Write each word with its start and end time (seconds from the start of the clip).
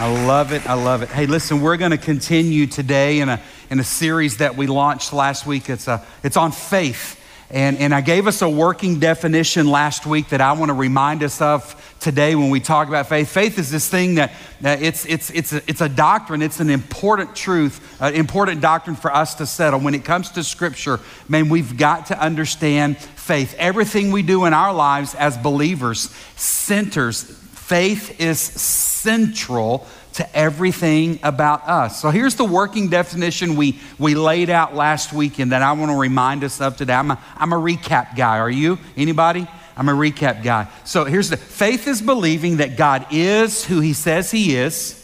I 0.00 0.26
love 0.26 0.52
it. 0.52 0.64
I 0.64 0.74
love 0.74 1.02
it. 1.02 1.08
Hey, 1.08 1.26
listen, 1.26 1.60
we're 1.60 1.76
going 1.76 1.90
to 1.90 1.98
continue 1.98 2.68
today 2.68 3.18
in 3.18 3.28
a, 3.28 3.42
in 3.68 3.80
a 3.80 3.84
series 3.84 4.36
that 4.36 4.56
we 4.56 4.68
launched 4.68 5.12
last 5.12 5.44
week. 5.44 5.68
It's, 5.68 5.88
a, 5.88 6.06
it's 6.22 6.36
on 6.36 6.52
faith. 6.52 7.20
And, 7.50 7.76
and 7.78 7.92
I 7.92 8.00
gave 8.00 8.28
us 8.28 8.40
a 8.40 8.48
working 8.48 9.00
definition 9.00 9.66
last 9.68 10.06
week 10.06 10.28
that 10.28 10.40
I 10.40 10.52
want 10.52 10.68
to 10.68 10.74
remind 10.74 11.24
us 11.24 11.40
of 11.40 11.96
today 11.98 12.36
when 12.36 12.50
we 12.50 12.60
talk 12.60 12.86
about 12.86 13.08
faith. 13.08 13.28
Faith 13.28 13.58
is 13.58 13.72
this 13.72 13.88
thing 13.88 14.14
that, 14.14 14.32
that 14.60 14.82
it's, 14.82 15.04
it's, 15.04 15.30
it's, 15.30 15.52
a, 15.52 15.62
it's 15.68 15.80
a 15.80 15.88
doctrine, 15.88 16.42
it's 16.42 16.60
an 16.60 16.70
important 16.70 17.34
truth, 17.34 18.00
an 18.00 18.14
important 18.14 18.60
doctrine 18.60 18.94
for 18.94 19.12
us 19.12 19.34
to 19.34 19.46
settle. 19.46 19.80
When 19.80 19.96
it 19.96 20.04
comes 20.04 20.30
to 20.30 20.44
Scripture, 20.44 21.00
man, 21.28 21.48
we've 21.48 21.76
got 21.76 22.06
to 22.06 22.20
understand 22.22 22.98
faith. 22.98 23.52
Everything 23.58 24.12
we 24.12 24.22
do 24.22 24.44
in 24.44 24.54
our 24.54 24.72
lives 24.72 25.16
as 25.16 25.36
believers 25.36 26.14
centers, 26.36 27.24
faith 27.68 28.18
is 28.18 28.40
central 28.40 29.86
to 30.14 30.36
everything 30.36 31.20
about 31.22 31.68
us. 31.68 32.00
So 32.00 32.08
here's 32.08 32.34
the 32.34 32.44
working 32.44 32.88
definition 32.88 33.56
we, 33.56 33.78
we 33.98 34.14
laid 34.14 34.48
out 34.48 34.74
last 34.74 35.12
weekend 35.12 35.52
that 35.52 35.60
I 35.60 35.72
want 35.72 35.92
to 35.92 35.98
remind 35.98 36.44
us 36.44 36.62
of 36.62 36.78
today. 36.78 36.94
I'm 36.94 37.10
a, 37.10 37.22
I'm 37.36 37.52
a 37.52 37.56
recap 37.56 38.16
guy. 38.16 38.38
Are 38.38 38.50
you? 38.50 38.78
Anybody? 38.96 39.46
I'm 39.76 39.90
a 39.90 39.92
recap 39.92 40.42
guy. 40.42 40.68
So 40.86 41.04
here's 41.04 41.28
the 41.28 41.36
faith 41.36 41.86
is 41.86 42.00
believing 42.00 42.56
that 42.56 42.78
God 42.78 43.06
is 43.10 43.66
who 43.66 43.80
he 43.80 43.92
says 43.92 44.30
he 44.30 44.56
is 44.56 44.94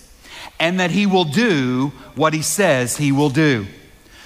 and 0.59 0.81
that 0.81 0.91
he 0.91 1.05
will 1.05 1.25
do 1.25 1.93
what 2.15 2.33
he 2.33 2.41
says 2.41 2.97
he 2.97 3.13
will 3.13 3.31
do. 3.31 3.67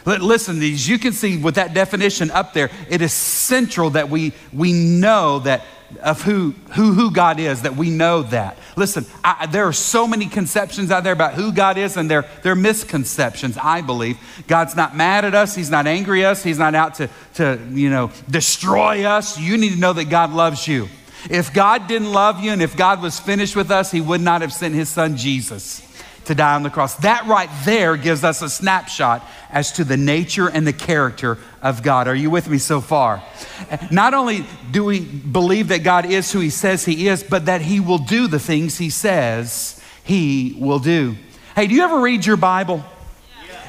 Listen, 0.07 0.63
as 0.63 0.89
you 0.89 0.99
can 0.99 1.13
see 1.13 1.37
with 1.37 1.57
that 1.57 1.75
definition 1.75 2.31
up 2.31 2.55
there, 2.55 2.71
it 2.89 3.03
is 3.03 3.13
central 3.13 3.91
that 3.91 4.09
we, 4.09 4.33
we 4.53 4.73
know 4.73 5.41
that 5.41 5.65
of 6.03 6.23
who, 6.23 6.55
who, 6.73 6.93
who 6.93 7.11
God 7.11 7.41
is, 7.41 7.63
that 7.63 7.77
we 7.77 7.91
know 7.91 8.23
that. 8.23 8.59
Listen, 8.77 9.07
I, 9.25 9.47
there 9.47 9.65
are 9.65 9.73
so 9.73 10.07
many 10.07 10.27
conceptions 10.27 10.91
out 10.91 11.05
there 11.05 11.13
about 11.13 11.35
who 11.35 11.53
God 11.53 11.79
is, 11.79 11.97
and 11.97 12.11
they're, 12.11 12.27
they're 12.43 12.55
misconceptions, 12.55 13.57
I 13.57 13.81
believe. 13.81 14.19
God's 14.47 14.77
not 14.77 14.97
mad 14.97 15.25
at 15.25 15.35
us. 15.35 15.55
He's 15.55 15.71
not 15.71 15.87
angry 15.87 16.25
at 16.25 16.33
us. 16.33 16.43
He's 16.43 16.59
not 16.59 16.75
out 16.75 16.97
to, 16.97 17.09
to, 17.35 17.59
you 17.71 17.91
know, 17.91 18.11
destroy 18.31 19.05
us. 19.05 19.39
You 19.39 19.57
need 19.57 19.73
to 19.73 19.79
know 19.79 19.95
that 19.95 20.11
God 20.11 20.33
loves 20.33 20.69
you. 20.69 20.89
If 21.31 21.53
God 21.53 21.89
didn't 21.89 22.13
love 22.13 22.41
you 22.41 22.53
and 22.53 22.63
if 22.63 22.77
God 22.77 23.03
was 23.03 23.19
finished 23.19 23.57
with 23.57 23.71
us, 23.71 23.91
he 23.91 24.01
would 24.01 24.21
not 24.21 24.43
have 24.43 24.53
sent 24.53 24.75
his 24.75 24.89
son 24.89 25.17
Jesus 25.17 25.88
to 26.29 26.35
die 26.35 26.55
on 26.55 26.63
the 26.63 26.71
cross. 26.71 26.95
That 26.97 27.27
right 27.27 27.51
there 27.65 27.97
gives 27.97 28.25
us 28.25 28.41
a 28.41 28.49
snapshot 28.49 29.27
as 29.51 29.73
to 29.73 29.85
the 29.85 29.97
nature 29.97 30.49
and 30.49 30.67
the 30.67 30.73
character 30.73 31.39
of 31.61 31.83
God. 31.83 32.07
Are 32.07 32.15
you 32.15 32.31
with 32.31 32.49
me 32.49 32.59
so 32.59 32.81
far? 32.81 33.23
Not 33.91 34.15
only 34.15 34.47
do 34.71 34.85
we 34.85 35.01
believe 35.01 35.69
that 35.69 35.83
God 35.83 36.07
is 36.07 36.31
who 36.31 36.41
he 36.41 36.51
says 36.51 36.85
he 36.85 37.09
is, 37.09 37.23
but 37.23 37.47
that 37.47 37.61
he 37.61 37.81
will 37.81 37.99
do 37.99 38.29
the 38.29 38.39
things 38.39 38.79
he 38.79 38.91
says 38.91 39.83
he 40.05 40.57
will 40.59 40.79
do. 40.79 41.17
Hey, 41.57 41.67
do 41.67 41.75
you 41.75 41.83
ever 41.83 42.01
read 42.01 42.25
your 42.25 42.37
Bible? 42.37 42.85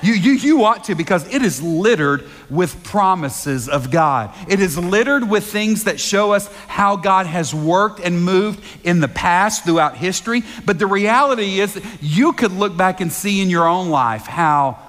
You, 0.01 0.13
you, 0.13 0.31
you 0.33 0.63
ought 0.63 0.85
to 0.85 0.95
because 0.95 1.27
it 1.33 1.41
is 1.41 1.61
littered 1.61 2.29
with 2.49 2.83
promises 2.83 3.69
of 3.69 3.91
God. 3.91 4.33
It 4.47 4.59
is 4.59 4.77
littered 4.77 5.29
with 5.29 5.45
things 5.45 5.83
that 5.83 5.99
show 5.99 6.31
us 6.31 6.47
how 6.67 6.95
God 6.95 7.25
has 7.25 7.53
worked 7.53 7.99
and 7.99 8.23
moved 8.23 8.61
in 8.83 8.99
the 8.99 9.07
past 9.07 9.65
throughout 9.65 9.95
history. 9.95 10.43
But 10.65 10.79
the 10.79 10.87
reality 10.87 11.59
is, 11.59 11.81
you 12.01 12.33
could 12.33 12.51
look 12.51 12.75
back 12.75 13.01
and 13.01 13.11
see 13.11 13.41
in 13.41 13.49
your 13.49 13.67
own 13.67 13.89
life 13.89 14.25
how 14.25 14.88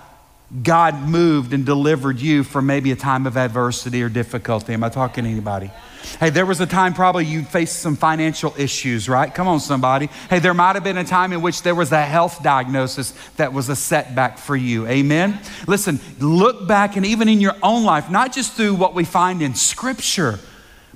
God 0.62 1.08
moved 1.08 1.52
and 1.52 1.64
delivered 1.64 2.18
you 2.18 2.42
from 2.42 2.66
maybe 2.66 2.90
a 2.90 2.96
time 2.96 3.26
of 3.26 3.36
adversity 3.36 4.02
or 4.02 4.08
difficulty. 4.08 4.72
Am 4.72 4.82
I 4.82 4.88
talking 4.88 5.24
to 5.24 5.30
anybody? 5.30 5.70
Hey, 6.18 6.30
there 6.30 6.46
was 6.46 6.60
a 6.60 6.66
time 6.66 6.92
probably 6.92 7.24
you 7.24 7.44
faced 7.44 7.78
some 7.78 7.94
financial 7.94 8.52
issues, 8.58 9.08
right? 9.08 9.32
Come 9.32 9.46
on, 9.46 9.60
somebody. 9.60 10.06
Hey, 10.28 10.40
there 10.40 10.54
might 10.54 10.74
have 10.74 10.82
been 10.82 10.98
a 10.98 11.04
time 11.04 11.32
in 11.32 11.40
which 11.40 11.62
there 11.62 11.74
was 11.74 11.92
a 11.92 12.02
health 12.02 12.42
diagnosis 12.42 13.12
that 13.36 13.52
was 13.52 13.68
a 13.68 13.76
setback 13.76 14.38
for 14.38 14.56
you. 14.56 14.88
Amen? 14.88 15.38
Listen, 15.68 16.00
look 16.18 16.66
back 16.66 16.96
and 16.96 17.06
even 17.06 17.28
in 17.28 17.40
your 17.40 17.54
own 17.62 17.84
life, 17.84 18.10
not 18.10 18.32
just 18.32 18.54
through 18.54 18.74
what 18.74 18.92
we 18.92 19.04
find 19.04 19.42
in 19.42 19.54
Scripture, 19.54 20.40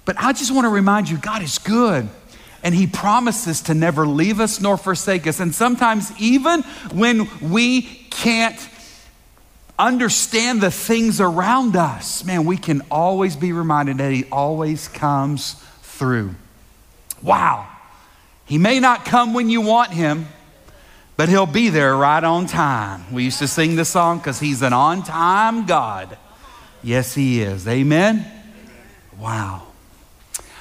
but 0.04 0.16
I 0.18 0.32
just 0.32 0.52
want 0.52 0.64
to 0.64 0.70
remind 0.70 1.08
you 1.08 1.16
God 1.16 1.42
is 1.42 1.58
good 1.58 2.08
and 2.64 2.74
He 2.74 2.86
promises 2.88 3.60
to 3.62 3.74
never 3.74 4.06
leave 4.06 4.40
us 4.40 4.60
nor 4.60 4.76
forsake 4.76 5.26
us. 5.26 5.38
And 5.38 5.54
sometimes, 5.54 6.10
even 6.18 6.62
when 6.92 7.28
we 7.40 7.82
can't 7.82 8.58
understand 9.78 10.60
the 10.60 10.70
things 10.70 11.20
around 11.20 11.76
us, 11.76 12.24
man, 12.24 12.44
we 12.44 12.56
can 12.56 12.82
always 12.90 13.36
be 13.36 13.52
reminded 13.52 13.98
that 13.98 14.12
He 14.12 14.24
always 14.30 14.88
comes 14.88 15.54
through. 15.82 16.34
Wow. 17.22 17.68
He 18.46 18.58
may 18.58 18.78
not 18.78 19.04
come 19.04 19.34
when 19.34 19.48
you 19.48 19.60
want 19.60 19.90
Him, 19.92 20.26
but 21.16 21.28
He'll 21.28 21.46
be 21.46 21.70
there 21.70 21.96
right 21.96 22.22
on 22.22 22.46
time. 22.46 23.12
We 23.12 23.24
used 23.24 23.38
to 23.40 23.48
sing 23.48 23.76
the 23.76 23.84
song 23.84 24.18
because 24.18 24.40
He's 24.40 24.62
an 24.62 24.72
on 24.72 25.02
time 25.02 25.66
God. 25.66 26.16
Yes, 26.82 27.14
He 27.14 27.40
is. 27.40 27.66
Amen? 27.66 28.24
Wow. 29.18 29.62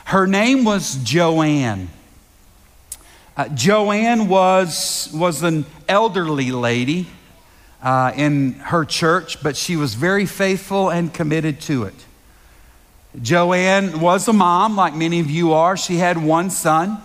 Her 0.06 0.28
name 0.28 0.64
was 0.64 0.96
Joanne. 1.04 1.90
Uh, 3.36 3.50
Joanne 3.50 4.28
was, 4.28 5.10
was 5.14 5.42
an 5.42 5.66
elderly 5.88 6.52
lady 6.52 7.08
uh, 7.84 8.14
in 8.16 8.54
her 8.54 8.86
church, 8.86 9.44
but 9.44 9.58
she 9.58 9.76
was 9.76 9.94
very 9.94 10.26
faithful 10.26 10.90
and 10.90 11.14
committed 11.14 11.60
to 11.62 11.84
it. 11.84 11.94
Joanne 13.22 14.00
was 14.00 14.28
a 14.28 14.34
mom, 14.34 14.76
like 14.76 14.96
many 14.96 15.20
of 15.20 15.30
you 15.30 15.54
are. 15.54 15.78
She 15.78 15.98
had 15.98 16.18
one 16.18 16.50
son. 16.50 17.00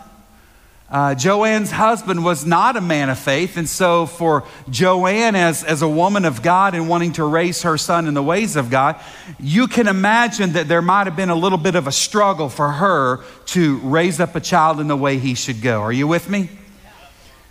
Uh, 0.88 1.14
Joanne's 1.14 1.70
husband 1.70 2.24
was 2.24 2.46
not 2.46 2.76
a 2.76 2.80
man 2.80 3.10
of 3.10 3.18
faith, 3.18 3.58
and 3.58 3.68
so 3.68 4.06
for 4.06 4.44
Joanne, 4.70 5.34
as, 5.34 5.62
as 5.62 5.82
a 5.82 5.88
woman 5.88 6.24
of 6.24 6.40
God 6.40 6.74
and 6.74 6.88
wanting 6.88 7.12
to 7.14 7.24
raise 7.24 7.60
her 7.62 7.76
son 7.76 8.06
in 8.06 8.14
the 8.14 8.22
ways 8.22 8.56
of 8.56 8.70
God, 8.70 8.98
you 9.38 9.66
can 9.66 9.86
imagine 9.86 10.54
that 10.54 10.66
there 10.66 10.80
might 10.80 11.06
have 11.06 11.16
been 11.16 11.28
a 11.28 11.34
little 11.34 11.58
bit 11.58 11.74
of 11.74 11.86
a 11.86 11.92
struggle 11.92 12.48
for 12.48 12.70
her 12.70 13.22
to 13.46 13.78
raise 13.80 14.18
up 14.18 14.34
a 14.34 14.40
child 14.40 14.80
in 14.80 14.86
the 14.86 14.96
way 14.96 15.18
he 15.18 15.34
should 15.34 15.60
go. 15.60 15.82
Are 15.82 15.92
you 15.92 16.06
with 16.06 16.30
me? 16.30 16.48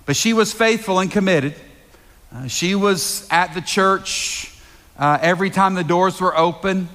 But 0.08 0.16
she 0.16 0.34
was 0.34 0.52
faithful 0.52 0.98
and 0.98 1.12
committed. 1.12 1.54
Uh, 2.34 2.46
she 2.48 2.76
was 2.76 3.26
at 3.32 3.54
the 3.54 3.62
church 3.62 4.54
uh, 5.00 5.18
every 5.22 5.50
time 5.50 5.76
the 5.76 5.84
doors 5.84 6.20
were 6.20 6.38
open. 6.38 6.90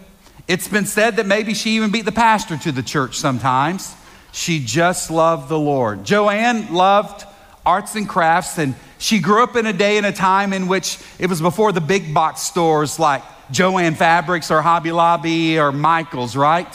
It's 0.46 0.68
been 0.68 0.84
said 0.84 1.16
that 1.16 1.26
maybe 1.26 1.54
she 1.54 1.76
even 1.76 1.90
beat 1.90 2.04
the 2.04 2.12
pastor 2.12 2.58
to 2.58 2.72
the 2.72 2.82
church 2.82 3.16
sometimes. 3.16 3.94
She 4.32 4.62
just 4.62 5.10
loved 5.10 5.48
the 5.48 5.58
Lord. 5.58 6.04
Joanne 6.04 6.74
loved 6.74 7.24
arts 7.64 7.94
and 7.94 8.06
crafts, 8.06 8.58
and 8.58 8.74
she 8.98 9.20
grew 9.20 9.42
up 9.42 9.56
in 9.56 9.64
a 9.64 9.72
day 9.72 9.96
and 9.96 10.04
a 10.04 10.12
time 10.12 10.52
in 10.52 10.68
which 10.68 10.98
it 11.18 11.30
was 11.30 11.40
before 11.40 11.72
the 11.72 11.80
big 11.80 12.12
box 12.12 12.42
stores 12.42 12.98
like 12.98 13.22
Jo-Ann 13.50 13.94
Fabrics 13.94 14.50
or 14.50 14.60
Hobby 14.60 14.92
Lobby 14.92 15.58
or 15.58 15.72
Michael's, 15.72 16.36
right? 16.36 16.68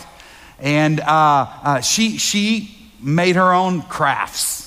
And 0.57 0.99
uh, 0.99 1.05
uh, 1.05 1.81
she, 1.81 2.17
she 2.17 2.75
made 2.99 3.35
her 3.35 3.53
own 3.53 3.83
crafts 3.83 4.66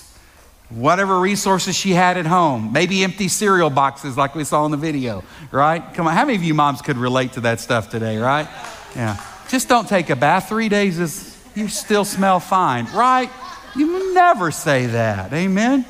whatever 0.70 1.18
resources 1.18 1.76
she 1.76 1.90
had 1.90 2.16
at 2.16 2.26
home, 2.26 2.72
maybe 2.72 3.02
empty 3.02 3.28
cereal 3.28 3.70
boxes 3.70 4.16
like 4.16 4.34
we 4.34 4.44
saw 4.44 4.64
in 4.64 4.70
the 4.70 4.76
video, 4.76 5.24
right? 5.50 5.82
Come 5.94 6.06
on, 6.06 6.14
how 6.14 6.24
many 6.24 6.36
of 6.36 6.44
you 6.44 6.54
moms 6.54 6.80
could 6.80 6.96
relate 6.96 7.32
to 7.32 7.40
that 7.42 7.60
stuff 7.60 7.90
today, 7.90 8.18
right? 8.18 8.48
Yeah. 8.94 9.20
Just 9.48 9.68
don't 9.68 9.88
take 9.88 10.10
a 10.10 10.16
bath. 10.16 10.48
Three 10.48 10.68
days 10.68 10.98
is, 10.98 11.36
you 11.56 11.68
still 11.68 12.04
smell 12.04 12.38
fine, 12.38 12.86
right? 12.94 13.28
You 13.74 14.14
never 14.14 14.50
say 14.50 14.86
that. 14.86 15.32
Amen. 15.32 15.84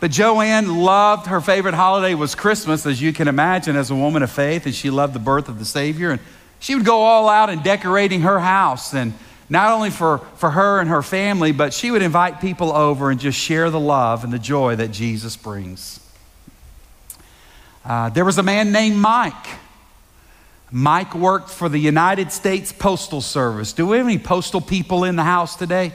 But 0.00 0.10
Joanne 0.10 0.76
loved 0.76 1.28
her 1.28 1.40
favorite 1.40 1.74
holiday 1.74 2.14
was 2.14 2.34
Christmas, 2.34 2.84
as 2.84 3.00
you 3.00 3.12
can 3.12 3.28
imagine, 3.28 3.76
as 3.76 3.90
a 3.90 3.94
woman 3.94 4.22
of 4.22 4.30
faith, 4.30 4.66
and 4.66 4.74
she 4.74 4.90
loved 4.90 5.14
the 5.14 5.20
birth 5.20 5.48
of 5.48 5.58
the 5.58 5.64
Savior. 5.64 6.10
And 6.10 6.20
she 6.58 6.74
would 6.74 6.84
go 6.84 7.02
all 7.02 7.28
out 7.28 7.48
in 7.48 7.62
decorating 7.62 8.22
her 8.22 8.40
house 8.40 8.92
and 8.92 9.14
not 9.54 9.70
only 9.70 9.90
for, 9.90 10.18
for 10.34 10.50
her 10.50 10.80
and 10.80 10.90
her 10.90 11.00
family, 11.00 11.52
but 11.52 11.72
she 11.72 11.92
would 11.92 12.02
invite 12.02 12.40
people 12.40 12.72
over 12.72 13.08
and 13.08 13.20
just 13.20 13.38
share 13.38 13.70
the 13.70 13.78
love 13.78 14.24
and 14.24 14.32
the 14.32 14.38
joy 14.38 14.74
that 14.74 14.90
Jesus 14.90 15.36
brings. 15.36 16.00
Uh, 17.84 18.08
there 18.08 18.24
was 18.24 18.36
a 18.36 18.42
man 18.42 18.72
named 18.72 18.96
Mike. 18.96 19.46
Mike 20.72 21.14
worked 21.14 21.50
for 21.50 21.68
the 21.68 21.78
United 21.78 22.32
States 22.32 22.72
Postal 22.72 23.20
Service. 23.20 23.72
Do 23.72 23.86
we 23.86 23.98
have 23.98 24.06
any 24.06 24.18
postal 24.18 24.60
people 24.60 25.04
in 25.04 25.14
the 25.14 25.22
house 25.22 25.54
today? 25.54 25.92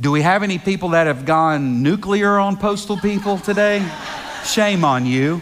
Do 0.00 0.12
we 0.12 0.22
have 0.22 0.44
any 0.44 0.58
people 0.58 0.90
that 0.90 1.08
have 1.08 1.24
gone 1.24 1.82
nuclear 1.82 2.38
on 2.38 2.56
postal 2.56 2.96
people 2.98 3.36
today? 3.36 3.84
Shame 4.44 4.84
on 4.84 5.06
you. 5.06 5.40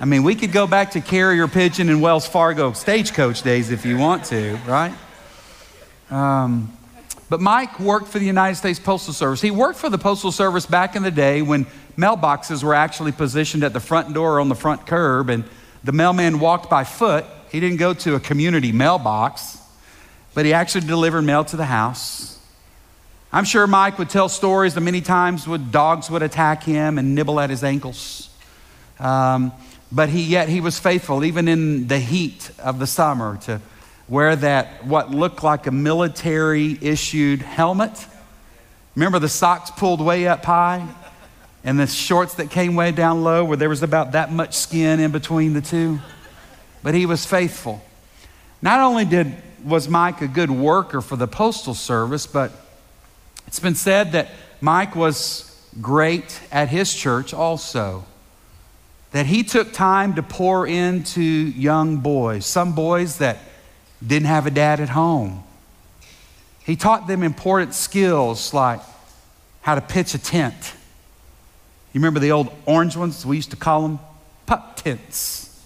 I 0.00 0.06
mean, 0.06 0.24
we 0.24 0.34
could 0.34 0.50
go 0.50 0.66
back 0.66 0.90
to 0.92 1.00
carrier 1.00 1.46
pigeon 1.46 1.88
and 1.88 2.02
Wells 2.02 2.26
Fargo 2.26 2.72
stagecoach 2.72 3.42
days 3.42 3.70
if 3.70 3.86
you 3.86 3.96
want 3.96 4.24
to, 4.24 4.58
right? 4.66 4.92
Um, 6.10 6.72
but 7.28 7.40
Mike 7.40 7.80
worked 7.80 8.08
for 8.08 8.18
the 8.18 8.26
United 8.26 8.54
States 8.54 8.78
Postal 8.78 9.12
Service. 9.12 9.40
He 9.40 9.50
worked 9.50 9.78
for 9.78 9.90
the 9.90 9.98
Postal 9.98 10.30
Service 10.30 10.64
back 10.64 10.94
in 10.94 11.02
the 11.02 11.10
day 11.10 11.42
when 11.42 11.66
mailboxes 11.98 12.62
were 12.62 12.74
actually 12.74 13.12
positioned 13.12 13.64
at 13.64 13.72
the 13.72 13.80
front 13.80 14.14
door 14.14 14.38
on 14.38 14.48
the 14.48 14.54
front 14.54 14.86
curb, 14.86 15.28
and 15.30 15.44
the 15.82 15.92
mailman 15.92 16.38
walked 16.38 16.70
by 16.70 16.84
foot. 16.84 17.24
He 17.50 17.58
didn't 17.58 17.78
go 17.78 17.94
to 17.94 18.14
a 18.14 18.20
community 18.20 18.70
mailbox, 18.70 19.58
but 20.34 20.44
he 20.44 20.52
actually 20.52 20.86
delivered 20.86 21.22
mail 21.22 21.44
to 21.46 21.56
the 21.56 21.64
house. 21.64 22.38
I'm 23.32 23.44
sure 23.44 23.66
Mike 23.66 23.98
would 23.98 24.08
tell 24.08 24.28
stories 24.28 24.74
that 24.74 24.82
many 24.82 25.00
times 25.00 25.48
when 25.48 25.70
dogs 25.70 26.08
would 26.10 26.22
attack 26.22 26.62
him 26.62 26.96
and 26.96 27.14
nibble 27.14 27.40
at 27.40 27.50
his 27.50 27.64
ankles. 27.64 28.30
Um, 29.00 29.52
but 29.90 30.08
he, 30.08 30.22
yet 30.22 30.48
he 30.48 30.60
was 30.60 30.78
faithful, 30.78 31.24
even 31.24 31.48
in 31.48 31.88
the 31.88 31.98
heat 31.98 32.50
of 32.58 32.78
the 32.78 32.86
summer, 32.86 33.36
to 33.42 33.60
wear 34.08 34.36
that 34.36 34.84
what 34.84 35.10
looked 35.10 35.42
like 35.42 35.66
a 35.66 35.72
military 35.72 36.78
issued 36.80 37.42
helmet. 37.42 38.06
Remember 38.94 39.18
the 39.18 39.28
socks 39.28 39.70
pulled 39.70 40.00
way 40.00 40.28
up 40.28 40.44
high 40.44 40.86
and 41.64 41.78
the 41.78 41.86
shorts 41.86 42.34
that 42.34 42.50
came 42.50 42.76
way 42.76 42.92
down 42.92 43.24
low, 43.24 43.44
where 43.44 43.56
there 43.56 43.68
was 43.68 43.82
about 43.82 44.12
that 44.12 44.30
much 44.30 44.54
skin 44.54 45.00
in 45.00 45.10
between 45.10 45.52
the 45.52 45.60
two? 45.60 45.98
But 46.82 46.94
he 46.94 47.06
was 47.06 47.26
faithful. 47.26 47.82
Not 48.62 48.80
only 48.80 49.04
did, 49.04 49.34
was 49.64 49.88
Mike 49.88 50.22
a 50.22 50.28
good 50.28 50.50
worker 50.50 51.00
for 51.00 51.16
the 51.16 51.26
Postal 51.26 51.74
Service, 51.74 52.26
but 52.26 52.52
it's 53.48 53.58
been 53.58 53.74
said 53.74 54.12
that 54.12 54.28
Mike 54.60 54.94
was 54.94 55.68
great 55.80 56.40
at 56.52 56.68
his 56.68 56.94
church 56.94 57.34
also. 57.34 58.04
That 59.10 59.26
he 59.26 59.42
took 59.42 59.72
time 59.72 60.14
to 60.14 60.22
pour 60.22 60.66
into 60.66 61.22
young 61.22 61.98
boys, 61.98 62.46
some 62.46 62.74
boys 62.74 63.18
that 63.18 63.38
didn't 64.04 64.26
have 64.26 64.46
a 64.46 64.50
dad 64.50 64.80
at 64.80 64.90
home. 64.90 65.42
He 66.64 66.76
taught 66.76 67.06
them 67.06 67.22
important 67.22 67.74
skills 67.74 68.52
like 68.52 68.80
how 69.62 69.74
to 69.74 69.80
pitch 69.80 70.14
a 70.14 70.18
tent. 70.18 70.74
You 71.92 72.00
remember 72.00 72.20
the 72.20 72.32
old 72.32 72.52
orange 72.66 72.96
ones? 72.96 73.24
We 73.24 73.36
used 73.36 73.52
to 73.52 73.56
call 73.56 73.82
them 73.82 73.98
pup 74.46 74.76
tents. 74.76 75.64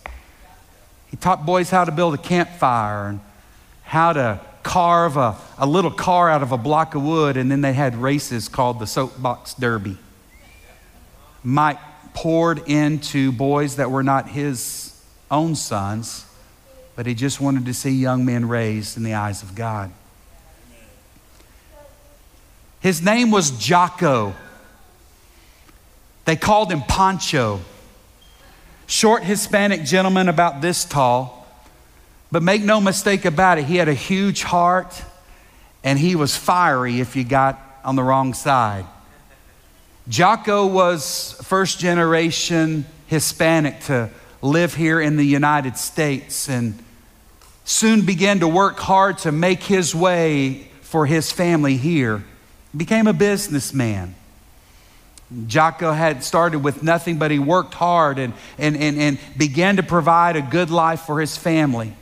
He 1.11 1.17
taught 1.17 1.45
boys 1.45 1.71
how 1.71 1.85
to 1.85 1.93
build 1.93 2.15
a 2.15 2.19
campfire 2.19 3.09
and 3.09 3.21
how 3.83 4.13
to 4.13 4.41
carve 4.63 5.17
a, 5.17 5.37
a 5.59 5.67
little 5.67 5.91
car 5.91 6.31
out 6.31 6.43
of 6.43 6.53
a 6.53 6.59
block 6.59 6.95
of 6.95 7.03
wood, 7.03 7.37
and 7.37 7.51
then 7.51 7.63
they 7.63 7.73
had 7.73 7.97
races 7.97 8.49
called 8.49 8.79
the 8.79 8.87
Soapbox 8.87 9.55
Derby. 9.55 9.97
Mike 11.43 11.79
poured 12.15 12.69
into 12.69 13.33
boys 13.33 13.77
that 13.77 13.91
were 13.91 14.03
not 14.03 14.29
his 14.29 15.03
own 15.31 15.55
sons 15.55 16.27
but 17.01 17.07
he 17.07 17.15
just 17.15 17.41
wanted 17.41 17.65
to 17.65 17.73
see 17.73 17.93
young 17.93 18.27
men 18.27 18.47
raised 18.47 18.99
in 18.99 19.03
the 19.03 19.15
eyes 19.15 19.43
of 19.43 19.55
God. 19.55 19.91
His 22.81 23.01
name 23.01 23.31
was 23.31 23.53
Jocko. 23.53 24.35
They 26.27 26.37
called 26.37 26.71
him 26.71 26.83
Pancho. 26.83 27.63
Short 28.87 29.23
Hispanic 29.23 29.85
gentleman 29.85 30.29
about 30.29 30.61
this 30.61 30.85
tall. 30.85 31.49
But 32.31 32.43
make 32.43 32.63
no 32.63 32.83
mistake 32.83 33.25
about 33.25 33.57
it, 33.57 33.65
he 33.65 33.77
had 33.77 33.89
a 33.89 33.95
huge 33.95 34.43
heart 34.43 35.03
and 35.83 35.99
he 35.99 36.15
was 36.17 36.37
fiery 36.37 37.01
if 37.01 37.17
you 37.17 37.25
got 37.25 37.59
on 37.83 37.97
the 37.97 38.03
wrong 38.03 38.35
side. 38.35 38.85
Jocko 40.07 40.67
was 40.67 41.35
first 41.45 41.79
generation 41.79 42.85
Hispanic 43.07 43.81
to 43.85 44.11
live 44.43 44.75
here 44.75 45.01
in 45.01 45.17
the 45.17 45.25
United 45.25 45.79
States 45.79 46.51
and 46.51 46.79
soon 47.71 48.05
began 48.05 48.41
to 48.41 48.49
work 48.49 48.81
hard 48.81 49.19
to 49.19 49.31
make 49.31 49.63
his 49.63 49.95
way 49.95 50.69
for 50.83 51.07
his 51.07 51.31
family 51.31 51.77
here. 51.77 52.25
Became 52.77 53.07
a 53.07 53.13
businessman. 53.13 54.17
Jocko 55.47 55.93
had 55.93 56.25
started 56.25 56.59
with 56.59 56.83
nothing, 56.83 57.19
but 57.19 57.31
he 57.31 57.39
worked 57.39 57.75
hard 57.75 58.19
and, 58.19 58.35
and, 58.59 58.77
and, 58.77 58.99
and 58.99 59.19
began 59.37 59.77
to 59.77 59.85
provide 59.85 60.35
a 60.35 60.43
good 60.43 60.71
life 60.71 61.03
for 61.03 61.21
his 61.21 61.37
family. 61.37 61.95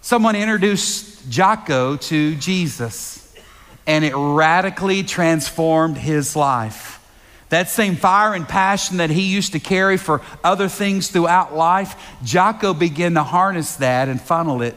Someone 0.00 0.36
introduced 0.36 1.28
Jocko 1.28 1.96
to 1.96 2.36
Jesus, 2.36 3.34
and 3.84 4.04
it 4.04 4.14
radically 4.14 5.02
transformed 5.02 5.96
his 5.96 6.36
life. 6.36 6.91
That 7.52 7.68
same 7.68 7.96
fire 7.96 8.32
and 8.32 8.48
passion 8.48 8.96
that 8.96 9.10
he 9.10 9.24
used 9.24 9.52
to 9.52 9.60
carry 9.60 9.98
for 9.98 10.22
other 10.42 10.68
things 10.68 11.08
throughout 11.08 11.54
life, 11.54 12.16
Jocko 12.24 12.72
began 12.72 13.12
to 13.12 13.22
harness 13.22 13.76
that 13.76 14.08
and 14.08 14.18
funnel 14.18 14.62
it 14.62 14.74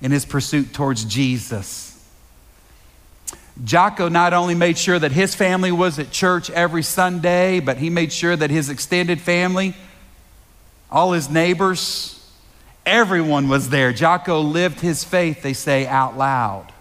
in 0.00 0.10
his 0.10 0.24
pursuit 0.24 0.72
towards 0.72 1.04
Jesus. 1.04 2.02
Jocko 3.62 4.08
not 4.08 4.32
only 4.32 4.54
made 4.54 4.78
sure 4.78 4.98
that 4.98 5.12
his 5.12 5.34
family 5.34 5.70
was 5.70 5.98
at 5.98 6.10
church 6.10 6.48
every 6.48 6.82
Sunday, 6.82 7.60
but 7.60 7.76
he 7.76 7.90
made 7.90 8.14
sure 8.14 8.34
that 8.34 8.48
his 8.48 8.70
extended 8.70 9.20
family, 9.20 9.74
all 10.90 11.12
his 11.12 11.28
neighbors, 11.28 12.18
everyone 12.86 13.46
was 13.46 13.68
there. 13.68 13.92
Jocko 13.92 14.40
lived 14.40 14.80
his 14.80 15.04
faith, 15.04 15.42
they 15.42 15.52
say, 15.52 15.86
out 15.86 16.16
loud. 16.16 16.72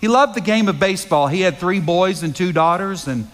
He 0.00 0.06
loved 0.06 0.36
the 0.36 0.40
game 0.40 0.68
of 0.68 0.78
baseball. 0.78 1.26
He 1.26 1.40
had 1.40 1.58
three 1.58 1.80
boys 1.80 2.22
and 2.22 2.36
two 2.36 2.52
daughters, 2.52 3.08
and 3.08 3.28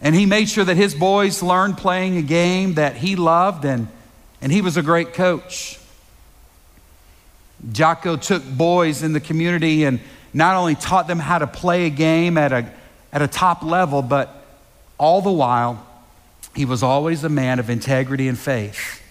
and 0.00 0.14
he 0.14 0.26
made 0.26 0.48
sure 0.48 0.64
that 0.64 0.76
his 0.76 0.94
boys 0.94 1.42
learned 1.42 1.78
playing 1.78 2.16
a 2.16 2.22
game 2.22 2.74
that 2.74 2.96
he 2.96 3.16
loved, 3.16 3.64
and, 3.64 3.88
and 4.40 4.52
he 4.52 4.60
was 4.60 4.76
a 4.76 4.82
great 4.82 5.14
coach. 5.14 5.78
Jocko 7.72 8.16
took 8.16 8.44
boys 8.44 9.02
in 9.02 9.12
the 9.12 9.20
community 9.20 9.84
and 9.84 10.00
not 10.34 10.56
only 10.56 10.74
taught 10.74 11.06
them 11.06 11.18
how 11.18 11.38
to 11.38 11.46
play 11.46 11.86
a 11.86 11.90
game 11.90 12.36
at 12.36 12.52
a, 12.52 12.70
at 13.12 13.22
a 13.22 13.28
top 13.28 13.62
level, 13.62 14.02
but 14.02 14.44
all 14.98 15.22
the 15.22 15.32
while, 15.32 15.84
he 16.54 16.64
was 16.64 16.82
always 16.82 17.24
a 17.24 17.28
man 17.28 17.58
of 17.58 17.70
integrity 17.70 18.28
and 18.28 18.38
faith. 18.38 19.02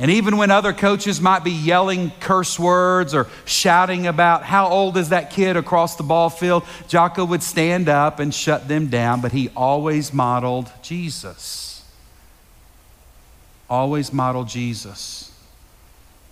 And 0.00 0.10
even 0.10 0.38
when 0.38 0.50
other 0.50 0.72
coaches 0.72 1.20
might 1.20 1.44
be 1.44 1.50
yelling 1.50 2.10
curse 2.20 2.58
words 2.58 3.14
or 3.14 3.26
shouting 3.44 4.06
about 4.06 4.42
how 4.42 4.66
old 4.68 4.96
is 4.96 5.10
that 5.10 5.30
kid 5.30 5.58
across 5.58 5.96
the 5.96 6.02
ball 6.02 6.30
field, 6.30 6.64
Jocko 6.88 7.26
would 7.26 7.42
stand 7.42 7.86
up 7.86 8.18
and 8.18 8.34
shut 8.34 8.66
them 8.66 8.86
down, 8.86 9.20
but 9.20 9.32
he 9.32 9.50
always 9.54 10.14
modeled 10.14 10.72
Jesus. 10.80 11.84
Always 13.68 14.10
modeled 14.10 14.48
Jesus. 14.48 15.30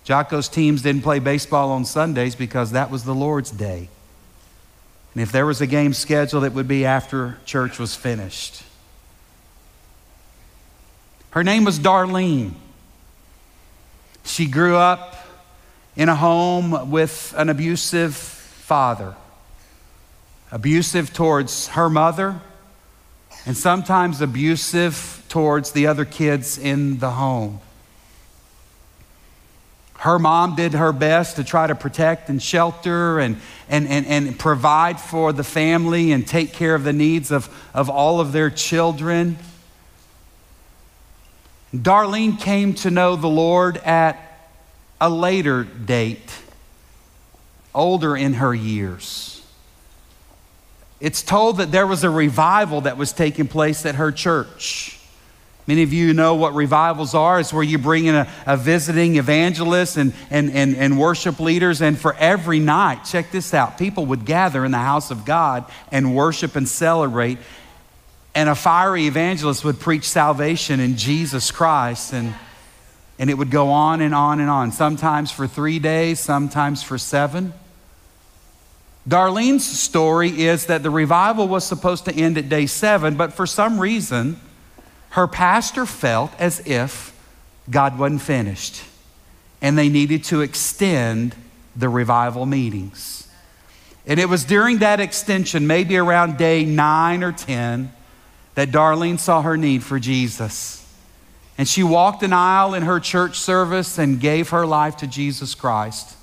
Jocko's 0.03 0.49
teams 0.49 0.81
didn't 0.81 1.03
play 1.03 1.19
baseball 1.19 1.71
on 1.71 1.85
Sundays 1.85 2.35
because 2.35 2.71
that 2.71 2.91
was 2.91 3.05
the 3.05 3.15
Lord's 3.15 3.51
day. 3.51 3.91
And 5.13 5.23
if 5.23 5.31
there 5.31 5.45
was 5.45 5.61
a 5.61 5.67
game 5.67 5.93
scheduled, 5.93 6.45
it 6.45 6.55
would 6.55 6.69
be 6.69 6.87
after 6.87 7.37
church 7.45 7.79
was 7.79 7.95
finished. 7.95 8.63
Her 11.33 11.45
name 11.45 11.65
was 11.65 11.79
Darlene. 11.79 12.55
She 14.29 14.47
grew 14.47 14.77
up 14.77 15.17
in 15.97 16.11
a 16.11 16.15
home 16.15 16.91
with 16.91 17.35
an 17.37 17.49
abusive 17.49 18.15
father, 18.15 19.15
abusive 20.53 21.15
towards 21.15 21.69
her 21.69 21.89
mother, 21.89 22.39
and 23.47 23.57
sometimes 23.57 24.21
abusive 24.21 25.25
towards 25.31 25.73
the 25.73 25.87
other 25.87 26.05
kids 26.05 26.59
in 26.59 26.99
the 26.99 27.13
home. 27.13 27.61
Her 30.01 30.19
mom 30.19 30.55
did 30.55 30.75
her 30.75 30.93
best 30.93 31.37
to 31.37 31.45
try 31.45 31.67
to 31.67 31.75
protect 31.75 32.29
and 32.29 32.41
shelter 32.41 33.19
and, 33.19 33.41
and, 33.69 33.89
and, 33.89 34.07
and 34.07 34.39
provide 34.39 35.01
for 35.01 35.33
the 35.33 35.43
family 35.43 36.13
and 36.13 36.27
take 36.27 36.53
care 36.53 36.75
of 36.75 36.85
the 36.85 36.93
needs 36.93 37.33
of, 37.33 37.49
of 37.73 37.89
all 37.89 38.21
of 38.21 38.33
their 38.33 38.51
children. 38.51 39.39
Darlene 41.75 42.41
came 42.41 42.75
to 42.75 42.91
know 42.91 43.17
the 43.17 43.29
Lord 43.29 43.77
at 43.79 44.19
a 45.01 45.11
later 45.11 45.65
date, 45.65 46.33
older 47.75 48.17
in 48.17 48.35
her 48.35 48.55
years. 48.55 49.45
It's 51.01 51.23
told 51.23 51.59
that 51.59 51.71
there 51.71 51.87
was 51.87 52.03
a 52.05 52.11
revival 52.11 52.81
that 52.83 52.97
was 52.97 53.13
taking 53.13 53.47
place 53.47 53.87
at 53.87 53.97
her 53.97 54.11
church. 54.11 54.99
Many 55.69 55.83
of 55.83 55.93
you 55.93 56.15
know 56.15 56.35
what 56.35 56.55
revivals 56.55 57.15
are. 57.15 57.39
It's 57.39 57.53
where 57.53 57.63
you 57.63 57.77
bring 57.77 58.07
in 58.07 58.15
a, 58.15 58.27
a 58.47 58.57
visiting 58.57 59.17
evangelist 59.17 59.99
and, 59.99 60.15
and, 60.31 60.51
and, 60.51 60.75
and 60.75 60.99
worship 60.99 61.39
leaders. 61.39 61.83
And 61.83 61.99
for 61.99 62.15
every 62.15 62.59
night, 62.59 63.05
check 63.05 63.31
this 63.31 63.53
out 63.53 63.77
people 63.77 64.07
would 64.07 64.25
gather 64.25 64.65
in 64.65 64.71
the 64.73 64.79
house 64.79 65.11
of 65.11 65.27
God 65.27 65.67
and 65.93 66.17
worship 66.17 66.57
and 66.57 66.67
celebrate 66.67 67.37
and 68.39 68.49
a 68.49 68.55
fiery 68.55 69.09
evangelist 69.09 69.65
would 69.65 69.81
preach 69.81 70.05
salvation 70.05 70.79
in 70.79 70.97
Jesus 70.97 71.51
Christ. 71.51 72.13
And, 72.13 72.35
and 73.19 73.31
it 73.31 73.35
would 73.35 73.51
go 73.51 73.71
on 73.71 74.01
and 74.01 74.15
on 74.15 74.39
and 74.39 74.49
on, 74.49 74.71
sometimes 74.71 75.33
for 75.33 75.49
three 75.49 75.81
days, 75.81 76.21
sometimes 76.21 76.81
for 76.81 76.99
seven. 76.99 77.53
Darlene's 79.09 79.67
story 79.67 80.43
is 80.43 80.67
that 80.67 80.85
the 80.85 80.91
revival 80.91 81.49
was 81.49 81.65
supposed 81.65 82.05
to 82.05 82.15
end 82.15 82.39
at 82.39 82.49
day 82.49 82.67
seven, 82.67 83.17
but 83.17 83.33
for 83.33 83.45
some 83.45 83.81
reason, 83.81 84.39
her 85.11 85.27
pastor 85.27 85.85
felt 85.85 86.31
as 86.39 86.65
if 86.65 87.13
God 87.69 87.99
wasn't 87.99 88.23
finished 88.23 88.85
and 89.61 89.77
they 89.77 89.89
needed 89.89 90.23
to 90.25 90.43
extend 90.43 91.35
the 91.75 91.89
revival 91.89 92.47
meetings. 92.47 93.29
And 94.07 94.21
it 94.21 94.29
was 94.29 94.45
during 94.45 94.79
that 94.79 95.01
extension, 95.01 95.67
maybe 95.67 95.97
around 95.97 96.39
day 96.39 96.65
nine 96.65 97.25
or 97.25 97.33
10, 97.33 97.95
that 98.59 98.73
Darlene 98.73 99.21
saw 99.21 99.41
her 99.43 99.57
need 99.57 99.85
for 99.85 100.01
Jesus. 100.01 100.85
And 101.59 101.69
she 101.69 101.85
walked 101.85 102.25
an 102.25 102.33
aisle 102.33 102.75
in 102.75 102.83
her 102.83 102.99
church 102.99 103.39
service 103.39 103.99
and 103.99 104.19
gave 104.19 104.49
her 104.49 104.67
life 104.67 104.97
to 104.97 105.07
Jesus 105.07 105.55
Christ. 105.55 106.17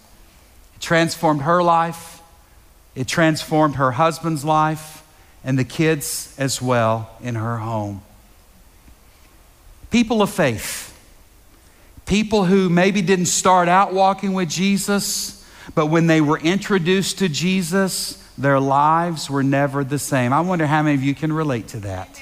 It 0.75 0.82
transformed 0.82 1.44
her 1.44 1.63
life, 1.63 2.22
It 2.94 3.08
transformed 3.08 3.75
her 3.75 3.92
husband's 3.92 4.44
life 4.44 5.01
and 5.46 5.58
the 5.58 5.63
kids 5.63 6.36
as 6.38 6.62
well 6.62 7.10
in 7.22 7.36
her 7.36 7.60
home. 7.60 8.01
People 9.89 10.22
of 10.22 10.30
faith, 10.30 10.94
people 12.06 12.44
who 12.44 12.68
maybe 12.68 13.01
didn't 13.01 13.27
start 13.27 13.70
out 13.70 13.94
walking 13.94 14.34
with 14.34 14.50
Jesus, 14.50 15.42
but 15.74 15.86
when 15.86 16.08
they 16.08 16.20
were 16.20 16.39
introduced 16.39 17.18
to 17.20 17.30
Jesus, 17.30 18.22
their 18.38 18.60
lives 18.60 19.30
were 19.30 19.44
never 19.44 19.84
the 19.84 20.00
same. 20.00 20.34
I 20.34 20.42
wonder 20.42 20.65
how 20.65 20.84
many 20.84 20.96
of 20.96 21.04
you 21.04 21.15
can 21.15 21.32
relate 21.32 21.70
to 21.70 21.80
that. 21.82 22.22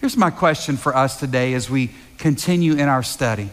Here's 0.00 0.16
my 0.16 0.30
question 0.30 0.76
for 0.76 0.96
us 0.96 1.20
today 1.20 1.54
as 1.54 1.68
we 1.68 1.90
continue 2.18 2.72
in 2.72 2.88
our 2.88 3.02
study 3.02 3.50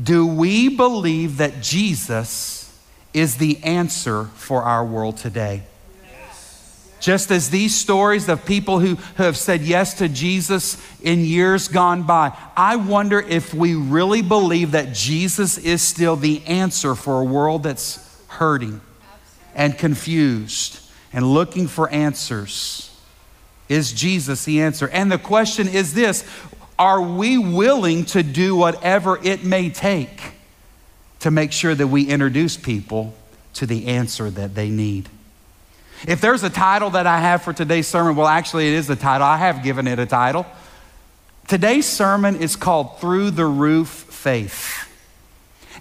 Do 0.00 0.26
we 0.26 0.68
believe 0.68 1.38
that 1.38 1.62
Jesus 1.62 2.60
is 3.12 3.36
the 3.36 3.62
answer 3.62 4.24
for 4.34 4.62
our 4.62 4.84
world 4.84 5.16
today? 5.16 5.62
Just 7.00 7.30
as 7.30 7.50
these 7.50 7.76
stories 7.76 8.28
of 8.28 8.46
people 8.46 8.80
who 8.80 8.94
who 8.94 9.22
have 9.22 9.36
said 9.36 9.60
yes 9.60 9.94
to 9.94 10.08
Jesus 10.08 10.78
in 11.02 11.20
years 11.20 11.68
gone 11.68 12.02
by, 12.02 12.36
I 12.56 12.76
wonder 12.76 13.20
if 13.20 13.54
we 13.54 13.74
really 13.74 14.22
believe 14.22 14.72
that 14.72 14.94
Jesus 14.94 15.58
is 15.58 15.82
still 15.82 16.16
the 16.16 16.44
answer 16.46 16.94
for 16.94 17.20
a 17.20 17.24
world 17.24 17.62
that's 17.62 18.00
hurting 18.28 18.80
and 19.54 19.76
confused 19.78 20.80
and 21.12 21.32
looking 21.32 21.68
for 21.68 21.88
answers. 21.90 22.90
Is 23.68 23.92
Jesus 23.92 24.44
the 24.44 24.60
answer? 24.60 24.88
And 24.88 25.10
the 25.10 25.18
question 25.18 25.68
is 25.68 25.94
this 25.94 26.24
Are 26.78 27.00
we 27.00 27.38
willing 27.38 28.04
to 28.06 28.22
do 28.22 28.56
whatever 28.56 29.18
it 29.22 29.44
may 29.44 29.70
take 29.70 30.32
to 31.20 31.30
make 31.30 31.52
sure 31.52 31.74
that 31.74 31.86
we 31.86 32.04
introduce 32.04 32.56
people 32.56 33.14
to 33.54 33.66
the 33.66 33.86
answer 33.86 34.30
that 34.30 34.54
they 34.54 34.68
need? 34.68 35.08
If 36.06 36.20
there's 36.20 36.42
a 36.42 36.50
title 36.50 36.90
that 36.90 37.06
I 37.06 37.18
have 37.20 37.42
for 37.42 37.54
today's 37.54 37.86
sermon, 37.86 38.16
well, 38.16 38.26
actually, 38.26 38.68
it 38.68 38.74
is 38.74 38.90
a 38.90 38.96
title. 38.96 39.26
I 39.26 39.38
have 39.38 39.62
given 39.62 39.86
it 39.86 39.98
a 39.98 40.04
title. 40.04 40.44
Today's 41.48 41.86
sermon 41.86 42.36
is 42.36 42.56
called 42.56 42.98
Through 43.00 43.30
the 43.30 43.46
Roof 43.46 43.88
Faith. 43.88 44.90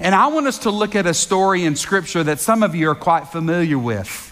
And 0.04 0.14
I 0.14 0.28
want 0.28 0.48
us 0.48 0.60
to 0.60 0.70
look 0.70 0.98
at 0.98 1.08
a 1.08 1.14
story 1.14 1.64
in 1.64 1.78
Scripture 1.78 2.26
that 2.26 2.42
some 2.42 2.62
of 2.62 2.76
you 2.76 2.90
are 2.90 2.96
quite 2.96 3.30
familiar 3.30 3.80
with. 3.80 4.30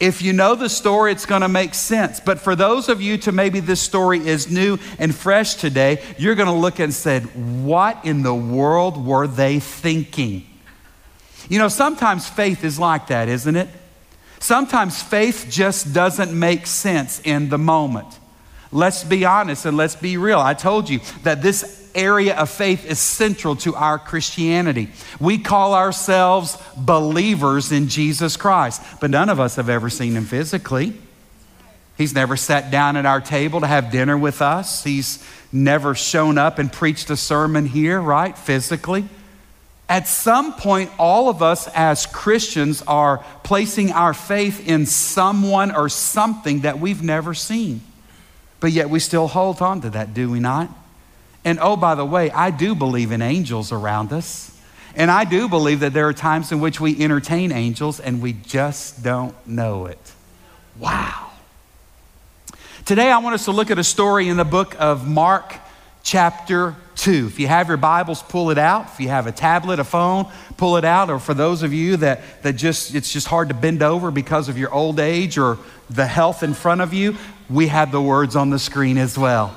If 0.00 0.22
you 0.22 0.32
know 0.32 0.54
the 0.54 0.70
story, 0.70 1.12
it's 1.12 1.26
going 1.26 1.42
to 1.42 1.48
make 1.48 1.74
sense. 1.74 2.20
But 2.20 2.40
for 2.40 2.56
those 2.56 2.88
of 2.88 3.02
you 3.02 3.18
to 3.18 3.32
maybe 3.32 3.60
this 3.60 3.82
story 3.82 4.26
is 4.26 4.50
new 4.50 4.78
and 4.98 5.14
fresh 5.14 5.56
today, 5.56 6.02
you're 6.16 6.36
going 6.36 6.48
to 6.48 6.54
look 6.54 6.78
and 6.78 6.94
say, 6.94 7.20
What 7.20 8.02
in 8.02 8.22
the 8.22 8.34
world 8.34 9.04
were 9.04 9.26
they 9.26 9.60
thinking? 9.60 10.46
You 11.50 11.58
know, 11.58 11.68
sometimes 11.68 12.26
faith 12.26 12.64
is 12.64 12.78
like 12.78 13.08
that, 13.08 13.28
isn't 13.28 13.56
it? 13.56 13.68
Sometimes 14.38 15.02
faith 15.02 15.48
just 15.50 15.92
doesn't 15.92 16.32
make 16.32 16.66
sense 16.66 17.20
in 17.24 17.50
the 17.50 17.58
moment. 17.58 18.18
Let's 18.72 19.04
be 19.04 19.26
honest 19.26 19.66
and 19.66 19.76
let's 19.76 19.96
be 19.96 20.16
real. 20.16 20.38
I 20.38 20.54
told 20.54 20.88
you 20.88 21.00
that 21.24 21.42
this 21.42 21.79
area 21.94 22.36
of 22.36 22.50
faith 22.50 22.84
is 22.84 22.98
central 22.98 23.56
to 23.56 23.74
our 23.74 23.98
Christianity. 23.98 24.90
We 25.18 25.38
call 25.38 25.74
ourselves 25.74 26.56
believers 26.76 27.72
in 27.72 27.88
Jesus 27.88 28.36
Christ, 28.36 28.82
but 29.00 29.10
none 29.10 29.28
of 29.28 29.40
us 29.40 29.56
have 29.56 29.68
ever 29.68 29.90
seen 29.90 30.14
him 30.14 30.24
physically. 30.24 30.94
He's 31.96 32.14
never 32.14 32.36
sat 32.36 32.70
down 32.70 32.96
at 32.96 33.04
our 33.04 33.20
table 33.20 33.60
to 33.60 33.66
have 33.66 33.90
dinner 33.90 34.16
with 34.16 34.40
us. 34.40 34.82
He's 34.82 35.22
never 35.52 35.94
shown 35.94 36.38
up 36.38 36.58
and 36.58 36.72
preached 36.72 37.10
a 37.10 37.16
sermon 37.16 37.66
here, 37.66 38.00
right? 38.00 38.36
Physically. 38.38 39.06
At 39.88 40.06
some 40.06 40.54
point, 40.54 40.90
all 40.98 41.28
of 41.28 41.42
us 41.42 41.68
as 41.74 42.06
Christians 42.06 42.80
are 42.86 43.24
placing 43.42 43.90
our 43.92 44.14
faith 44.14 44.66
in 44.68 44.86
someone 44.86 45.74
or 45.74 45.88
something 45.88 46.60
that 46.60 46.78
we've 46.78 47.02
never 47.02 47.34
seen. 47.34 47.82
But 48.60 48.72
yet 48.72 48.88
we 48.88 49.00
still 49.00 49.26
hold 49.26 49.60
on 49.60 49.80
to 49.80 49.90
that, 49.90 50.14
do 50.14 50.30
we 50.30 50.38
not? 50.38 50.70
And 51.44 51.58
oh, 51.60 51.76
by 51.76 51.94
the 51.94 52.04
way, 52.04 52.30
I 52.30 52.50
do 52.50 52.74
believe 52.74 53.12
in 53.12 53.22
angels 53.22 53.72
around 53.72 54.12
us. 54.12 54.56
And 54.94 55.10
I 55.10 55.24
do 55.24 55.48
believe 55.48 55.80
that 55.80 55.92
there 55.92 56.08
are 56.08 56.12
times 56.12 56.52
in 56.52 56.60
which 56.60 56.80
we 56.80 57.00
entertain 57.02 57.52
angels 57.52 58.00
and 58.00 58.20
we 58.20 58.32
just 58.32 59.02
don't 59.02 59.34
know 59.46 59.86
it. 59.86 60.12
Wow. 60.78 61.30
Today, 62.84 63.10
I 63.10 63.18
want 63.18 63.34
us 63.34 63.44
to 63.44 63.52
look 63.52 63.70
at 63.70 63.78
a 63.78 63.84
story 63.84 64.28
in 64.28 64.36
the 64.36 64.44
book 64.44 64.74
of 64.80 65.06
Mark, 65.06 65.54
chapter 66.02 66.74
2. 66.96 67.26
If 67.28 67.38
you 67.38 67.46
have 67.46 67.68
your 67.68 67.76
Bibles, 67.76 68.22
pull 68.22 68.50
it 68.50 68.58
out. 68.58 68.86
If 68.86 69.00
you 69.00 69.08
have 69.08 69.26
a 69.26 69.32
tablet, 69.32 69.78
a 69.78 69.84
phone, 69.84 70.26
pull 70.56 70.76
it 70.76 70.84
out. 70.84 71.08
Or 71.08 71.18
for 71.18 71.34
those 71.34 71.62
of 71.62 71.72
you 71.72 71.96
that, 71.98 72.42
that 72.42 72.54
just, 72.54 72.94
it's 72.94 73.12
just 73.12 73.28
hard 73.28 73.48
to 73.48 73.54
bend 73.54 73.82
over 73.82 74.10
because 74.10 74.48
of 74.48 74.58
your 74.58 74.72
old 74.74 74.98
age 74.98 75.38
or 75.38 75.58
the 75.88 76.06
health 76.06 76.42
in 76.42 76.52
front 76.52 76.80
of 76.80 76.92
you, 76.92 77.16
we 77.48 77.68
have 77.68 77.92
the 77.92 78.02
words 78.02 78.34
on 78.34 78.50
the 78.50 78.58
screen 78.58 78.98
as 78.98 79.16
well. 79.16 79.56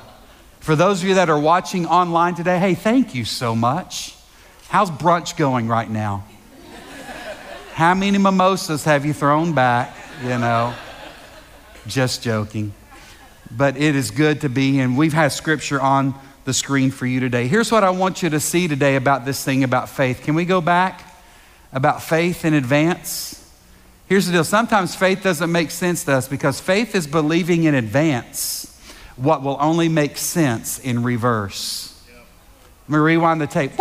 For 0.64 0.74
those 0.74 1.02
of 1.02 1.08
you 1.10 1.16
that 1.16 1.28
are 1.28 1.38
watching 1.38 1.84
online 1.84 2.36
today, 2.36 2.58
hey, 2.58 2.74
thank 2.74 3.14
you 3.14 3.26
so 3.26 3.54
much. 3.54 4.16
How's 4.68 4.90
brunch 4.90 5.36
going 5.36 5.68
right 5.68 5.90
now? 5.90 6.24
How 7.74 7.92
many 7.92 8.16
mimosas 8.16 8.82
have 8.84 9.04
you 9.04 9.12
thrown 9.12 9.52
back? 9.52 9.94
You 10.22 10.38
know, 10.38 10.72
just 11.86 12.22
joking. 12.22 12.72
But 13.50 13.76
it 13.76 13.94
is 13.94 14.10
good 14.10 14.40
to 14.40 14.48
be, 14.48 14.80
and 14.80 14.96
we've 14.96 15.12
had 15.12 15.32
scripture 15.32 15.82
on 15.82 16.14
the 16.46 16.54
screen 16.54 16.90
for 16.90 17.04
you 17.04 17.20
today. 17.20 17.46
Here's 17.46 17.70
what 17.70 17.84
I 17.84 17.90
want 17.90 18.22
you 18.22 18.30
to 18.30 18.40
see 18.40 18.66
today 18.66 18.96
about 18.96 19.26
this 19.26 19.44
thing 19.44 19.64
about 19.64 19.90
faith. 19.90 20.22
Can 20.22 20.34
we 20.34 20.46
go 20.46 20.62
back? 20.62 21.02
About 21.74 22.02
faith 22.02 22.42
in 22.46 22.54
advance? 22.54 23.54
Here's 24.08 24.24
the 24.24 24.32
deal 24.32 24.44
sometimes 24.44 24.96
faith 24.96 25.22
doesn't 25.22 25.52
make 25.52 25.70
sense 25.70 26.04
to 26.04 26.14
us 26.14 26.26
because 26.26 26.58
faith 26.58 26.94
is 26.94 27.06
believing 27.06 27.64
in 27.64 27.74
advance 27.74 28.73
what 29.16 29.42
will 29.42 29.56
only 29.60 29.88
make 29.88 30.16
sense 30.16 30.78
in 30.78 31.02
reverse. 31.02 31.90
Let 32.88 32.98
me 32.98 33.02
rewind 33.02 33.40
the 33.40 33.46
tape. 33.46 33.72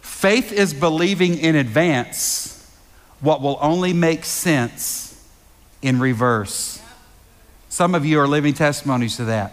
Faith 0.00 0.52
is 0.52 0.74
believing 0.74 1.38
in 1.38 1.54
advance 1.54 2.48
what 3.20 3.40
will 3.40 3.58
only 3.60 3.92
make 3.92 4.24
sense 4.24 5.28
in 5.82 6.00
reverse. 6.00 6.82
Some 7.68 7.94
of 7.94 8.04
you 8.04 8.18
are 8.18 8.26
living 8.26 8.54
testimonies 8.54 9.16
to 9.16 9.26
that 9.26 9.52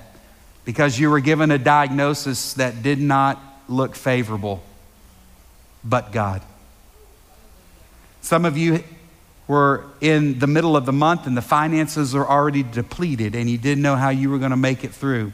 because 0.65 1.00
you 1.00 1.09
were 1.09 1.19
given 1.19 1.51
a 1.51 1.57
diagnosis 1.57 2.53
that 2.55 2.81
did 2.81 3.00
not 3.00 3.41
look 3.69 3.95
favorable, 3.95 4.63
but 5.83 6.12
God. 6.12 6.41
Some 8.21 8.43
of 8.43 8.57
you 8.57 8.83
were 9.48 9.86
in 10.01 10.39
the 10.39 10.48
middle 10.48 10.75
of 10.75 10.86
the 10.86 10.94
month 10.94 11.25
and 11.25 11.38
the 11.38 11.42
finances 11.42 12.13
are 12.13 12.27
already 12.27 12.63
depleted 12.63 13.36
and 13.36 13.50
you 13.50 13.58
didn't 13.58 13.82
know 13.82 13.96
how 13.96 14.10
you 14.10 14.30
were 14.30 14.39
going 14.39 14.51
to 14.51 14.58
make 14.58 14.84
it 14.84 14.94
through, 14.94 15.32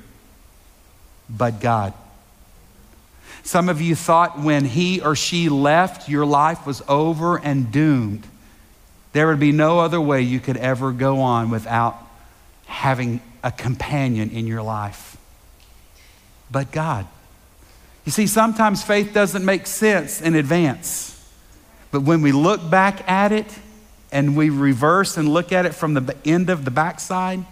but 1.29 1.60
God. 1.60 1.93
Some 3.43 3.67
of 3.70 3.82
you 3.82 3.96
thought 3.96 4.39
when 4.39 4.65
he 4.65 5.01
or 5.01 5.15
she 5.15 5.50
left, 5.50 6.08
your 6.08 6.25
life 6.25 6.65
was 6.65 6.82
over 6.88 7.38
and 7.38 7.72
doomed. 7.72 8.25
There 9.12 9.27
would 9.27 9.39
be 9.39 9.51
no 9.51 9.79
other 9.79 10.00
way 10.00 10.22
you 10.22 10.39
could 10.39 10.58
ever 10.58 10.91
go 10.91 11.20
on 11.22 11.50
without 11.50 11.98
having 12.65 13.22
a 13.43 13.51
companion 13.51 14.29
in 14.29 14.48
your 14.48 14.62
life 14.62 15.13
but 16.53 16.72
God. 16.72 17.08
You 18.05 18.12
see, 18.12 18.27
sometimes 18.27 18.84
faith 18.84 19.13
doesn't 19.13 19.43
make 19.43 19.65
sense 19.65 20.22
in 20.22 20.36
advance. 20.36 21.10
But 21.91 22.01
when 22.01 22.22
we 22.22 22.32
look 22.32 22.70
back 22.70 23.10
at 23.10 23.32
it 23.32 23.48
and 24.13 24.38
we 24.38 24.51
reverse 24.51 25.17
and 25.17 25.27
look 25.27 25.51
at 25.51 25.65
it 25.65 25.74
from 25.74 25.96
the 25.96 26.15
end 26.24 26.51
of 26.51 26.63
the 26.65 26.72
backside, 26.72 27.43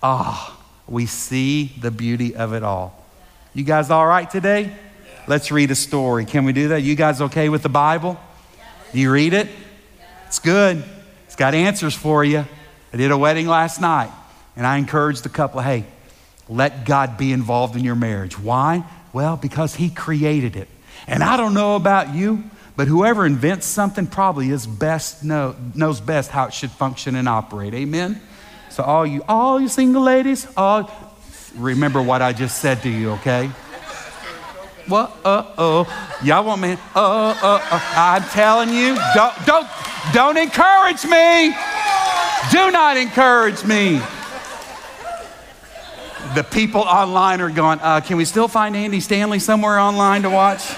ah, 0.00 0.56
oh, 0.56 0.64
we 0.86 1.06
see 1.06 1.72
the 1.80 1.90
beauty 1.90 2.36
of 2.36 2.54
it 2.54 2.62
all. 2.62 3.04
You 3.52 3.64
guys 3.64 3.90
all 3.90 4.06
right 4.06 4.30
today? 4.30 4.74
Let's 5.26 5.50
read 5.50 5.72
a 5.72 5.74
story. 5.74 6.24
Can 6.24 6.44
we 6.44 6.52
do 6.52 6.68
that? 6.68 6.82
You 6.82 6.94
guys 6.94 7.20
okay 7.20 7.48
with 7.48 7.64
the 7.64 7.68
Bible? 7.68 8.18
Do 8.92 9.00
you 9.00 9.10
read 9.10 9.34
it? 9.34 9.48
It's 10.28 10.38
good. 10.38 10.84
It's 11.26 11.36
got 11.36 11.52
answers 11.52 11.94
for 11.94 12.24
you. 12.24 12.46
I 12.92 12.96
did 12.96 13.10
a 13.10 13.18
wedding 13.18 13.48
last 13.48 13.80
night, 13.80 14.10
and 14.56 14.64
I 14.64 14.78
encouraged 14.78 15.24
the 15.24 15.28
couple 15.28 15.60
hey, 15.60 15.84
let 16.48 16.86
God 16.86 17.18
be 17.18 17.32
involved 17.32 17.74
in 17.74 17.82
your 17.82 17.96
marriage. 17.96 18.38
Why? 18.38 18.84
Well, 19.12 19.36
because 19.36 19.74
He 19.74 19.90
created 19.90 20.54
it. 20.54 20.68
And 21.08 21.24
I 21.24 21.36
don't 21.36 21.54
know 21.54 21.74
about 21.74 22.14
you, 22.14 22.44
but 22.78 22.86
whoever 22.86 23.26
invents 23.26 23.66
something 23.66 24.06
probably 24.06 24.50
is 24.50 24.64
best 24.64 25.24
know, 25.24 25.56
knows 25.74 26.00
best 26.00 26.30
how 26.30 26.44
it 26.44 26.54
should 26.54 26.70
function 26.70 27.16
and 27.16 27.28
operate. 27.28 27.74
Amen. 27.74 28.20
So 28.70 28.84
all 28.84 29.04
you 29.04 29.24
all 29.28 29.60
you 29.60 29.66
single 29.66 30.02
ladies, 30.02 30.46
all 30.56 30.88
remember 31.56 32.00
what 32.00 32.22
I 32.22 32.32
just 32.32 32.60
said 32.60 32.80
to 32.82 32.88
you, 32.88 33.10
okay? 33.14 33.48
What? 34.86 35.10
Uh 35.24 35.44
oh. 35.58 36.18
Y'all 36.22 36.44
want 36.44 36.62
me? 36.62 36.74
Uh 36.94 37.34
uh. 37.42 37.60
uh. 37.68 37.80
I'm 37.96 38.22
telling 38.22 38.68
you, 38.68 38.94
don't 39.12 39.34
don't 39.44 39.66
don't 40.12 40.36
encourage 40.36 41.04
me. 41.04 41.56
Do 42.52 42.70
not 42.70 42.96
encourage 42.96 43.64
me 43.64 44.00
the 46.36 46.44
people 46.44 46.82
online 46.82 47.40
are 47.40 47.50
going, 47.50 47.80
uh, 47.80 48.00
can 48.02 48.18
we 48.18 48.24
still 48.24 48.46
find 48.46 48.76
Andy 48.76 49.00
Stanley 49.00 49.40
somewhere 49.40 49.80
online 49.80 50.22
to 50.22 50.30
watch? 50.30 50.72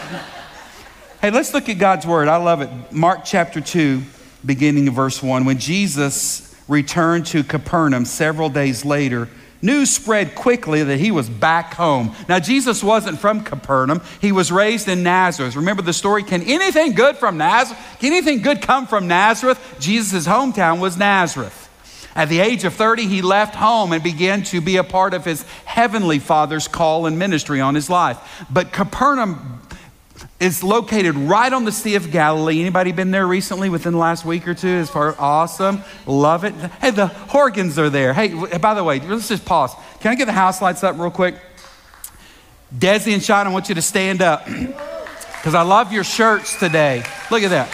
Hey, 1.21 1.31
let's 1.31 1.53
look 1.53 1.69
at 1.69 1.79
God's 1.79 2.07
word. 2.07 2.29
I 2.29 2.37
love 2.37 2.63
it. 2.63 2.71
Mark 2.93 3.21
chapter 3.25 3.61
2, 3.61 4.03
beginning 4.45 4.89
of 4.89 4.95
verse 4.95 5.23
1. 5.23 5.45
When 5.45 5.59
Jesus 5.59 6.55
returned 6.67 7.27
to 7.27 7.45
Capernaum 7.45 8.07
several 8.07 8.49
days 8.49 8.87
later, 8.87 9.29
news 9.61 9.91
spread 9.91 10.35
quickly 10.35 10.83
that 10.83 10.99
he 10.99 11.11
was 11.11 11.29
back 11.29 11.75
home. 11.75 12.15
Now, 12.27 12.39
Jesus 12.39 12.83
wasn't 12.83 13.19
from 13.19 13.45
Capernaum, 13.45 14.01
he 14.21 14.33
was 14.33 14.51
raised 14.51 14.89
in 14.89 15.03
Nazareth. 15.03 15.57
Remember 15.57 15.83
the 15.83 15.93
story? 15.93 16.23
Can 16.23 16.43
anything 16.43 16.95
good 16.95 17.19
from 17.19 17.37
Nazareth? 17.37 17.79
Can 18.01 18.13
anything 18.13 18.41
good 18.41 18.63
come 18.63 18.87
from 18.87 19.07
Nazareth? 19.07 19.77
Jesus' 19.79 20.27
hometown 20.27 20.81
was 20.81 20.97
Nazareth. 20.97 21.69
At 22.15 22.29
the 22.29 22.41
age 22.41 22.65
of 22.65 22.75
30, 22.75 23.07
he 23.07 23.23
left 23.23 23.55
home 23.55 23.93
and 23.93 24.03
began 24.03 24.43
to 24.45 24.61
be 24.61 24.79
a 24.79 24.85
part 24.85 25.15
of 25.15 25.25
his 25.25 25.43
heavenly 25.65 26.19
father's 26.19 26.67
call 26.67 27.07
and 27.07 27.19
ministry 27.19 27.61
on 27.61 27.75
his 27.75 27.89
life. 27.91 28.45
But 28.51 28.73
Capernaum 28.73 29.61
is 30.41 30.65
located 30.65 31.15
right 31.15 31.53
on 31.53 31.65
the 31.65 31.73
Sea 31.73 31.95
of 31.97 32.11
Galilee. 32.11 32.61
Anybody 32.61 32.93
been 32.93 33.11
there 33.11 33.27
recently 33.27 33.69
within 33.69 33.93
the 33.93 33.99
last 33.99 34.25
week 34.25 34.49
or 34.49 34.55
two? 34.55 34.69
As 34.69 34.89
far 34.89 35.15
awesome, 35.19 35.85
love 36.07 36.45
it. 36.45 36.55
Hey, 36.55 36.91
the 36.91 37.07
Horgans 37.07 37.77
are 37.77 37.91
there. 37.91 38.15
Hey, 38.15 38.29
by 38.59 38.73
the 38.73 38.83
way, 38.83 39.01
let's 39.01 39.29
just 39.29 39.45
pause. 39.45 39.75
Can 40.01 40.13
I 40.13 40.15
get 40.15 40.25
the 40.25 40.33
house 40.33 40.63
lights 40.63 40.83
up 40.83 40.99
real 40.99 41.11
quick? 41.11 41.35
Desi 42.75 43.13
and 43.13 43.23
Sean, 43.23 43.47
I 43.47 43.51
want 43.51 43.69
you 43.69 43.75
to 43.75 43.83
stand 43.83 44.23
up 44.23 44.47
because 44.47 45.55
I 45.55 45.63
love 45.63 45.93
your 45.93 46.05
shirts 46.05 46.59
today. 46.59 47.03
Look 47.31 47.43
at 47.43 47.51
that. 47.51 47.69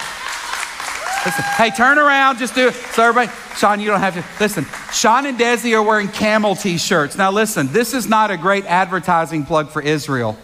Listen, 1.24 1.44
hey, 1.56 1.70
turn 1.70 1.98
around, 1.98 2.38
just 2.38 2.54
do 2.54 2.68
it. 2.68 2.74
So 2.74 3.02
everybody, 3.02 3.36
Sean, 3.56 3.80
you 3.80 3.88
don't 3.88 3.98
have 3.98 4.14
to. 4.14 4.24
Listen, 4.40 4.64
Sean 4.92 5.26
and 5.26 5.38
Desi 5.38 5.76
are 5.76 5.82
wearing 5.82 6.06
camel 6.06 6.54
t 6.54 6.78
shirts. 6.78 7.16
Now, 7.16 7.32
listen, 7.32 7.66
this 7.72 7.94
is 7.94 8.08
not 8.08 8.30
a 8.30 8.36
great 8.36 8.64
advertising 8.64 9.44
plug 9.44 9.70
for 9.70 9.82
Israel, 9.82 10.36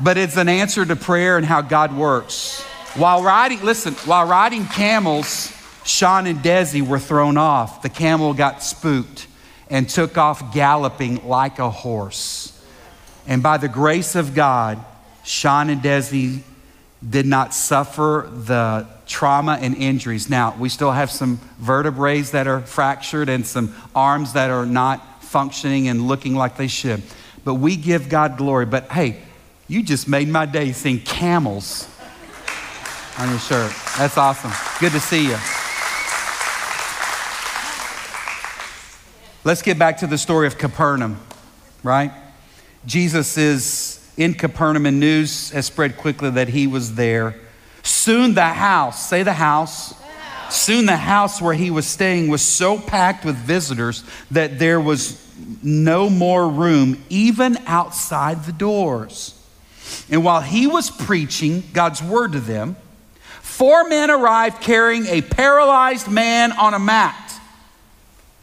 but 0.00 0.16
it's 0.16 0.36
an 0.36 0.48
answer 0.48 0.84
to 0.84 0.96
prayer 0.96 1.36
and 1.36 1.46
how 1.46 1.60
God 1.60 1.94
works. 1.96 2.62
While 2.94 3.22
riding, 3.22 3.62
listen, 3.62 3.94
while 4.04 4.26
riding 4.26 4.66
camels, 4.66 5.52
Sean 5.84 6.26
and 6.26 6.38
Desi 6.40 6.86
were 6.86 6.98
thrown 6.98 7.36
off. 7.36 7.82
The 7.82 7.88
camel 7.88 8.34
got 8.34 8.62
spooked 8.62 9.26
and 9.70 9.88
took 9.88 10.18
off 10.18 10.54
galloping 10.54 11.26
like 11.26 11.58
a 11.58 11.70
horse. 11.70 12.48
And 13.26 13.42
by 13.42 13.56
the 13.56 13.68
grace 13.68 14.14
of 14.14 14.34
God, 14.34 14.84
Sean 15.24 15.70
and 15.70 15.80
Desi 15.80 16.42
did 17.08 17.26
not 17.26 17.54
suffer 17.54 18.30
the 18.32 18.86
trauma 19.06 19.58
and 19.60 19.74
injuries. 19.74 20.30
Now, 20.30 20.54
we 20.58 20.68
still 20.68 20.92
have 20.92 21.10
some 21.10 21.40
vertebrae 21.58 22.20
that 22.22 22.46
are 22.46 22.60
fractured 22.60 23.28
and 23.28 23.46
some 23.46 23.74
arms 23.94 24.34
that 24.34 24.50
are 24.50 24.66
not 24.66 25.24
functioning 25.24 25.88
and 25.88 26.06
looking 26.06 26.34
like 26.34 26.56
they 26.56 26.68
should. 26.68 27.02
But 27.44 27.54
we 27.54 27.76
give 27.76 28.08
God 28.08 28.36
glory. 28.36 28.66
But 28.66 28.90
hey, 28.90 29.20
you 29.72 29.82
just 29.82 30.06
made 30.06 30.28
my 30.28 30.44
day 30.44 30.70
seeing 30.72 31.00
camels 31.00 31.88
on 33.18 33.30
your 33.30 33.38
shirt. 33.38 33.72
That's 33.96 34.18
awesome. 34.18 34.52
Good 34.78 34.92
to 34.92 35.00
see 35.00 35.28
you. 35.28 35.38
Let's 39.44 39.62
get 39.62 39.78
back 39.78 39.96
to 40.00 40.06
the 40.06 40.18
story 40.18 40.46
of 40.46 40.58
Capernaum, 40.58 41.18
right? 41.82 42.12
Jesus 42.84 43.38
is 43.38 44.12
in 44.18 44.34
Capernaum, 44.34 44.84
and 44.84 45.00
news 45.00 45.48
has 45.52 45.64
spread 45.64 45.96
quickly 45.96 46.28
that 46.28 46.48
he 46.48 46.66
was 46.66 46.94
there. 46.94 47.34
Soon 47.82 48.34
the 48.34 48.44
house, 48.44 49.08
say 49.08 49.22
the 49.22 49.32
house, 49.32 49.94
soon 50.50 50.84
the 50.84 50.98
house 50.98 51.40
where 51.40 51.54
he 51.54 51.70
was 51.70 51.86
staying 51.86 52.28
was 52.28 52.42
so 52.42 52.78
packed 52.78 53.24
with 53.24 53.36
visitors 53.36 54.04
that 54.30 54.58
there 54.58 54.78
was 54.78 55.18
no 55.62 56.10
more 56.10 56.46
room, 56.46 57.02
even 57.08 57.56
outside 57.66 58.44
the 58.44 58.52
doors. 58.52 59.38
And 60.10 60.24
while 60.24 60.40
he 60.40 60.66
was 60.66 60.90
preaching 60.90 61.62
God's 61.72 62.02
word 62.02 62.32
to 62.32 62.40
them, 62.40 62.76
four 63.40 63.88
men 63.88 64.10
arrived 64.10 64.60
carrying 64.60 65.06
a 65.06 65.22
paralyzed 65.22 66.10
man 66.10 66.52
on 66.52 66.74
a 66.74 66.78
mat. 66.78 67.18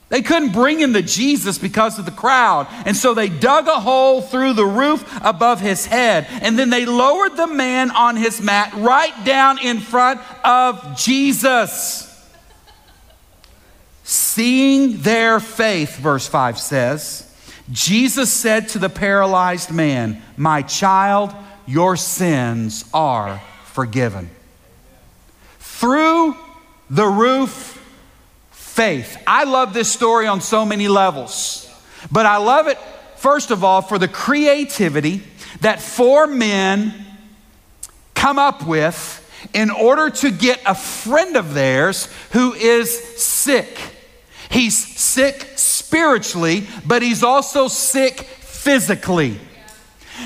They 0.09 0.23
couldn't 0.23 0.53
bring 0.53 0.79
him 0.79 0.93
to 0.93 1.03
Jesus 1.03 1.59
because 1.59 1.99
of 1.99 2.05
the 2.05 2.11
crowd. 2.11 2.67
And 2.85 2.97
so 2.97 3.13
they 3.13 3.29
dug 3.29 3.67
a 3.67 3.79
hole 3.79 4.21
through 4.21 4.53
the 4.53 4.65
roof 4.65 5.07
above 5.21 5.61
his 5.61 5.85
head. 5.85 6.25
And 6.41 6.57
then 6.57 6.71
they 6.71 6.85
lowered 6.85 7.37
the 7.37 7.45
man 7.45 7.91
on 7.91 8.15
his 8.15 8.41
mat 8.41 8.73
right 8.75 9.13
down 9.23 9.59
in 9.59 9.79
front 9.79 10.19
of 10.43 10.97
Jesus. 10.97 12.07
Seeing 14.03 15.03
their 15.03 15.39
faith, 15.39 15.97
verse 15.97 16.27
5 16.27 16.57
says, 16.57 17.28
Jesus 17.71 18.31
said 18.31 18.69
to 18.69 18.79
the 18.79 18.89
paralyzed 18.89 19.71
man, 19.71 20.21
My 20.37 20.61
child, 20.61 21.33
your 21.67 21.95
sins 21.95 22.85
are 22.93 23.41
forgiven. 23.65 24.29
Through 25.59 26.35
the 26.89 27.05
roof 27.05 27.75
faith. 28.49 29.21
I 29.27 29.43
love 29.43 29.73
this 29.73 29.91
story 29.91 30.25
on 30.25 30.41
so 30.41 30.65
many 30.65 30.87
levels, 30.87 31.69
but 32.11 32.25
I 32.25 32.37
love 32.37 32.67
it, 32.67 32.77
first 33.17 33.51
of 33.51 33.63
all, 33.63 33.81
for 33.81 33.97
the 33.97 34.07
creativity 34.07 35.21
that 35.61 35.81
four 35.81 36.27
men 36.27 36.93
come 38.13 38.39
up 38.39 38.65
with 38.65 39.17
in 39.53 39.69
order 39.69 40.09
to 40.09 40.31
get 40.31 40.61
a 40.65 40.75
friend 40.75 41.35
of 41.35 41.53
theirs 41.53 42.07
who 42.31 42.53
is 42.53 43.21
sick. 43.21 43.77
He's 44.49 44.77
sick 44.77 45.47
spiritually, 45.89 46.67
but 46.85 47.01
he's 47.01 47.23
also 47.23 47.67
sick 47.67 48.19
physically. 48.19 49.39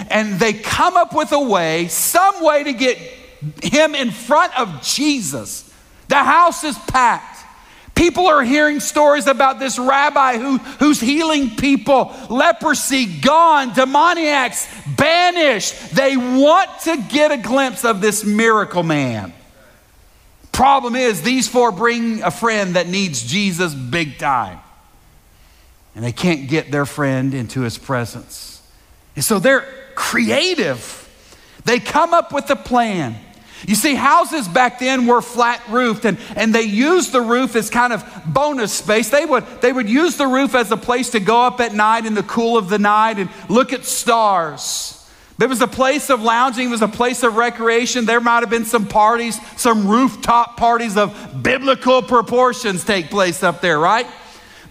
And 0.10 0.38
they 0.38 0.52
come 0.52 0.98
up 0.98 1.16
with 1.16 1.32
a 1.32 1.40
way, 1.40 1.88
some 1.88 2.44
way 2.44 2.66
to 2.66 2.74
get 2.74 2.98
him 3.64 3.96
in 3.96 4.12
front 4.12 4.60
of 4.60 4.82
Jesus. 4.82 5.74
The 6.10 6.18
house 6.18 6.66
is 6.66 6.78
packed. 6.80 7.46
People 7.96 8.28
are 8.28 8.44
hearing 8.44 8.82
stories 8.82 9.26
about 9.26 9.60
this 9.60 9.80
rabbi 9.80 10.38
who, 10.38 10.58
who's 10.58 11.00
healing 11.00 11.52
people, 11.52 12.14
leprosy 12.30 13.06
gone, 13.06 13.74
demoniacs 13.74 14.68
banished. 14.98 15.96
They 15.96 16.18
want 16.18 16.70
to 16.82 16.98
get 17.10 17.32
a 17.32 17.38
glimpse 17.38 17.86
of 17.86 18.02
this 18.02 18.26
miracle 18.26 18.84
man. 18.84 19.32
Problem 20.52 20.98
is, 20.98 21.22
these 21.22 21.48
four 21.48 21.72
bring 21.72 22.22
a 22.22 22.32
friend 22.32 22.76
that 22.76 22.90
needs 22.90 23.24
Jesus 23.24 23.74
big 23.74 24.18
time. 24.18 24.60
And 25.96 26.04
they 26.04 26.12
can't 26.12 26.50
get 26.50 26.72
their 26.72 26.86
friend 26.86 27.34
into 27.34 27.62
his 27.62 27.78
presence. 27.78 28.62
And 29.16 29.24
so 29.24 29.40
they're 29.40 29.66
creative. 29.96 31.00
They 31.66 31.80
come 31.80 32.14
up 32.14 32.34
with 32.34 32.50
a 32.50 32.56
plan. 32.56 33.16
You 33.68 33.76
see, 33.76 33.96
houses 33.96 34.48
back 34.48 34.80
then 34.80 35.08
were 35.08 35.22
flat 35.22 35.62
roofed 35.70 36.04
and, 36.06 36.18
and 36.36 36.54
they 36.54 36.64
used 36.64 37.12
the 37.14 37.22
roof 37.22 37.56
as 37.56 37.70
kind 37.70 37.94
of 37.94 38.04
bonus 38.26 38.74
space. 38.74 39.10
They 39.10 39.26
would, 39.26 39.46
they 39.62 39.72
would 39.72 39.90
use 39.90 40.18
the 40.18 40.28
roof 40.28 40.54
as 40.54 40.72
a 40.72 40.78
place 40.78 41.12
to 41.12 41.20
go 41.20 41.44
up 41.44 41.62
at 41.62 41.74
night 41.74 42.06
in 42.06 42.14
the 42.14 42.24
cool 42.24 42.58
of 42.58 42.68
the 42.68 42.80
night 42.80 43.20
and 43.20 43.30
look 43.50 43.72
at 43.72 43.86
stars. 43.86 45.00
There 45.38 45.48
was 45.48 45.62
a 45.62 45.68
place 45.68 46.10
of 46.10 46.22
lounging, 46.22 46.68
it 46.68 46.72
was 46.72 46.82
a 46.82 46.88
place 46.88 47.24
of 47.24 47.38
recreation. 47.38 48.06
There 48.06 48.20
might 48.20 48.42
have 48.42 48.50
been 48.50 48.66
some 48.66 48.88
parties, 48.88 49.40
some 49.60 49.88
rooftop 49.88 50.58
parties 50.58 50.98
of 50.98 51.42
biblical 51.42 52.02
proportions 52.02 52.84
take 52.84 53.10
place 53.10 53.44
up 53.44 53.62
there, 53.62 53.80
right? 53.80 54.06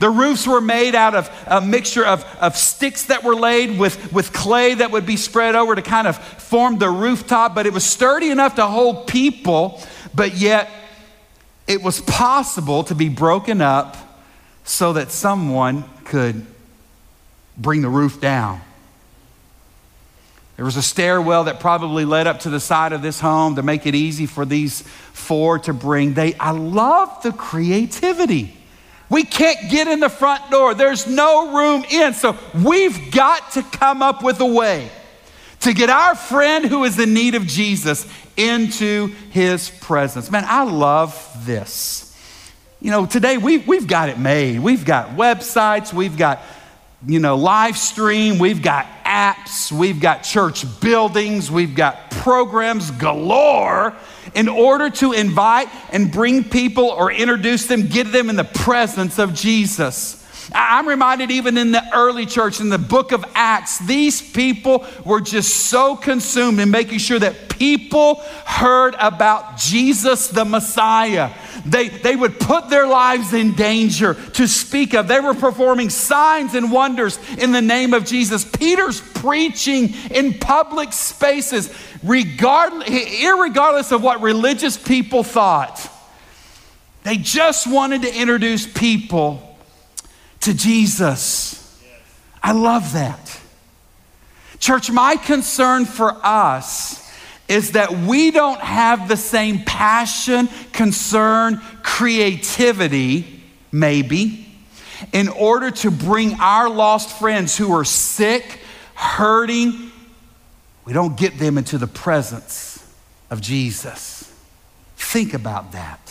The 0.03 0.11
roofs 0.11 0.49
were 0.49 0.61
made 0.61 0.97
out 0.97 1.15
of 1.15 1.31
a 1.47 1.61
mixture 1.61 2.05
of, 2.05 2.25
of 2.41 2.57
sticks 2.57 3.05
that 3.05 3.23
were 3.23 3.37
laid 3.37 3.79
with, 3.79 4.13
with 4.13 4.33
clay 4.33 4.75
that 4.75 4.91
would 4.91 5.07
be 5.07 5.17
spread 5.17 5.55
over 5.55 5.77
to 5.77 5.81
kind 5.81 6.09
of 6.09 6.19
form 6.19 6.79
the 6.79 6.91
rooftop, 6.91 7.55
but 7.55 7.67
it 7.67 7.73
was 7.73 7.85
sturdy 7.85 8.31
enough 8.31 8.57
to 8.57 8.67
hold 8.67 9.07
people, 9.07 9.81
but 10.13 10.35
yet 10.35 10.69
it 11.69 11.85
was 11.85 12.01
possible 12.01 12.83
to 12.83 12.97
be 12.97 13.09
broken 13.09 13.61
up 13.61 13.97
so 14.65 14.95
that 14.95 15.13
someone 15.13 15.85
could 16.03 16.47
bring 17.57 17.83
the 17.83 17.89
roof 17.89 18.21
down. 18.21 18.61
There 20.57 20.65
was 20.65 20.77
a 20.77 20.83
stairwell 20.83 21.45
that 21.45 21.61
probably 21.61 22.05
led 22.05 22.27
up 22.27 22.41
to 22.41 22.51
the 22.51 22.59
side 22.59 22.93
of 22.93 23.03
this 23.03 23.21
home 23.21 23.55
to 23.55 23.63
make 23.63 23.87
it 23.87 23.95
easy 23.95 24.27
for 24.27 24.45
these 24.45 24.83
four 25.13 25.61
to 25.61 25.73
bring. 25.73 26.15
They, 26.15 26.35
I 26.35 26.51
love 26.51 27.23
the 27.23 27.31
creativity. 27.31 28.57
We 29.13 29.25
can't 29.25 29.71
get 29.71 29.89
in 29.89 30.01
the 30.01 30.09
front 30.09 30.51
door. 30.51 30.73
There's 30.73 31.07
no 31.07 31.55
room 31.55 31.85
in. 31.91 32.15
So 32.15 32.35
we've 32.55 33.13
got 33.13 33.53
to 33.53 33.63
come 33.63 34.01
up 34.01 34.25
with 34.25 34.41
a 34.41 34.47
way 34.47 34.91
to 35.61 35.75
get 35.75 35.91
our 35.91 36.15
friend 36.15 36.65
who 36.65 36.85
is 36.85 36.99
in 36.99 37.13
need 37.13 37.35
of 37.35 37.47
Jesus 37.47 38.09
into 38.39 39.09
his 39.31 39.69
presence. 39.69 40.31
Man, 40.31 40.45
I 40.47 40.65
love 40.65 41.45
this. 41.45 42.19
You 42.81 42.91
know, 42.91 43.05
today 43.05 43.37
we, 43.37 43.59
we've 43.59 43.87
got 43.87 44.09
it 44.09 44.19
made. 44.19 44.61
We've 44.61 44.85
got 44.85 45.11
websites, 45.11 45.93
we've 45.93 46.17
got, 46.17 46.41
you 47.07 47.19
know, 47.19 47.37
live 47.37 47.77
stream, 47.77 48.39
we've 48.39 48.63
got 48.63 48.87
apps, 49.05 49.73
we've 49.73 50.01
got 50.01 50.23
church 50.23 50.65
buildings, 50.81 51.51
we've 51.51 51.75
got 51.75 52.11
programs 52.11 52.91
galore 52.93 53.95
in 54.35 54.49
order 54.49 54.89
to 54.89 55.13
invite 55.13 55.69
and 55.91 56.13
bring 56.13 56.45
people 56.45 56.85
or 56.85 57.11
introduce 57.11 57.67
them, 57.67 57.89
get 57.89 58.13
them 58.13 58.31
in 58.31 58.37
the 58.37 58.45
presence 58.45 59.19
of 59.19 59.35
Jesus. 59.35 60.22
I'm 60.53 60.89
reminded 60.89 61.31
even 61.31 61.57
in 61.57 61.73
the 61.73 61.85
early 61.95 62.27
church, 62.27 62.61
in 62.61 62.69
the 62.69 62.79
book 62.79 63.13
of 63.13 63.25
Acts, 63.35 63.79
these 63.79 64.21
people 64.21 64.87
were 65.05 65.21
just 65.21 65.67
so 65.67 65.97
consumed 65.97 66.59
in 66.61 66.71
making 66.71 66.99
sure 66.99 67.19
that 67.19 67.49
people 67.49 68.17
heard 68.45 68.95
about 68.99 69.57
Jesus 69.57 70.29
the 70.29 70.45
Messiah. 70.45 71.31
They, 71.65 71.89
they 71.89 72.17
would 72.17 72.41
put 72.41 72.71
their 72.71 72.87
lives 72.87 73.33
in 73.33 73.55
danger 73.55 74.15
to 74.15 74.49
speak 74.49 74.95
of. 74.95 75.07
They 75.07 75.21
were 75.21 75.35
performing 75.35 75.91
signs 75.91 76.55
and 76.55 76.73
wonders 76.73 77.19
in 77.39 77.53
the 77.53 77.63
name 77.63 77.95
of 77.95 78.05
Jesus. 78.05 78.45
Peter's 78.45 79.01
preaching 79.01 79.95
in 80.11 80.39
public 80.39 80.93
spaces, 80.93 81.73
regardless, 82.03 82.89
irregardless 82.89 83.93
of 83.93 84.03
what 84.03 84.21
religious 84.23 84.77
people 84.77 85.23
thought. 85.23 85.89
They 87.05 87.17
just 87.17 87.67
wanted 87.67 88.03
to 88.03 88.15
introduce 88.15 88.67
people 88.67 89.52
to 90.43 90.55
Jesus. 90.55 91.59
I 92.43 92.53
love 92.53 92.93
that. 92.93 93.41
Church, 94.59 94.91
my 94.91 95.17
concern 95.17 95.87
for 95.87 96.17
us 96.23 97.03
is 97.49 97.73
that 97.73 97.93
we 97.93 98.31
don't 98.31 98.61
have 98.61 99.09
the 99.09 99.17
same 99.17 99.65
passion, 99.65 100.49
concern, 100.73 101.61
creativity, 101.83 103.43
maybe, 103.73 104.47
in 105.13 105.29
order 105.29 105.71
to 105.71 105.91
bring 105.91 106.35
our 106.35 106.71
lost 106.71 107.19
friends 107.19 107.57
who 107.57 107.73
are 107.73 107.85
sick, 107.85 108.61
hurting, 108.95 109.91
we 110.85 110.93
don't 110.93 111.17
get 111.17 111.39
them 111.39 111.59
into 111.59 111.79
the 111.79 111.87
presence 111.87 112.85
of 113.31 113.41
Jesus. 113.41 114.33
Think 114.97 115.35
about 115.35 115.73
that. 115.73 116.02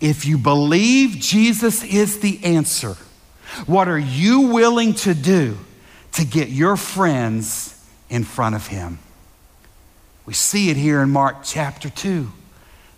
If 0.00 0.26
you 0.26 0.36
believe 0.36 1.16
Jesus 1.18 1.82
is 1.82 2.20
the 2.20 2.44
answer, 2.44 2.96
what 3.64 3.88
are 3.88 3.98
you 3.98 4.42
willing 4.42 4.94
to 4.94 5.14
do 5.14 5.56
to 6.12 6.24
get 6.24 6.48
your 6.48 6.76
friends 6.76 7.72
in 8.10 8.24
front 8.24 8.54
of 8.54 8.66
him? 8.66 8.98
We 10.26 10.34
see 10.34 10.70
it 10.70 10.76
here 10.76 11.00
in 11.00 11.10
Mark 11.10 11.38
chapter 11.44 11.88
2. 11.88 12.30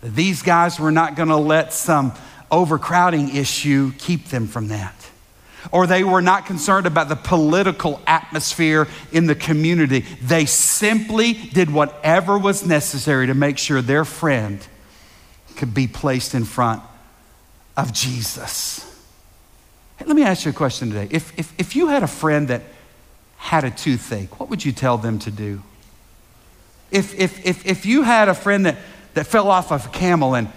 These 0.01 0.41
guys 0.41 0.79
were 0.79 0.91
not 0.91 1.15
going 1.15 1.29
to 1.29 1.37
let 1.37 1.71
some 1.71 2.13
overcrowding 2.51 3.35
issue 3.35 3.93
keep 3.97 4.25
them 4.29 4.47
from 4.47 4.69
that. 4.69 4.95
Or 5.71 5.87
they 5.87 6.03
were 6.03 6.21
not 6.21 6.45
concerned 6.45 6.87
about 6.87 7.09
the 7.09 7.15
political 7.15 8.01
atmosphere 8.07 8.87
in 9.11 9.27
the 9.27 9.35
community. 9.35 10.05
They 10.21 10.45
simply 10.45 11.33
did 11.33 11.69
whatever 11.69 12.37
was 12.37 12.65
necessary 12.65 13.27
to 13.27 13.33
make 13.33 13.57
sure 13.57 13.81
their 13.81 14.05
friend 14.05 14.65
could 15.55 15.73
be 15.73 15.87
placed 15.87 16.33
in 16.33 16.45
front 16.45 16.81
of 17.79 17.93
Jesus. 17.93 18.85
Let 19.99 20.15
me 20.15 20.23
ask 20.23 20.45
you 20.45 20.51
a 20.51 20.53
question 20.53 20.89
today. 20.89 21.07
If, 21.11 21.37
if, 21.37 21.53
if 21.57 21.75
you 21.75 21.87
had 21.87 22.03
a 22.03 22.07
friend 22.07 22.47
that 22.49 22.63
had 23.37 23.63
a 23.63 23.71
toothache, 23.71 24.39
what 24.39 24.49
would 24.49 24.63
you 24.63 24.71
tell 24.71 24.97
them 24.97 25.19
to 25.19 25.31
do? 25.31 25.63
If, 26.91 27.17
if, 27.17 27.45
if, 27.45 27.65
if 27.65 27.85
you 27.85 28.03
had 28.03 28.27
a 28.27 28.33
friend 28.33 28.65
that, 28.65 28.77
that 29.13 29.27
fell 29.27 29.49
off 29.49 29.71
of 29.71 29.85
a 29.85 29.89
camel 29.89 30.35
and 30.35 30.49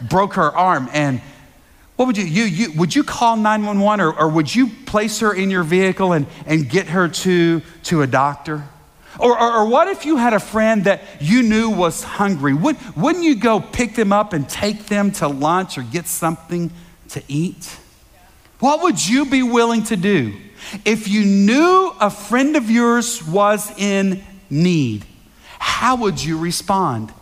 broke 0.00 0.34
her 0.34 0.54
arm, 0.56 0.88
and 0.92 1.20
what 1.96 2.06
would 2.06 2.16
you, 2.16 2.24
you, 2.24 2.44
you 2.44 2.72
would 2.72 2.94
you 2.94 3.04
call 3.04 3.36
911 3.36 4.04
or, 4.04 4.12
or 4.18 4.28
would 4.28 4.54
you 4.54 4.68
place 4.86 5.20
her 5.20 5.32
in 5.32 5.50
your 5.50 5.62
vehicle 5.62 6.12
and, 6.12 6.26
and 6.46 6.68
get 6.68 6.88
her 6.88 7.08
to, 7.08 7.62
to 7.84 8.02
a 8.02 8.06
doctor? 8.06 8.64
Or, 9.18 9.38
or, 9.38 9.52
or, 9.58 9.68
what 9.68 9.88
if 9.88 10.04
you 10.04 10.16
had 10.16 10.34
a 10.34 10.40
friend 10.40 10.84
that 10.84 11.02
you 11.20 11.42
knew 11.42 11.70
was 11.70 12.02
hungry? 12.02 12.52
Would, 12.52 12.76
wouldn't 12.96 13.24
you 13.24 13.34
go 13.34 13.60
pick 13.60 13.94
them 13.94 14.12
up 14.12 14.32
and 14.32 14.48
take 14.48 14.86
them 14.86 15.10
to 15.12 15.28
lunch 15.28 15.78
or 15.78 15.82
get 15.82 16.06
something 16.06 16.70
to 17.10 17.22
eat? 17.26 17.78
What 18.60 18.82
would 18.82 19.06
you 19.06 19.26
be 19.26 19.42
willing 19.42 19.84
to 19.84 19.96
do 19.96 20.34
if 20.84 21.08
you 21.08 21.24
knew 21.24 21.94
a 22.00 22.10
friend 22.10 22.56
of 22.56 22.70
yours 22.70 23.26
was 23.26 23.70
in 23.78 24.22
need? 24.50 25.04
How 25.58 25.96
would 25.96 26.22
you 26.22 26.38
respond? 26.38 27.12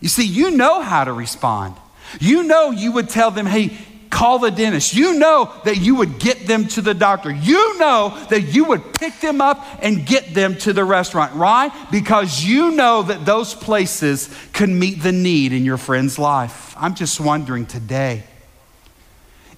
You 0.00 0.08
see, 0.08 0.26
you 0.26 0.50
know 0.50 0.82
how 0.82 1.04
to 1.04 1.12
respond. 1.12 1.76
You 2.20 2.42
know 2.44 2.70
you 2.70 2.92
would 2.92 3.08
tell 3.08 3.30
them, 3.30 3.46
hey, 3.46 3.76
call 4.10 4.38
the 4.38 4.50
dentist. 4.50 4.94
You 4.94 5.18
know 5.18 5.52
that 5.64 5.78
you 5.78 5.96
would 5.96 6.18
get 6.18 6.46
them 6.46 6.66
to 6.68 6.82
the 6.82 6.94
doctor. 6.94 7.30
You 7.30 7.78
know 7.78 8.16
that 8.30 8.42
you 8.42 8.64
would 8.64 8.94
pick 8.94 9.20
them 9.20 9.40
up 9.40 9.64
and 9.80 10.06
get 10.06 10.34
them 10.34 10.56
to 10.58 10.72
the 10.72 10.84
restaurant. 10.84 11.36
Why? 11.36 11.70
Because 11.90 12.44
you 12.44 12.72
know 12.72 13.02
that 13.02 13.24
those 13.24 13.54
places 13.54 14.34
can 14.52 14.78
meet 14.78 15.02
the 15.02 15.12
need 15.12 15.52
in 15.52 15.64
your 15.64 15.76
friend's 15.76 16.18
life. 16.18 16.74
I'm 16.78 16.94
just 16.94 17.20
wondering 17.20 17.66
today 17.66 18.24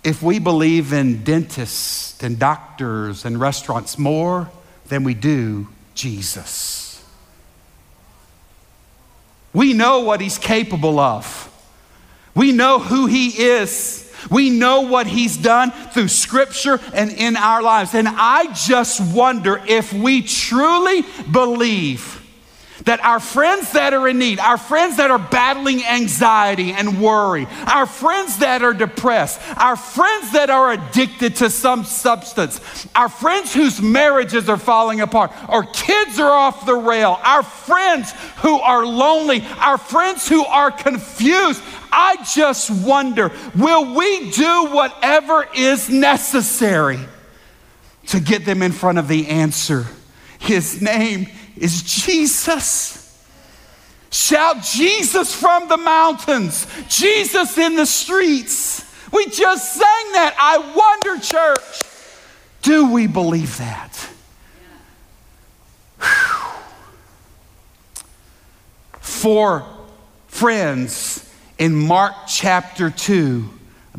if 0.04 0.22
we 0.22 0.38
believe 0.38 0.92
in 0.92 1.24
dentists 1.24 2.22
and 2.22 2.38
doctors 2.38 3.24
and 3.24 3.40
restaurants 3.40 3.98
more 3.98 4.50
than 4.86 5.04
we 5.04 5.14
do 5.14 5.68
Jesus. 5.94 7.04
We 9.52 9.72
know 9.72 10.00
what 10.00 10.20
he's 10.20 10.38
capable 10.38 10.98
of. 10.98 11.44
We 12.34 12.52
know 12.52 12.78
who 12.78 13.06
he 13.06 13.28
is. 13.28 14.07
We 14.30 14.50
know 14.50 14.82
what 14.82 15.06
he's 15.06 15.36
done 15.36 15.70
through 15.70 16.08
scripture 16.08 16.80
and 16.92 17.10
in 17.10 17.36
our 17.36 17.62
lives. 17.62 17.94
And 17.94 18.08
I 18.08 18.52
just 18.52 19.00
wonder 19.14 19.62
if 19.66 19.92
we 19.92 20.22
truly 20.22 21.04
believe 21.30 22.17
that 22.88 23.04
our 23.04 23.20
friends 23.20 23.72
that 23.72 23.92
are 23.92 24.08
in 24.08 24.18
need, 24.18 24.38
our 24.38 24.56
friends 24.56 24.96
that 24.96 25.10
are 25.10 25.18
battling 25.18 25.84
anxiety 25.84 26.72
and 26.72 27.02
worry, 27.02 27.46
our 27.66 27.84
friends 27.84 28.38
that 28.38 28.62
are 28.62 28.72
depressed, 28.72 29.38
our 29.58 29.76
friends 29.76 30.32
that 30.32 30.48
are 30.48 30.72
addicted 30.72 31.36
to 31.36 31.50
some 31.50 31.84
substance, 31.84 32.88
our 32.94 33.10
friends 33.10 33.52
whose 33.52 33.82
marriages 33.82 34.48
are 34.48 34.56
falling 34.56 35.02
apart, 35.02 35.30
our 35.50 35.64
kids 35.64 36.18
are 36.18 36.30
off 36.30 36.64
the 36.64 36.74
rail, 36.74 37.20
our 37.24 37.42
friends 37.42 38.12
who 38.38 38.58
are 38.58 38.86
lonely, 38.86 39.44
our 39.58 39.76
friends 39.76 40.26
who 40.26 40.42
are 40.46 40.70
confused. 40.70 41.62
I 41.92 42.16
just 42.34 42.70
wonder 42.70 43.30
will 43.54 43.94
we 43.94 44.30
do 44.30 44.68
whatever 44.70 45.46
is 45.54 45.90
necessary 45.90 47.00
to 48.06 48.18
get 48.18 48.46
them 48.46 48.62
in 48.62 48.72
front 48.72 48.96
of 48.96 49.08
the 49.08 49.28
answer? 49.28 49.84
His 50.38 50.80
name 50.80 51.26
is 51.62 51.82
Jesus. 51.82 53.04
Shout 54.10 54.62
Jesus 54.62 55.34
from 55.34 55.68
the 55.68 55.76
mountains, 55.76 56.66
Jesus 56.88 57.58
in 57.58 57.76
the 57.76 57.86
streets. 57.86 58.84
We 59.12 59.26
just 59.26 59.74
sang 59.74 60.12
that. 60.12 60.34
I 60.38 60.58
wonder, 60.74 61.22
church, 61.22 61.82
do 62.62 62.92
we 62.92 63.06
believe 63.06 63.58
that? 63.58 64.08
Four 69.00 69.66
friends 70.28 71.28
in 71.58 71.74
Mark 71.74 72.14
chapter 72.28 72.90
2 72.90 73.48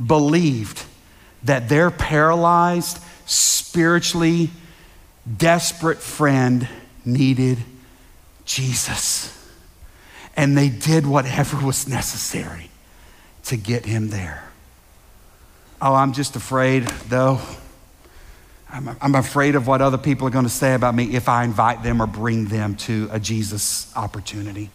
believed 0.07 0.83
that 1.43 1.69
their 1.69 1.91
paralyzed, 1.91 2.99
spiritually 3.25 4.49
desperate 5.37 5.99
friend 5.99 6.67
needed 7.13 7.57
Jesus. 8.45 9.35
And 10.35 10.57
they 10.57 10.69
did 10.69 11.05
whatever 11.05 11.65
was 11.65 11.87
necessary 11.87 12.69
to 13.45 13.57
get 13.57 13.85
him 13.85 14.09
there. 14.09 14.43
Oh, 15.81 15.93
I'm 15.93 16.13
just 16.13 16.35
afraid, 16.35 16.83
though. 17.07 17.39
I'm, 18.71 18.95
I'm 19.01 19.15
afraid 19.15 19.55
of 19.55 19.65
what 19.65 19.81
other 19.81 19.97
people 19.97 20.27
are 20.27 20.31
going 20.31 20.45
to 20.45 20.49
say 20.49 20.73
about 20.73 20.93
me 20.93 21.15
if 21.15 21.27
I 21.27 21.43
invite 21.43 21.81
them 21.81 22.01
or 22.01 22.07
bring 22.07 22.45
them 22.45 22.75
to 22.75 23.09
a 23.11 23.19
Jesus 23.19 23.95
opportunity. 23.95 24.69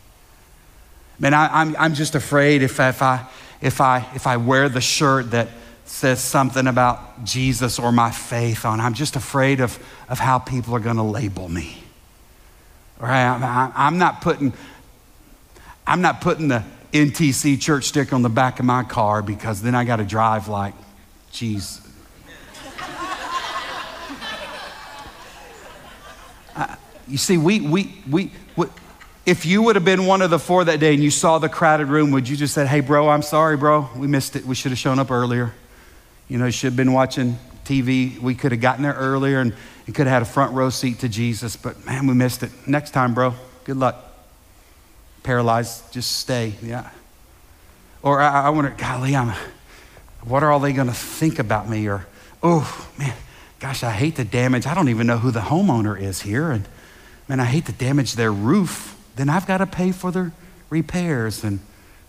Man, 1.19 1.33
I, 1.33 1.47
am 1.47 1.51
I'm, 1.53 1.77
I'm 1.79 1.95
just 1.95 2.15
afraid 2.15 2.63
if, 2.63 2.81
if, 2.81 3.03
I, 3.03 3.27
if, 3.61 3.81
I, 3.81 4.07
if 4.15 4.27
I 4.27 4.37
wear 4.37 4.69
the 4.69 4.81
shirt 4.81 5.31
that 5.31 5.49
says 5.85 6.21
something 6.21 6.67
about 6.67 7.25
Jesus 7.25 7.79
or 7.79 7.93
my 7.93 8.11
faith 8.11 8.65
on, 8.65 8.81
I'm 8.81 8.95
just 8.95 9.15
afraid 9.15 9.61
of, 9.61 9.79
of 10.09 10.19
how 10.19 10.39
people 10.39 10.75
are 10.75 10.81
going 10.81 10.97
to 10.97 11.03
label 11.03 11.49
me. 11.49 11.84
Right? 12.99 13.73
I'm 13.75 13.99
not 13.99 14.21
putting, 14.21 14.53
I'm 15.87 16.01
not 16.01 16.21
putting 16.21 16.49
the 16.49 16.65
NTC 16.93 17.61
church 17.61 17.85
sticker 17.87 18.15
on 18.15 18.23
the 18.23 18.29
back 18.29 18.61
of 18.61 18.65
my 18.65 18.85
car 18.85 19.21
because 19.21 19.61
then 19.61 19.75
I 19.75 19.85
got 19.85 19.97
to 19.97 20.05
drive 20.05 20.47
like, 20.47 20.75
geez. 21.33 21.81
uh, 26.55 26.77
you 27.09 27.19
see, 27.19 27.37
we, 27.37 27.61
we, 27.61 27.95
we, 28.09 28.31
we, 28.57 28.67
if 29.27 29.45
you 29.45 29.63
would 29.63 29.75
have 29.75 29.85
been 29.85 30.07
one 30.07 30.23
of 30.23 30.31
the 30.31 30.39
four 30.39 30.65
that 30.65 30.79
day 30.79 30.95
and 30.95 31.03
you 31.03 31.11
saw 31.11 31.39
the 31.39 31.49
crowded 31.49 31.89
room, 31.89 32.13
would 32.13 32.29
you 32.29 32.37
just 32.37 32.55
say, 32.55 32.65
hey, 32.65 32.81
bro, 32.81 33.09
I'm 33.09 33.23
sorry, 33.23 33.57
bro. 33.57 33.89
We 33.97 34.07
missed 34.07 34.37
it. 34.37 34.45
We 34.45 34.55
should 34.55 34.71
have 34.71 34.79
shown 34.79 35.01
up 35.01 35.11
earlier. 35.11 35.53
You 36.29 36.39
know, 36.39 36.47
you 36.47 36.53
should 36.53 36.69
have 36.69 36.77
been 36.77 36.93
watching 36.93 37.39
TV. 37.65 38.19
We 38.19 38.35
could 38.35 38.53
have 38.53 38.61
gotten 38.61 38.83
there 38.83 38.95
earlier 38.95 39.41
and 39.41 39.55
you 39.87 39.93
could 39.93 40.07
have 40.07 40.15
had 40.15 40.23
a 40.23 40.27
front 40.27 40.53
row 40.53 40.71
seat 40.71 41.01
to 41.01 41.09
Jesus, 41.09 41.57
but 41.57 41.85
man, 41.85 42.07
we 42.07 42.15
missed 42.15 42.43
it. 42.43 42.51
Next 42.67 42.93
time, 42.93 43.15
bro. 43.15 43.35
Good 43.65 43.77
luck. 43.77 43.97
Paralyzed, 45.23 45.93
just 45.93 46.19
stay. 46.19 46.55
Yeah. 46.63 46.91
Or 48.03 48.21
I, 48.21 48.47
I 48.47 48.51
wonder, 48.51 48.75
golly, 48.77 49.17
I'm, 49.17 49.35
what 50.23 50.43
are 50.43 50.53
all 50.53 50.61
they 50.61 50.73
going 50.73 50.89
to 50.89 50.95
think 50.95 51.39
about 51.39 51.69
me? 51.69 51.89
Or, 51.89 52.07
oh, 52.43 52.89
man, 52.99 53.15
gosh, 53.61 53.83
I 53.83 53.91
hate 53.91 54.17
the 54.17 54.25
damage. 54.25 54.67
I 54.67 54.75
don't 54.75 54.91
even 54.91 55.07
know 55.07 55.19
who 55.19 55.31
the 55.31 55.41
homeowner 55.41 55.99
is 55.99 56.23
here. 56.23 56.51
And 56.51 56.67
man, 57.29 57.41
I 57.41 57.47
hate 57.47 57.67
to 57.67 57.73
damage 57.73 58.15
their 58.15 58.33
roof. 58.33 58.99
Then 59.17 59.29
I've 59.29 59.47
got 59.47 59.59
to 59.59 59.67
pay 59.67 59.93
for 59.93 60.11
the 60.11 60.33
repairs. 60.69 61.45
And 61.45 61.61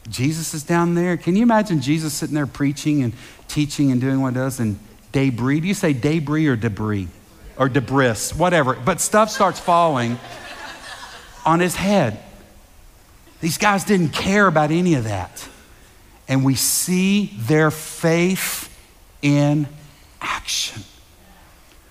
Jesus 0.09 0.53
is 0.53 0.63
down 0.63 0.95
there. 0.95 1.17
Can 1.17 1.35
you 1.35 1.43
imagine 1.43 1.81
Jesus 1.81 2.13
sitting 2.13 2.35
there 2.35 2.47
preaching 2.47 3.01
and 3.01 3.13
teaching 3.47 3.91
and 3.91 4.01
doing 4.01 4.21
what 4.21 4.33
he 4.33 4.35
does? 4.35 4.59
And 4.59 4.77
debris, 5.15 5.61
do 5.61 5.67
you 5.67 5.73
say 5.73 5.93
debris 5.93 6.45
or 6.45 6.57
debris? 6.57 7.07
Or 7.57 7.69
debris, 7.69 8.33
whatever. 8.35 8.73
But 8.73 8.99
stuff 8.99 9.31
starts 9.31 9.61
falling 9.61 10.19
on 11.45 11.61
his 11.61 11.73
head. 11.73 12.21
These 13.39 13.57
guys 13.57 13.85
didn't 13.85 14.09
care 14.09 14.45
about 14.45 14.71
any 14.71 14.95
of 14.95 15.05
that. 15.05 15.47
And 16.27 16.43
we 16.43 16.55
see 16.55 17.33
their 17.37 17.71
faith 17.71 18.69
in 19.21 19.67
action. 20.19 20.83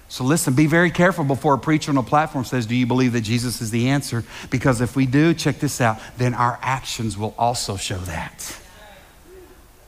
So 0.09 0.23
listen, 0.25 0.53
be 0.55 0.67
very 0.67 0.91
careful 0.91 1.25
before 1.25 1.55
a 1.55 1.59
preacher 1.59 1.91
on 1.91 1.97
a 1.97 2.03
platform 2.03 2.45
says, 2.45 2.67
Do 2.67 2.77
you 2.77 2.87
believe 2.87 3.15
that 3.15 3.23
Jesus 3.23 3.63
is 3.63 3.71
the 3.71 3.89
answer? 3.89 4.23
Because 4.51 4.83
if 4.83 4.97
we 4.97 5.07
do, 5.07 5.33
check 5.33 5.61
this 5.61 5.81
out, 5.81 5.99
then 6.19 6.35
our 6.35 6.59
actions 6.61 7.17
will 7.17 7.35
also 7.39 7.77
show 7.77 7.99
that. 7.99 8.61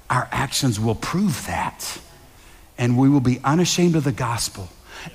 Our 0.08 0.26
actions 0.32 0.80
will 0.80 0.94
prove 0.94 1.46
that. 1.46 2.00
And 2.78 2.98
we 2.98 3.08
will 3.08 3.20
be 3.20 3.40
unashamed 3.42 3.96
of 3.96 4.04
the 4.04 4.12
gospel. 4.12 4.68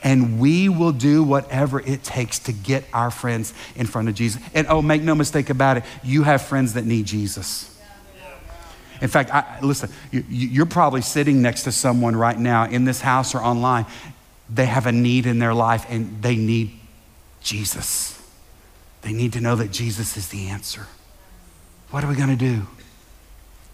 And 0.04 0.40
we 0.40 0.70
will 0.70 0.92
do 0.92 1.24
whatever 1.24 1.80
it 1.80 2.04
takes 2.04 2.40
to 2.40 2.54
get 2.54 2.86
our 2.94 3.12
friends 3.12 3.54
in 3.76 3.88
front 3.88 4.10
of 4.10 4.16
Jesus. 4.16 4.42
And 4.54 4.68
oh, 4.68 4.82
make 4.82 5.02
no 5.02 5.16
mistake 5.16 5.50
about 5.50 5.78
it, 5.78 5.84
you 6.04 6.24
have 6.24 6.42
friends 6.42 6.74
that 6.74 6.86
need 6.86 7.06
Jesus. 7.06 7.68
In 9.02 9.08
fact, 9.08 9.32
I, 9.32 9.60
listen, 9.62 9.90
you, 10.12 10.62
are 10.62 10.68
probably 10.68 11.02
sitting 11.02 11.42
next 11.42 11.64
to 11.64 11.72
someone 11.72 12.16
right 12.16 12.38
now 12.38 12.66
in 12.66 12.86
this 12.86 13.02
house 13.02 13.34
or 13.34 13.40
online. 13.40 13.88
They 14.48 14.68
have 14.68 14.86
a 14.86 14.92
need 14.92 15.26
in 15.26 15.40
their 15.40 15.56
life 15.56 15.86
and 15.90 16.22
they 16.22 16.36
need 16.36 16.72
Jesus. 17.42 18.22
They 19.02 19.12
need 19.12 19.34
to 19.34 19.42
know 19.42 19.56
that 19.56 19.72
Jesus 19.72 20.18
is 20.18 20.30
the 20.30 20.50
answer. 20.50 20.86
What 21.90 22.04
are 22.04 22.08
we 22.08 22.16
going 22.16 22.30
to 22.30 22.36
do? 22.36 22.68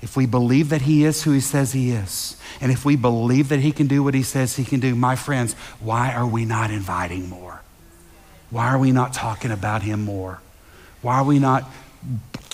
If 0.02 0.16
we 0.16 0.26
believe 0.26 0.70
that 0.70 0.84
He 0.84 1.06
is 1.06 1.24
who 1.24 1.32
He 1.32 1.40
says 1.40 1.74
He 1.74 1.92
is, 1.92 2.40
and 2.62 2.72
if 2.72 2.86
we 2.86 2.96
believe 2.96 3.50
that 3.50 3.60
He 3.60 3.72
can 3.72 3.88
do 3.88 4.04
what 4.04 4.14
He 4.14 4.24
says 4.24 4.56
He 4.56 4.64
can 4.64 4.80
do, 4.80 4.96
my 4.96 5.16
friends, 5.16 5.54
why 5.80 6.14
are 6.14 6.28
we 6.28 6.46
not 6.46 6.72
inviting 6.72 7.30
more? 7.30 7.62
Why 8.50 8.68
are 8.68 8.78
we 8.78 8.92
not 8.92 9.14
talking 9.14 9.52
about 9.52 9.84
Him 9.84 10.04
more? 10.04 10.40
Why 11.02 11.18
are 11.18 11.24
we 11.24 11.40
not 11.40 11.70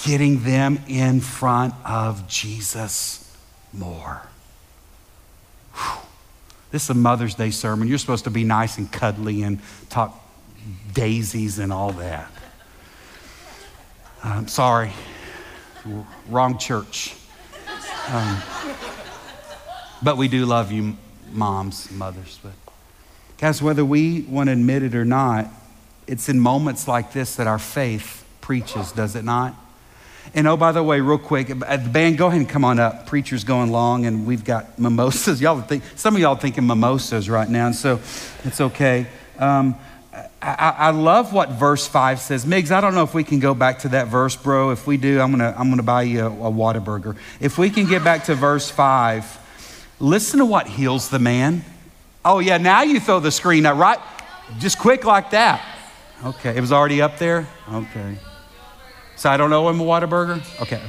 getting 0.05 0.43
them 0.43 0.79
in 0.87 1.21
front 1.21 1.73
of 1.85 2.27
Jesus 2.27 3.19
more. 3.71 4.21
Whew. 5.73 6.01
This 6.71 6.83
is 6.83 6.89
a 6.89 6.93
Mother's 6.95 7.35
Day 7.35 7.51
sermon. 7.51 7.87
You're 7.87 7.97
supposed 7.97 8.25
to 8.25 8.31
be 8.31 8.43
nice 8.43 8.77
and 8.77 8.91
cuddly 8.91 9.43
and 9.43 9.59
talk 9.89 10.19
daisies 10.93 11.59
and 11.59 11.71
all 11.71 11.91
that. 11.93 12.31
I'm 14.23 14.47
sorry, 14.47 14.91
wrong 16.29 16.57
church. 16.57 17.15
Um, 18.09 18.41
but 20.01 20.17
we 20.17 20.27
do 20.27 20.45
love 20.45 20.71
you, 20.71 20.97
moms, 21.31 21.89
mothers. 21.91 22.39
But 22.43 22.51
guys, 23.37 23.61
whether 23.61 23.85
we 23.85 24.21
want 24.21 24.47
to 24.47 24.53
admit 24.53 24.83
it 24.83 24.95
or 24.95 25.05
not, 25.05 25.47
it's 26.07 26.27
in 26.27 26.39
moments 26.39 26.87
like 26.87 27.13
this 27.13 27.35
that 27.37 27.47
our 27.47 27.59
faith 27.59 28.25
preaches, 28.41 28.91
does 28.91 29.15
it 29.15 29.23
not? 29.23 29.55
And 30.33 30.47
oh, 30.47 30.57
by 30.57 30.71
the 30.71 30.81
way, 30.83 30.99
real 30.99 31.17
quick, 31.17 31.49
uh, 31.49 31.77
the 31.77 31.89
band, 31.89 32.17
go 32.17 32.27
ahead 32.27 32.39
and 32.39 32.49
come 32.49 32.65
on 32.65 32.79
up. 32.79 33.05
Preacher's 33.07 33.43
going 33.43 33.71
long, 33.71 34.05
and 34.05 34.25
we've 34.25 34.43
got 34.43 34.79
mimosas. 34.79 35.41
Y'all 35.41 35.61
think 35.61 35.83
some 35.95 36.15
of 36.15 36.21
y'all 36.21 36.35
thinking 36.35 36.65
mimosas 36.65 37.29
right 37.29 37.49
now, 37.49 37.67
and 37.67 37.75
so 37.75 37.99
it's 38.43 38.59
okay. 38.59 39.07
Um, 39.37 39.75
I, 40.41 40.75
I, 40.77 40.89
love 40.91 41.33
what 41.33 41.49
verse 41.49 41.87
five 41.87 42.19
says. 42.19 42.45
Migs, 42.45 42.69
I 42.69 42.81
don't 42.81 42.93
know 42.93 43.03
if 43.03 43.13
we 43.13 43.23
can 43.23 43.39
go 43.39 43.55
back 43.55 43.79
to 43.79 43.89
that 43.89 44.07
verse, 44.07 44.35
bro. 44.35 44.69
If 44.69 44.85
we 44.85 44.97
do, 44.97 45.19
I'm 45.19 45.31
gonna 45.31 45.55
I'm 45.57 45.69
gonna 45.69 45.81
buy 45.81 46.03
you 46.03 46.25
a, 46.25 46.27
a 46.27 46.51
Whataburger. 46.51 47.17
If 47.39 47.57
we 47.57 47.69
can 47.69 47.87
get 47.87 48.03
back 48.03 48.25
to 48.25 48.35
verse 48.35 48.69
five, 48.69 49.25
listen 49.99 50.39
to 50.39 50.45
what 50.45 50.67
heals 50.67 51.09
the 51.09 51.19
man. 51.19 51.63
Oh 52.23 52.39
yeah, 52.39 52.57
now 52.57 52.83
you 52.83 52.99
throw 52.99 53.19
the 53.19 53.31
screen 53.31 53.65
up, 53.65 53.77
right? 53.77 53.99
Just 54.59 54.77
quick 54.77 55.03
like 55.03 55.31
that. 55.31 55.65
Okay, 56.23 56.55
it 56.55 56.61
was 56.61 56.71
already 56.71 57.01
up 57.01 57.17
there. 57.17 57.47
Okay. 57.71 58.17
So 59.15 59.29
I 59.29 59.37
don't 59.37 59.49
know 59.49 59.67
him 59.69 59.79
a 59.79 59.83
Whataburger? 59.83 60.61
Okay. 60.61 60.81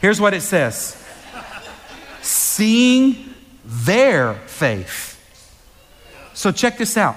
Here's 0.00 0.20
what 0.20 0.34
it 0.34 0.42
says 0.42 1.02
Seeing 2.22 3.34
their 3.64 4.34
faith. 4.46 5.16
So 6.34 6.52
check 6.52 6.78
this 6.78 6.96
out. 6.96 7.16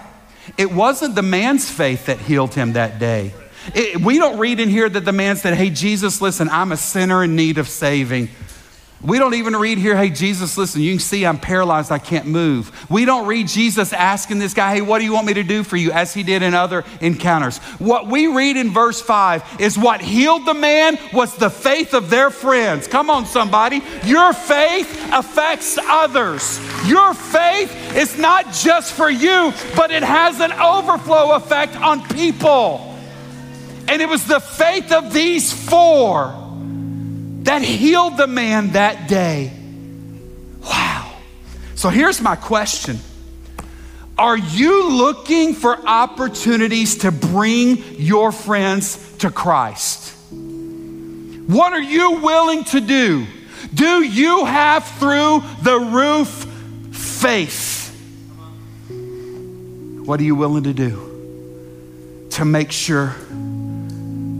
It 0.57 0.71
wasn't 0.71 1.15
the 1.15 1.21
man's 1.21 1.69
faith 1.69 2.07
that 2.07 2.19
healed 2.19 2.53
him 2.53 2.73
that 2.73 2.99
day. 2.99 3.33
It, 3.73 4.01
we 4.01 4.17
don't 4.17 4.37
read 4.39 4.59
in 4.59 4.69
here 4.69 4.89
that 4.89 5.05
the 5.05 5.13
man 5.13 5.37
said, 5.37 5.53
Hey, 5.53 5.69
Jesus, 5.69 6.21
listen, 6.21 6.49
I'm 6.49 6.71
a 6.71 6.77
sinner 6.77 7.23
in 7.23 7.35
need 7.35 7.57
of 7.57 7.69
saving. 7.69 8.29
We 9.03 9.19
don't 9.19 9.33
even 9.33 9.53
read 9.57 9.79
here, 9.79 9.97
hey, 9.97 10.09
Jesus, 10.09 10.57
listen, 10.57 10.81
you 10.81 10.93
can 10.93 10.99
see 10.99 11.25
I'm 11.25 11.37
paralyzed, 11.37 11.91
I 11.91 11.97
can't 11.99 12.25
move. 12.25 12.89
We 12.89 13.03
don't 13.03 13.27
read 13.27 13.49
Jesus 13.49 13.91
asking 13.91 14.39
this 14.39 14.53
guy, 14.53 14.75
hey, 14.75 14.81
what 14.81 14.99
do 14.99 15.05
you 15.05 15.11
want 15.11 15.27
me 15.27 15.33
to 15.33 15.43
do 15.43 15.63
for 15.63 15.75
you, 15.75 15.91
as 15.91 16.13
he 16.13 16.23
did 16.23 16.41
in 16.41 16.53
other 16.53 16.85
encounters. 17.01 17.57
What 17.79 18.07
we 18.07 18.27
read 18.27 18.55
in 18.55 18.71
verse 18.71 19.01
5 19.01 19.59
is 19.59 19.77
what 19.77 20.01
healed 20.01 20.45
the 20.45 20.53
man 20.53 20.97
was 21.11 21.35
the 21.35 21.49
faith 21.49 21.93
of 21.93 22.09
their 22.09 22.29
friends. 22.29 22.87
Come 22.87 23.09
on, 23.09 23.25
somebody. 23.25 23.81
Your 24.05 24.31
faith 24.31 25.09
affects 25.11 25.77
others. 25.77 26.59
Your 26.85 27.13
faith 27.13 27.95
is 27.97 28.17
not 28.17 28.53
just 28.53 28.93
for 28.93 29.09
you, 29.09 29.51
but 29.75 29.91
it 29.91 30.03
has 30.03 30.39
an 30.39 30.53
overflow 30.53 31.33
effect 31.33 31.75
on 31.75 32.07
people. 32.07 32.97
And 33.89 34.01
it 34.01 34.07
was 34.07 34.25
the 34.25 34.39
faith 34.39 34.93
of 34.93 35.11
these 35.11 35.51
four 35.51 36.42
that 37.43 37.61
healed 37.61 38.17
the 38.17 38.27
man 38.27 38.71
that 38.71 39.07
day. 39.07 39.51
Wow. 40.63 41.13
So 41.75 41.89
here's 41.89 42.21
my 42.21 42.35
question 42.35 42.99
Are 44.17 44.37
you 44.37 44.89
looking 44.89 45.53
for 45.53 45.77
opportunities 45.87 46.99
to 46.99 47.11
bring 47.11 47.83
your 47.99 48.31
friends 48.31 49.17
to 49.17 49.29
Christ? 49.29 50.15
What 50.31 51.73
are 51.73 51.81
you 51.81 52.19
willing 52.21 52.63
to 52.65 52.79
do? 52.79 53.27
Do 53.73 54.03
you 54.03 54.45
have 54.45 54.87
through 54.99 55.43
the 55.61 55.79
roof 55.79 56.47
faith? 56.91 57.81
What 60.05 60.19
are 60.19 60.23
you 60.23 60.35
willing 60.35 60.63
to 60.63 60.73
do 60.73 62.27
to 62.31 62.45
make 62.45 62.71
sure 62.71 63.15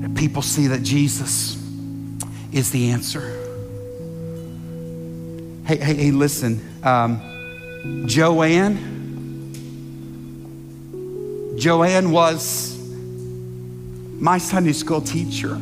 that 0.02 0.14
people 0.16 0.42
see 0.42 0.68
that 0.68 0.84
Jesus? 0.84 1.63
Is 2.54 2.72
the 2.72 2.92
answer. 2.92 3.22
Hey, 5.66 5.78
hey, 5.78 5.96
hey, 5.96 6.12
listen. 6.12 6.62
Um, 6.84 7.22
Joanne, 8.06 8.92
Joanne 11.58 12.12
was 12.12 12.78
my 14.20 14.38
Sunday 14.38 14.74
school 14.74 15.02
teacher 15.02 15.60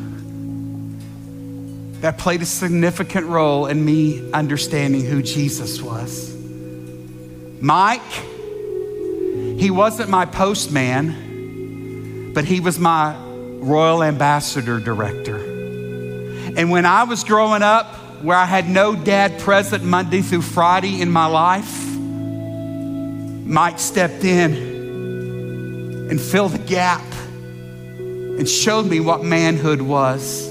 that 2.00 2.18
played 2.18 2.42
a 2.42 2.46
significant 2.46 3.26
role 3.26 3.66
in 3.66 3.84
me 3.84 4.32
understanding 4.32 5.04
who 5.04 5.22
Jesus 5.22 5.80
was. 5.80 6.34
Mike, 7.60 8.02
he 9.56 9.70
wasn't 9.70 10.10
my 10.10 10.26
postman, 10.26 12.32
but 12.34 12.44
he 12.44 12.58
was 12.58 12.80
my 12.80 13.16
royal 13.16 14.02
ambassador 14.02 14.80
director. 14.80 15.31
And 16.56 16.70
when 16.70 16.86
I 16.86 17.04
was 17.04 17.24
growing 17.24 17.62
up, 17.62 17.86
where 18.22 18.36
I 18.36 18.44
had 18.44 18.68
no 18.68 18.94
dad 18.94 19.40
present 19.40 19.82
Monday 19.82 20.22
through 20.22 20.42
Friday 20.42 21.00
in 21.00 21.10
my 21.10 21.26
life, 21.26 21.96
Mike 21.96 23.78
stepped 23.78 24.22
in 24.22 24.52
and 26.10 26.20
filled 26.20 26.52
the 26.52 26.58
gap 26.58 27.02
and 27.98 28.48
showed 28.48 28.86
me 28.86 29.00
what 29.00 29.24
manhood 29.24 29.82
was. 29.82 30.48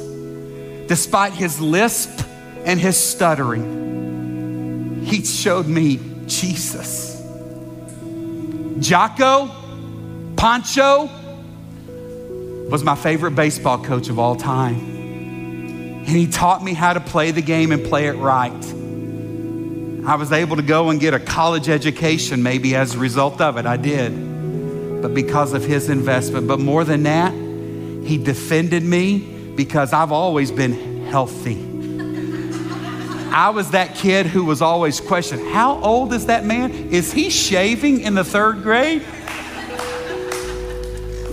Despite 0.88 1.34
his 1.34 1.62
lisp 1.62 2.26
and 2.66 2.80
his 2.80 2.98
stuttering, 2.98 5.04
he 5.06 5.24
showed 5.24 5.68
me 5.68 6.00
Jesus. 6.26 7.22
Jocko, 8.80 9.50
Pancho, 10.36 11.10
was 12.70 12.84
my 12.84 12.96
favorite 12.96 13.32
baseball 13.32 13.84
coach 13.84 14.10
of 14.10 14.20
all 14.20 14.36
time. 14.36 14.91
And 16.12 16.20
he 16.20 16.28
taught 16.28 16.62
me 16.62 16.74
how 16.74 16.92
to 16.92 17.00
play 17.00 17.32
the 17.32 17.42
game 17.42 17.72
and 17.72 17.86
play 17.86 18.08
it 18.08 18.18
right. 18.18 18.52
I 20.06 20.16
was 20.16 20.34
able 20.34 20.58
to 20.58 20.62
go 20.62 20.90
and 20.90 21.00
get 21.00 21.14
a 21.14 21.20
college 21.22 21.70
education, 21.70 22.44
maybe 22.44 22.76
as 22.76 22.96
a 22.96 22.98
result 22.98 23.40
of 23.40 23.56
it. 23.56 23.66
I 23.66 23.78
did. 23.78 25.02
But 25.02 25.14
because 25.14 25.54
of 25.54 25.64
his 25.64 25.88
investment. 25.88 26.50
But 26.50 26.60
more 26.60 26.84
than 26.84 27.04
that, 27.04 27.32
he 27.32 28.18
defended 28.18 28.84
me 28.84 29.20
because 29.56 29.94
I've 29.94 30.12
always 30.12 30.52
been 30.52 31.06
healthy. 31.06 31.56
I 33.32 33.52
was 33.52 33.72
that 33.72 33.96
kid 33.96 34.26
who 34.26 34.44
was 34.44 34.62
always 34.62 35.00
questioned 35.00 35.48
how 35.48 35.82
old 35.82 36.12
is 36.12 36.26
that 36.26 36.44
man? 36.44 36.74
Is 36.92 37.14
he 37.14 37.30
shaving 37.30 38.02
in 38.02 38.16
the 38.16 38.26
third 38.26 38.64
grade? 38.64 39.02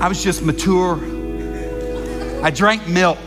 I 0.00 0.06
was 0.06 0.22
just 0.22 0.40
mature. 0.40 1.00
I 2.44 2.52
drank 2.52 2.86
milk 2.86 3.18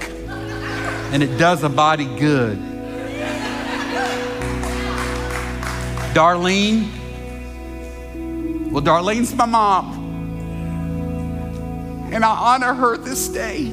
and 1.11 1.21
it 1.21 1.37
does 1.37 1.63
a 1.63 1.69
body 1.69 2.05
good. 2.17 2.57
Darlene, 6.13 6.89
well, 8.71 8.81
Darlene's 8.81 9.33
my 9.35 9.45
mom, 9.45 9.97
and 12.11 12.25
I 12.25 12.29
honor 12.29 12.73
her 12.73 12.97
this 12.97 13.29
day 13.29 13.69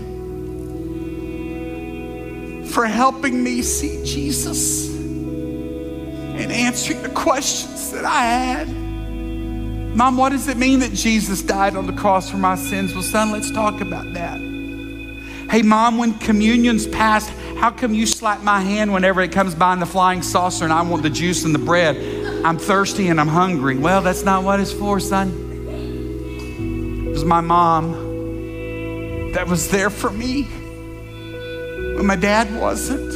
for 2.69 2.87
helping 2.87 3.43
me 3.43 3.63
see 3.63 4.05
Jesus 4.05 4.95
and 4.97 6.53
answering 6.53 7.03
the 7.03 7.09
questions 7.09 7.91
that 7.91 8.05
I 8.05 8.23
had. 8.23 8.69
Mom, 9.97 10.17
what 10.17 10.31
does 10.31 10.47
it 10.47 10.57
mean 10.57 10.79
that 10.81 10.93
Jesus 10.93 11.43
died 11.43 11.75
on 11.75 11.87
the 11.87 11.93
cross 11.93 12.31
for 12.31 12.37
my 12.37 12.55
sins? 12.55 12.95
Well, 12.95 13.03
son, 13.03 13.33
let's 13.33 13.51
talk 13.51 13.81
about 13.81 14.13
that. 14.15 14.48
Hey, 15.51 15.63
mom, 15.63 15.97
when 15.97 16.13
communion's 16.19 16.87
passed, 16.87 17.31
how 17.57 17.71
come 17.71 17.95
you 17.95 18.05
slap 18.05 18.43
my 18.43 18.61
hand 18.61 18.93
whenever 18.93 19.23
it 19.23 19.33
comes 19.33 19.55
by 19.55 19.73
in 19.73 19.81
the 19.81 19.87
flying 19.87 20.21
saucer 20.21 20.65
and 20.65 20.73
I 20.73 20.83
want 20.83 21.03
the 21.03 21.09
juice 21.09 21.45
and 21.45 21.55
the 21.55 21.59
bread? 21.59 21.97
I'm 22.45 22.59
thirsty 22.59 23.09
and 23.09 23.19
I'm 23.19 23.29
hungry. 23.29 23.79
Well, 23.79 24.03
that's 24.03 24.25
not 24.25 24.45
what 24.45 24.61
it's 24.61 24.73
for, 24.73 25.01
son. 25.01 25.31
It 27.07 27.11
was 27.11 27.25
my 27.25 27.41
mom 27.41 29.33
that 29.33 29.47
was 29.47 29.71
there 29.71 29.89
for 29.89 30.11
me 30.11 30.43
when 30.43 32.05
my 32.05 32.17
dad 32.17 32.55
wasn't, 32.61 33.11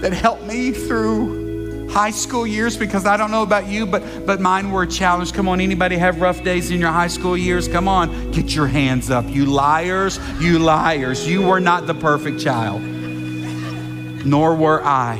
that 0.00 0.12
helped 0.12 0.44
me 0.44 0.70
through 0.70 1.47
high 1.90 2.10
school 2.10 2.46
years 2.46 2.76
because 2.76 3.06
I 3.06 3.16
don't 3.16 3.30
know 3.30 3.42
about 3.42 3.66
you, 3.66 3.86
but, 3.86 4.26
but 4.26 4.40
mine 4.40 4.70
were 4.70 4.82
a 4.82 4.86
challenge. 4.86 5.32
Come 5.32 5.48
on, 5.48 5.60
anybody 5.60 5.96
have 5.96 6.20
rough 6.20 6.42
days 6.42 6.70
in 6.70 6.80
your 6.80 6.92
high 6.92 7.08
school 7.08 7.36
years? 7.36 7.66
Come 7.68 7.88
on, 7.88 8.30
get 8.30 8.54
your 8.54 8.66
hands 8.66 9.10
up. 9.10 9.26
You 9.28 9.46
liars, 9.46 10.18
you 10.40 10.58
liars. 10.58 11.26
You 11.26 11.42
were 11.42 11.60
not 11.60 11.86
the 11.86 11.94
perfect 11.94 12.40
child, 12.40 12.82
nor 12.82 14.54
were 14.54 14.82
I. 14.84 15.18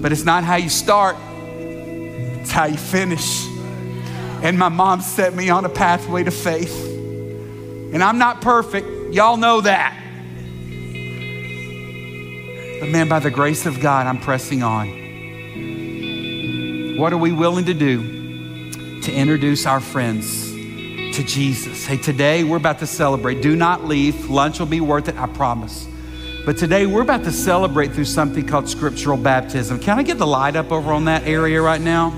But 0.00 0.12
it's 0.12 0.24
not 0.24 0.44
how 0.44 0.56
you 0.56 0.68
start, 0.68 1.16
it's 1.18 2.50
how 2.50 2.64
you 2.64 2.76
finish. 2.76 3.46
And 4.42 4.58
my 4.58 4.68
mom 4.68 5.00
set 5.02 5.34
me 5.34 5.50
on 5.50 5.64
a 5.64 5.68
pathway 5.68 6.24
to 6.24 6.32
faith. 6.32 6.88
And 7.92 8.02
I'm 8.02 8.18
not 8.18 8.40
perfect, 8.40 9.14
y'all 9.14 9.36
know 9.36 9.60
that. 9.60 9.98
But 12.80 12.88
man, 12.88 13.08
by 13.08 13.20
the 13.20 13.30
grace 13.30 13.64
of 13.66 13.78
God, 13.78 14.08
I'm 14.08 14.18
pressing 14.18 14.64
on. 14.64 15.01
What 16.96 17.14
are 17.14 17.18
we 17.18 17.32
willing 17.32 17.64
to 17.64 17.74
do 17.74 19.00
to 19.00 19.12
introduce 19.12 19.64
our 19.64 19.80
friends 19.80 20.50
to 20.52 21.24
Jesus? 21.24 21.86
Hey, 21.86 21.96
today 21.96 22.44
we're 22.44 22.58
about 22.58 22.80
to 22.80 22.86
celebrate. 22.86 23.40
Do 23.40 23.56
not 23.56 23.86
leave. 23.86 24.28
Lunch 24.28 24.58
will 24.58 24.66
be 24.66 24.82
worth 24.82 25.08
it, 25.08 25.16
I 25.16 25.26
promise. 25.26 25.88
But 26.44 26.58
today 26.58 26.84
we're 26.84 27.00
about 27.00 27.24
to 27.24 27.32
celebrate 27.32 27.92
through 27.92 28.04
something 28.04 28.46
called 28.46 28.68
scriptural 28.68 29.16
baptism. 29.16 29.80
Can 29.80 29.98
I 29.98 30.02
get 30.02 30.18
the 30.18 30.26
light 30.26 30.54
up 30.54 30.70
over 30.70 30.92
on 30.92 31.06
that 31.06 31.26
area 31.26 31.62
right 31.62 31.80
now? 31.80 32.10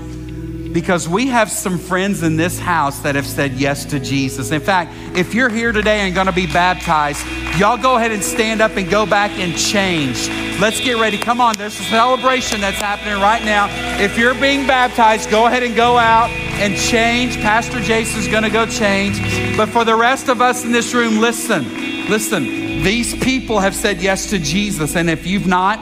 Because 0.75 1.07
we 1.07 1.27
have 1.27 1.49
some 1.49 1.77
friends 1.77 2.21
in 2.21 2.35
this 2.35 2.59
house 2.59 2.99
that 2.99 3.15
have 3.15 3.25
said 3.25 3.53
yes 3.53 3.85
to 3.85 3.97
Jesus. 3.97 4.51
In 4.51 4.59
fact, 4.59 4.91
if 5.15 5.33
you're 5.33 5.47
here 5.47 5.71
today 5.71 6.01
and 6.01 6.13
going 6.13 6.27
to 6.27 6.33
be 6.33 6.47
baptized, 6.47 7.25
y'all 7.57 7.77
go 7.77 7.95
ahead 7.95 8.11
and 8.11 8.21
stand 8.21 8.59
up 8.59 8.75
and 8.75 8.89
go 8.89 9.05
back 9.05 9.31
and 9.39 9.57
change. 9.57 10.27
Let's 10.59 10.81
get 10.81 10.97
ready. 10.97 11.17
Come 11.17 11.39
on, 11.39 11.55
there's 11.57 11.79
a 11.79 11.83
celebration 11.83 12.59
that's 12.59 12.75
happening 12.75 13.21
right 13.21 13.41
now. 13.45 13.69
If 14.03 14.17
you're 14.17 14.33
being 14.33 14.67
baptized, 14.67 15.31
go 15.31 15.45
ahead 15.45 15.63
and 15.63 15.77
go 15.77 15.97
out 15.97 16.29
and 16.29 16.75
change. 16.75 17.37
Pastor 17.37 17.79
Jason's 17.79 18.27
going 18.27 18.43
to 18.43 18.49
go 18.49 18.65
change. 18.65 19.55
But 19.55 19.69
for 19.69 19.85
the 19.85 19.95
rest 19.95 20.27
of 20.27 20.41
us 20.41 20.65
in 20.65 20.73
this 20.73 20.93
room, 20.93 21.19
listen, 21.19 22.09
listen. 22.09 22.43
These 22.83 23.15
people 23.23 23.61
have 23.61 23.73
said 23.73 24.01
yes 24.01 24.29
to 24.31 24.39
Jesus. 24.39 24.97
And 24.97 25.09
if 25.09 25.25
you've 25.25 25.47
not, 25.47 25.79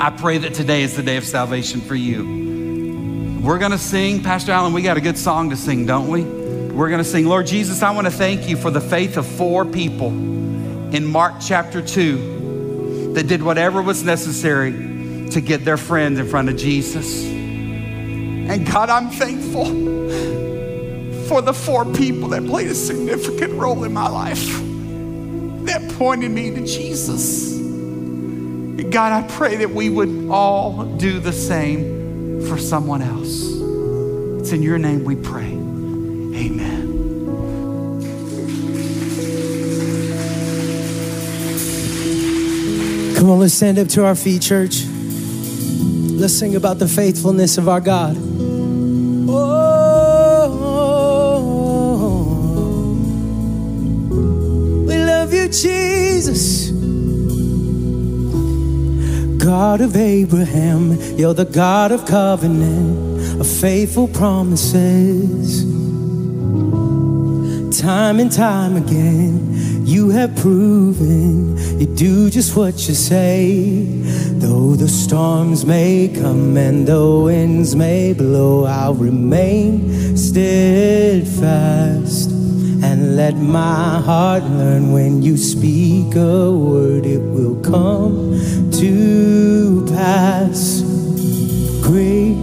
I 0.00 0.14
pray 0.16 0.38
that 0.38 0.54
today 0.54 0.82
is 0.82 0.94
the 0.94 1.02
day 1.02 1.16
of 1.16 1.24
salvation 1.24 1.80
for 1.80 1.96
you. 1.96 2.45
We're 3.46 3.58
going 3.58 3.70
to 3.70 3.78
sing. 3.78 4.24
Pastor 4.24 4.50
Allen, 4.50 4.72
we 4.72 4.82
got 4.82 4.96
a 4.96 5.00
good 5.00 5.16
song 5.16 5.50
to 5.50 5.56
sing, 5.56 5.86
don't 5.86 6.08
we? 6.08 6.24
We're 6.24 6.88
going 6.88 6.98
to 6.98 7.08
sing, 7.08 7.26
Lord 7.26 7.46
Jesus, 7.46 7.80
I 7.80 7.92
want 7.92 8.08
to 8.08 8.10
thank 8.10 8.48
you 8.48 8.56
for 8.56 8.72
the 8.72 8.80
faith 8.80 9.16
of 9.16 9.24
four 9.24 9.64
people 9.64 10.08
in 10.08 11.06
Mark 11.06 11.34
chapter 11.40 11.80
2 11.80 13.12
that 13.14 13.28
did 13.28 13.44
whatever 13.44 13.80
was 13.80 14.02
necessary 14.02 15.28
to 15.30 15.40
get 15.40 15.64
their 15.64 15.76
friends 15.76 16.18
in 16.18 16.26
front 16.26 16.48
of 16.48 16.56
Jesus. 16.56 17.22
And 17.24 18.66
God, 18.66 18.90
I'm 18.90 19.10
thankful 19.10 19.66
for 21.28 21.40
the 21.40 21.54
four 21.54 21.84
people 21.84 22.30
that 22.30 22.44
played 22.46 22.66
a 22.66 22.74
significant 22.74 23.52
role 23.52 23.84
in 23.84 23.92
my 23.92 24.08
life 24.08 24.44
that 25.66 25.88
pointed 25.96 26.32
me 26.32 26.50
to 26.50 26.66
Jesus. 26.66 27.54
God, 28.90 29.12
I 29.12 29.24
pray 29.28 29.54
that 29.58 29.70
we 29.70 29.88
would 29.88 30.30
all 30.30 30.84
do 30.96 31.20
the 31.20 31.32
same 31.32 32.05
for 32.48 32.58
someone 32.58 33.02
else. 33.02 33.52
It's 34.40 34.52
in 34.52 34.62
your 34.62 34.78
name 34.78 35.04
we 35.04 35.16
pray. 35.16 35.52
Amen. 35.52 36.86
Come 43.16 43.30
on, 43.30 43.40
let's 43.40 43.54
stand 43.54 43.78
up 43.78 43.88
to 43.88 44.04
our 44.04 44.14
feet, 44.14 44.42
church. 44.42 44.84
Let's 44.86 46.34
sing 46.34 46.54
about 46.54 46.78
the 46.78 46.86
faithfulness 46.88 47.58
of 47.58 47.68
our 47.68 47.80
God. 47.80 48.16
Oh, 49.28 49.72
we 54.86 54.96
love 54.96 55.32
you, 55.34 55.48
Jesus. 55.48 56.70
God 59.46 59.80
of 59.80 59.94
Abraham, 59.94 61.00
you're 61.16 61.32
the 61.32 61.44
God 61.44 61.92
of 61.92 62.04
covenant, 62.04 63.40
of 63.40 63.46
faithful 63.46 64.08
promises. 64.08 65.62
Time 67.80 68.18
and 68.18 68.32
time 68.32 68.74
again, 68.74 69.86
you 69.86 70.10
have 70.10 70.34
proven 70.34 71.56
you 71.78 71.86
do 71.86 72.28
just 72.28 72.56
what 72.56 72.88
you 72.88 72.94
say. 72.94 73.84
Though 74.40 74.74
the 74.74 74.88
storms 74.88 75.64
may 75.64 76.08
come 76.08 76.56
and 76.56 76.84
the 76.88 77.20
winds 77.24 77.76
may 77.76 78.14
blow, 78.14 78.64
I'll 78.64 78.94
remain 78.94 80.16
steadfast. 80.16 81.66
And 82.82 83.14
let 83.14 83.36
my 83.36 84.00
heart 84.00 84.42
learn 84.44 84.92
when 84.92 85.22
you 85.22 85.36
speak 85.36 86.14
a 86.16 86.50
word, 86.50 87.06
it 87.06 87.20
will 87.20 87.60
come 87.62 88.34
to 88.80 89.86
pass. 89.88 90.82
Great 91.82 92.36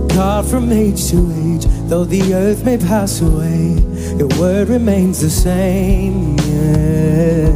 God 0.09 0.45
from 0.45 0.71
age 0.71 1.09
to 1.09 1.17
age, 1.43 1.65
though 1.87 2.03
the 2.03 2.33
earth 2.33 2.63
may 2.63 2.77
pass 2.77 3.21
away, 3.21 3.77
your 4.19 4.27
word 4.37 4.67
remains 4.67 5.21
the 5.21 5.29
same. 5.29 6.35
Yeah. 6.37 7.53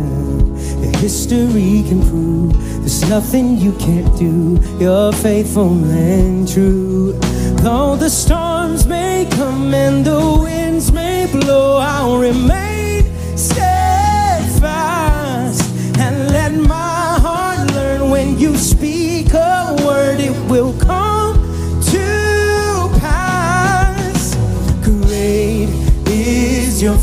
History 1.01 1.83
can 1.89 1.99
prove 2.07 2.53
there's 2.79 3.01
nothing 3.09 3.57
you 3.57 3.73
can't 3.73 4.17
do. 4.17 4.57
You're 4.79 5.11
faithful 5.11 5.73
and 5.83 6.47
true. 6.47 7.19
Though 7.65 7.97
the 7.97 8.09
storms 8.09 8.87
may 8.87 9.27
come 9.31 9.73
and 9.73 10.05
the 10.05 10.39
winds 10.41 10.93
may 10.93 11.27
blow, 11.29 11.79
I'll 11.79 12.17
remain 12.17 13.03
steadfast 13.37 14.79
and 15.99 16.31
let 16.31 16.53
my 16.53 17.19
heart 17.19 17.69
learn 17.73 18.09
when 18.09 18.39
you 18.39 18.55
speak 18.55 19.33
a 19.33 19.75
word, 19.85 20.21
it 20.21 20.31
will 20.49 20.71
come 20.79 21.02
your 26.83 26.97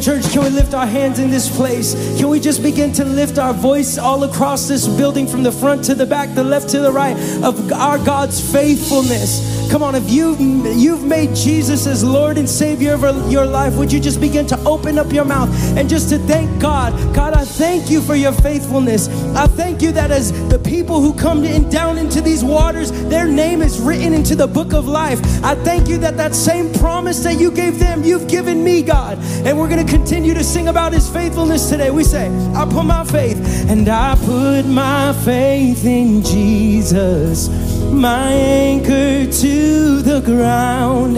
church, 0.00 0.30
can 0.32 0.42
we 0.42 0.50
lift 0.50 0.74
our 0.74 0.86
hands 0.86 1.18
in 1.18 1.30
this 1.30 1.54
place? 1.54 1.94
Can 2.18 2.28
we 2.28 2.40
just 2.40 2.62
begin 2.62 2.92
to 2.94 3.04
lift 3.04 3.38
our 3.38 3.52
voice 3.52 3.98
all 3.98 4.24
across 4.24 4.66
this 4.66 4.88
building 4.88 5.26
from 5.26 5.42
the 5.42 5.52
front 5.52 5.84
to 5.84 5.94
the 5.94 6.06
back, 6.06 6.34
the 6.34 6.44
left 6.44 6.70
to 6.70 6.80
the 6.80 6.90
right 6.90 7.16
of 7.42 7.72
our 7.72 7.98
God's 7.98 8.40
faithfulness? 8.52 9.60
Come 9.70 9.82
on, 9.84 9.94
if 9.94 10.10
you've, 10.10 10.40
you've 10.40 11.04
made 11.04 11.34
Jesus 11.34 11.86
as 11.86 12.02
Lord 12.02 12.38
and 12.38 12.48
Savior 12.48 12.94
of 12.94 13.30
your 13.30 13.46
life, 13.46 13.74
would 13.76 13.92
you 13.92 14.00
just 14.00 14.20
begin 14.20 14.46
to 14.48 14.58
open 14.64 14.98
up 14.98 15.12
your 15.12 15.24
mouth 15.24 15.48
and 15.76 15.88
just 15.88 16.08
to 16.08 16.18
thank 16.18 16.60
God? 16.60 16.92
God, 17.14 17.34
I 17.34 17.44
thank 17.44 17.88
you 17.88 18.00
for 18.00 18.16
your 18.16 18.32
faithfulness. 18.32 19.08
I 19.36 19.46
thank 19.46 19.80
you 19.80 19.92
that 19.92 20.10
as 20.10 20.32
the 20.48 20.58
people 20.58 21.00
who 21.00 21.14
come 21.14 21.44
in, 21.44 21.68
down 21.68 21.98
into 21.98 22.20
these 22.20 22.42
waters, 22.42 22.90
their 23.08 23.28
name 23.28 23.62
is 23.62 23.78
written 23.78 24.12
into 24.12 24.34
the 24.34 24.48
book 24.48 24.72
of 24.72 24.88
life. 24.88 25.20
I 25.44 25.54
thank 25.54 25.88
you 25.88 25.98
that 25.98 26.16
that 26.16 26.34
same 26.34 26.72
promise 26.74 26.99
that 27.18 27.40
you 27.40 27.50
gave 27.50 27.78
them, 27.78 28.04
you've 28.04 28.28
given 28.28 28.62
me, 28.62 28.82
God. 28.82 29.18
And 29.44 29.58
we're 29.58 29.68
going 29.68 29.84
to 29.84 29.92
continue 29.92 30.34
to 30.34 30.44
sing 30.44 30.68
about 30.68 30.92
his 30.92 31.08
faithfulness 31.08 31.68
today. 31.68 31.90
We 31.90 32.04
say, 32.04 32.28
I 32.54 32.64
put 32.64 32.84
my 32.84 33.04
faith, 33.04 33.38
and 33.68 33.88
I 33.88 34.14
put 34.16 34.64
my 34.66 35.12
faith 35.24 35.84
in 35.84 36.22
Jesus 36.22 37.48
my 37.92 38.32
anchor 38.32 39.30
to 39.30 40.02
the 40.02 40.20
ground, 40.24 41.16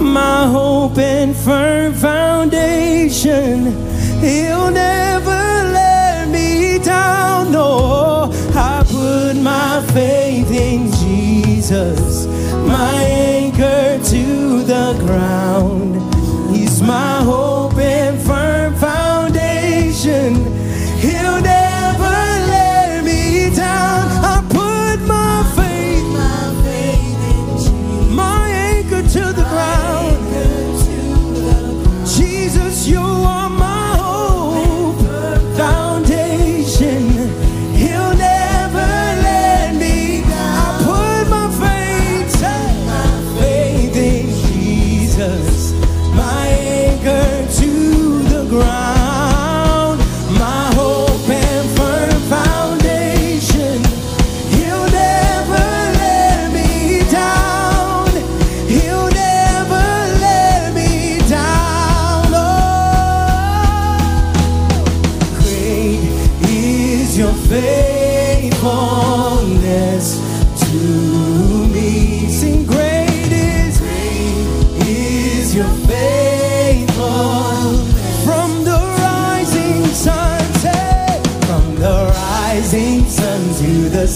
my 0.00 0.46
hope 0.46 0.96
and 0.98 1.34
firm 1.36 1.92
foundation. 1.92 3.64
He'll 4.20 4.70
never 4.70 5.30
let 5.30 6.28
me 6.28 6.78
down. 6.78 7.52
No, 7.52 8.30
I 8.54 8.84
put 8.86 9.34
my 9.42 9.84
faith 9.92 10.50
in 10.50 10.90
Jesus, 10.92 12.26
my 12.66 13.01
to 14.12 14.62
the 14.62 14.92
ground. 15.06 15.96
He's 16.54 16.82
my 16.82 17.22
hope 17.22 17.61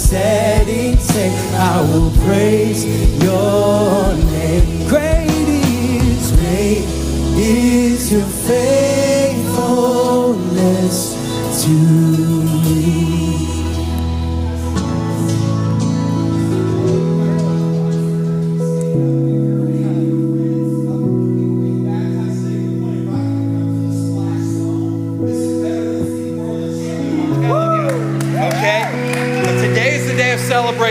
setting 0.07 0.96
sun, 0.98 1.32
I 1.54 1.80
will 1.90 2.11
praise 2.22 3.05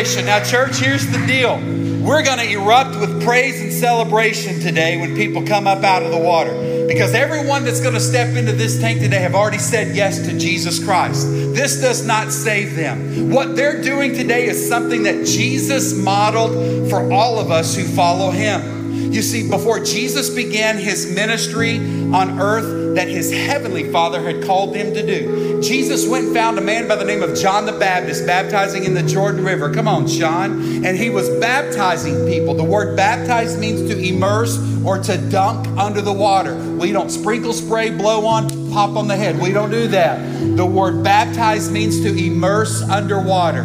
celebration. 0.06 0.26
Now, 0.26 0.44
church, 0.44 0.78
here's 0.78 1.08
the 1.08 1.26
deal. 1.26 1.58
We're 2.06 2.24
going 2.24 2.38
to 2.38 2.52
erupt 2.52 3.00
with 3.00 3.24
praise 3.24 3.62
and 3.62 3.74
celebration 3.74 4.60
today 4.60 4.98
when 4.98 5.16
people 5.16 5.46
come 5.46 5.66
up 5.66 5.84
out 5.84 6.04
of 6.04 6.12
the 6.12 6.20
water. 6.20 6.86
Because 6.88 7.16
everyone 7.16 7.64
that's 7.64 7.82
going 7.82 7.96
to 7.96 8.00
step 8.00 8.36
into 8.36 8.52
this 8.52 8.80
tank 8.80 9.00
today 9.00 9.22
have 9.22 9.34
already 9.34 9.58
said 9.58 9.96
yes 9.96 10.20
to 10.28 10.38
Jesus 10.38 10.84
Christ. 10.84 11.28
This 11.28 11.82
does 11.82 12.06
not 12.06 12.32
save 12.32 12.76
them. 12.76 13.32
What 13.32 13.56
they're 13.56 13.82
doing 13.82 14.14
today 14.14 14.46
is 14.46 14.70
something 14.70 15.04
that 15.04 15.26
Jesus 15.26 15.98
modeled 15.98 16.90
for 16.90 17.12
all 17.12 17.40
of 17.40 17.50
us 17.50 17.76
who 17.76 17.84
follow 17.84 18.30
him. 18.30 19.12
You 19.12 19.22
see, 19.22 19.50
before 19.50 19.80
Jesus 19.80 20.30
began 20.30 20.78
his 20.78 21.14
ministry 21.16 21.78
on 22.14 22.40
earth 22.40 22.96
that 22.96 23.08
his 23.08 23.32
heavenly 23.32 23.90
Father 23.92 24.22
had 24.22 24.44
called 24.44 24.76
him 24.76 24.94
to 24.94 25.06
do, 25.06 25.55
Jesus 25.66 26.08
went 26.08 26.26
and 26.28 26.36
found 26.36 26.60
a 26.60 26.62
man 26.62 26.88
by 26.88 26.96
the 26.96 27.04
name 27.04 27.24
of 27.24 27.36
John 27.36 27.66
the 27.66 27.72
Baptist 27.72 28.28
baptizing 28.28 28.84
in 28.84 28.94
the 28.94 29.02
Jordan 29.02 29.44
River. 29.44 29.74
Come 29.74 29.88
on, 29.88 30.06
John. 30.06 30.86
And 30.86 30.96
he 30.96 31.10
was 31.10 31.28
baptizing 31.40 32.28
people. 32.28 32.54
The 32.54 32.64
word 32.64 32.96
baptize 32.96 33.58
means 33.58 33.90
to 33.90 33.98
immerse 33.98 34.60
or 34.86 35.00
to 35.00 35.18
dunk 35.32 35.68
under 35.80 36.02
the 36.02 36.14
water. 36.14 36.56
We 36.56 36.92
don't 36.92 37.10
sprinkle, 37.10 37.52
spray, 37.52 37.90
blow 37.90 38.28
on, 38.28 38.72
pop 38.72 38.96
on 38.96 39.08
the 39.08 39.16
head. 39.16 39.40
We 39.40 39.52
don't 39.52 39.72
do 39.72 39.88
that. 39.88 40.20
The 40.56 40.66
word 40.66 41.04
baptize 41.04 41.72
means 41.72 42.00
to 42.02 42.16
immerse 42.16 42.84
underwater. 42.84 43.64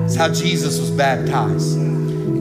That's 0.00 0.16
how 0.16 0.32
Jesus 0.32 0.80
was 0.80 0.90
baptized. 0.90 1.76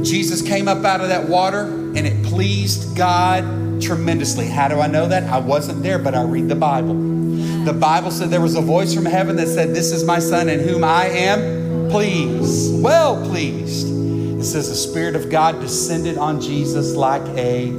Jesus 0.05 0.41
came 0.41 0.69
up 0.69 0.85
out 0.85 1.01
of 1.01 1.09
that 1.09 1.27
water 1.27 1.63
and 1.63 2.07
it 2.07 2.23
pleased 2.23 2.95
God 2.95 3.81
tremendously. 3.81 4.47
How 4.47 4.69
do 4.69 4.79
I 4.79 4.87
know 4.87 5.07
that? 5.09 5.23
I 5.23 5.39
wasn't 5.39 5.83
there, 5.83 5.99
but 5.99 6.15
I 6.15 6.23
read 6.23 6.47
the 6.47 6.55
Bible. 6.55 7.18
The 7.69 7.75
Bible 7.75 8.09
said 8.09 8.31
there 8.31 8.41
was 8.41 8.55
a 8.55 8.61
voice 8.61 8.95
from 8.95 9.05
heaven 9.05 9.35
that 9.35 9.47
said, 9.47 9.75
This 9.75 9.91
is 9.91 10.03
my 10.03 10.17
son 10.17 10.49
in 10.49 10.59
whom 10.59 10.83
I 10.83 11.05
am 11.05 11.87
pleased, 11.91 12.81
well 12.81 13.23
pleased. 13.29 13.87
It 14.39 14.43
says 14.43 14.69
the 14.69 14.75
Spirit 14.75 15.15
of 15.15 15.29
God 15.29 15.61
descended 15.61 16.17
on 16.17 16.41
Jesus 16.41 16.95
like 16.95 17.21
a 17.37 17.69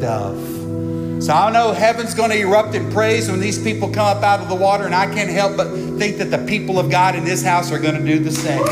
dove. 0.00 1.24
So 1.24 1.32
I 1.32 1.50
know 1.50 1.72
heaven's 1.72 2.12
going 2.12 2.28
to 2.28 2.38
erupt 2.38 2.74
in 2.74 2.92
praise 2.92 3.30
when 3.30 3.40
these 3.40 3.58
people 3.58 3.88
come 3.90 4.06
up 4.06 4.22
out 4.22 4.40
of 4.40 4.50
the 4.50 4.54
water, 4.54 4.84
and 4.84 4.94
I 4.94 5.06
can't 5.06 5.30
help 5.30 5.56
but 5.56 5.68
think 5.98 6.18
that 6.18 6.30
the 6.30 6.44
people 6.46 6.78
of 6.78 6.90
God 6.90 7.16
in 7.16 7.24
this 7.24 7.42
house 7.42 7.72
are 7.72 7.78
going 7.78 7.94
to 7.94 8.04
do 8.04 8.18
the 8.18 8.30
same. 8.30 8.62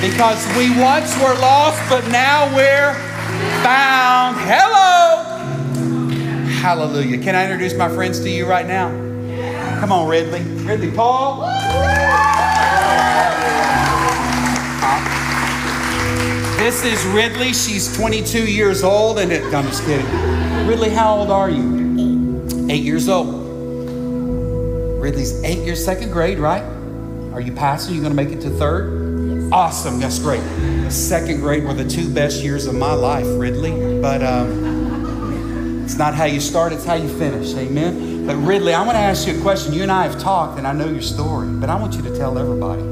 Because 0.00 0.44
we 0.58 0.76
once 0.76 1.16
were 1.18 1.38
lost, 1.38 1.80
but 1.88 2.04
now 2.08 2.52
we're 2.56 2.94
found. 3.62 4.38
Hello! 4.40 5.22
Hallelujah. 6.62 7.18
Can 7.18 7.36
I 7.36 7.44
introduce 7.44 7.74
my 7.74 7.88
friends 7.88 8.18
to 8.18 8.28
you 8.28 8.44
right 8.44 8.66
now? 8.66 9.07
Come 9.78 9.92
on, 9.92 10.08
Ridley. 10.08 10.42
Ridley 10.64 10.90
Paul. 10.90 11.42
This 16.58 16.84
is 16.84 17.04
Ridley. 17.06 17.52
She's 17.52 17.96
22 17.96 18.44
years 18.44 18.82
old, 18.82 19.20
and 19.20 19.30
it, 19.30 19.44
I'm 19.54 19.66
just 19.68 19.84
kidding. 19.84 20.04
Ridley, 20.66 20.90
how 20.90 21.18
old 21.18 21.30
are 21.30 21.48
you? 21.48 21.96
Eight. 21.96 22.72
Eight 22.72 22.82
years 22.82 23.08
old. 23.08 23.28
Ridley's 25.00 25.44
eight 25.44 25.64
years, 25.64 25.84
second 25.84 26.10
grade, 26.10 26.40
right? 26.40 26.64
Are 27.32 27.40
you 27.40 27.52
passing? 27.52 27.94
You 27.94 28.00
going 28.00 28.10
to 28.10 28.16
make 28.16 28.30
it 28.30 28.40
to 28.40 28.50
third? 28.50 29.52
Awesome. 29.52 30.00
That's 30.00 30.18
great. 30.18 30.42
Second 30.90 31.38
grade 31.40 31.62
were 31.62 31.72
the 31.72 31.88
two 31.88 32.12
best 32.12 32.42
years 32.42 32.66
of 32.66 32.74
my 32.74 32.94
life, 32.94 33.26
Ridley. 33.28 34.00
But 34.02 34.24
um, 34.24 35.84
it's 35.84 35.96
not 35.96 36.16
how 36.16 36.24
you 36.24 36.40
start, 36.40 36.72
it's 36.72 36.84
how 36.84 36.94
you 36.94 37.08
finish. 37.08 37.54
Amen. 37.54 38.07
But 38.28 38.36
Ridley, 38.36 38.74
I 38.74 38.82
want 38.82 38.96
to 38.96 39.00
ask 39.00 39.26
you 39.26 39.38
a 39.38 39.40
question. 39.40 39.72
You 39.72 39.84
and 39.84 39.90
I 39.90 40.02
have 40.02 40.20
talked, 40.20 40.58
and 40.58 40.66
I 40.66 40.74
know 40.74 40.86
your 40.86 41.00
story, 41.00 41.48
but 41.48 41.70
I 41.70 41.80
want 41.80 41.94
you 41.94 42.02
to 42.02 42.14
tell 42.14 42.36
everybody. 42.36 42.82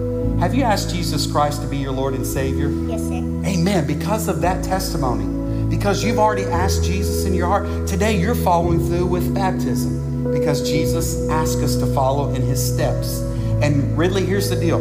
Have 0.40 0.54
you 0.54 0.62
asked 0.62 0.88
Jesus 0.88 1.30
Christ 1.30 1.60
to 1.60 1.68
be 1.68 1.76
your 1.76 1.92
Lord 1.92 2.14
and 2.14 2.26
Savior? 2.26 2.70
Yes, 2.70 3.02
sir. 3.02 3.16
Amen. 3.44 3.86
Because 3.86 4.28
of 4.28 4.40
that 4.40 4.64
testimony, 4.64 5.26
because 5.68 6.02
you've 6.02 6.18
already 6.18 6.44
asked 6.44 6.84
Jesus 6.84 7.26
in 7.26 7.34
your 7.34 7.48
heart, 7.48 7.86
today 7.86 8.18
you're 8.18 8.34
following 8.34 8.78
through 8.88 9.04
with 9.04 9.34
baptism. 9.34 10.32
because 10.32 10.66
Jesus 10.66 11.28
asked 11.28 11.58
us 11.58 11.76
to 11.76 11.86
follow 11.94 12.32
in 12.32 12.40
his 12.40 12.72
steps. 12.74 13.20
And 13.60 13.96
Ridley, 13.98 14.24
here's 14.24 14.48
the 14.48 14.56
deal 14.56 14.80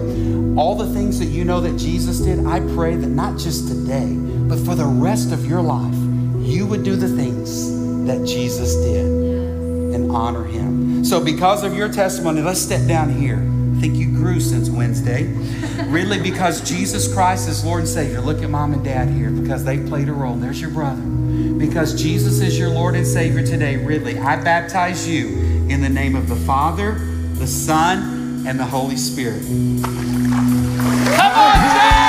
all 0.58 0.74
the 0.74 0.88
things 0.94 1.20
that 1.20 1.26
you 1.26 1.44
know 1.44 1.60
that 1.60 1.78
Jesus 1.78 2.20
did, 2.20 2.46
I 2.46 2.62
pray 2.76 2.96
that 2.96 3.08
not 3.08 3.38
just 3.38 3.68
today, 3.68 4.16
but 4.48 4.58
for 4.60 4.74
the 4.74 4.86
rest 4.86 5.34
of 5.34 5.46
your 5.46 5.62
life, 5.62 5.96
you 6.40 6.66
would 6.66 6.86
do 6.86 6.96
the 6.96 7.10
things 7.10 8.08
that 8.08 8.26
Jesus 8.26 8.74
did 8.78 9.25
and 9.96 10.12
honor 10.12 10.44
him. 10.44 11.04
So, 11.04 11.24
because 11.24 11.64
of 11.64 11.76
your 11.76 11.92
testimony, 11.92 12.42
let's 12.42 12.60
step 12.60 12.88
down 12.88 13.10
here. 13.10 13.38
I 13.76 13.82
think 13.82 13.96
you 13.96 14.12
grew 14.12 14.40
since 14.40 14.70
Wednesday. 14.70 15.24
Ridley, 15.88 16.20
because 16.20 16.62
Jesus 16.62 17.12
Christ 17.12 17.50
is 17.50 17.66
Lord 17.66 17.82
and 17.82 17.90
Savior. 17.90 18.22
Look 18.22 18.44
at 18.44 18.50
mom 18.50 18.74
and 18.74 18.84
dad 18.84 19.10
here 19.10 19.32
because 19.32 19.64
they 19.64 19.80
played 19.80 20.10
a 20.10 20.14
role. 20.14 20.36
There's 20.36 20.62
your 20.62 20.70
brother. 20.70 21.02
Because 21.02 22.00
Jesus 22.02 22.42
is 22.42 22.60
your 22.60 22.70
Lord 22.70 22.96
and 22.96 23.08
Savior 23.08 23.46
today, 23.46 23.78
Ridley, 23.78 24.18
I 24.20 24.42
baptize 24.42 25.08
you 25.08 25.30
in 25.70 25.82
the 25.82 25.90
name 25.90 26.16
of 26.16 26.30
the 26.30 26.36
Father, 26.36 26.94
the 27.34 27.48
Son, 27.48 28.46
and 28.48 28.60
the 28.60 28.66
Holy 28.66 28.98
Spirit. 28.98 29.42
Come 31.16 31.32
on, 31.32 31.56
church! 31.56 32.06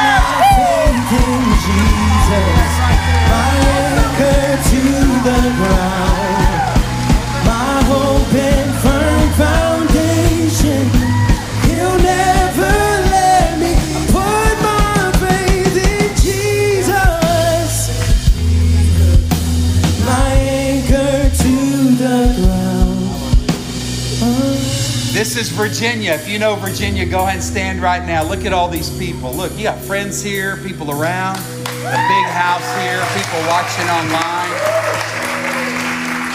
This 25.37 25.51
is 25.51 25.55
Virginia. 25.55 26.13
If 26.13 26.31
you 26.31 26.39
know 26.39 26.55
Virginia, 26.55 27.05
go 27.05 27.25
ahead 27.25 27.35
and 27.35 27.45
stand 27.45 27.83
right 27.83 28.03
now. 28.03 28.25
Look 28.25 28.47
at 28.47 28.55
all 28.55 28.69
these 28.69 28.89
people. 28.99 29.35
Look, 29.35 29.55
you 29.59 29.65
got 29.65 29.79
friends 29.79 30.23
here, 30.23 30.57
people 30.65 30.91
around, 30.91 31.37
a 31.37 32.01
big 32.09 32.27
house 32.33 32.65
here, 32.81 33.05
people 33.13 33.41
watching 33.47 33.87
online. 33.87 34.49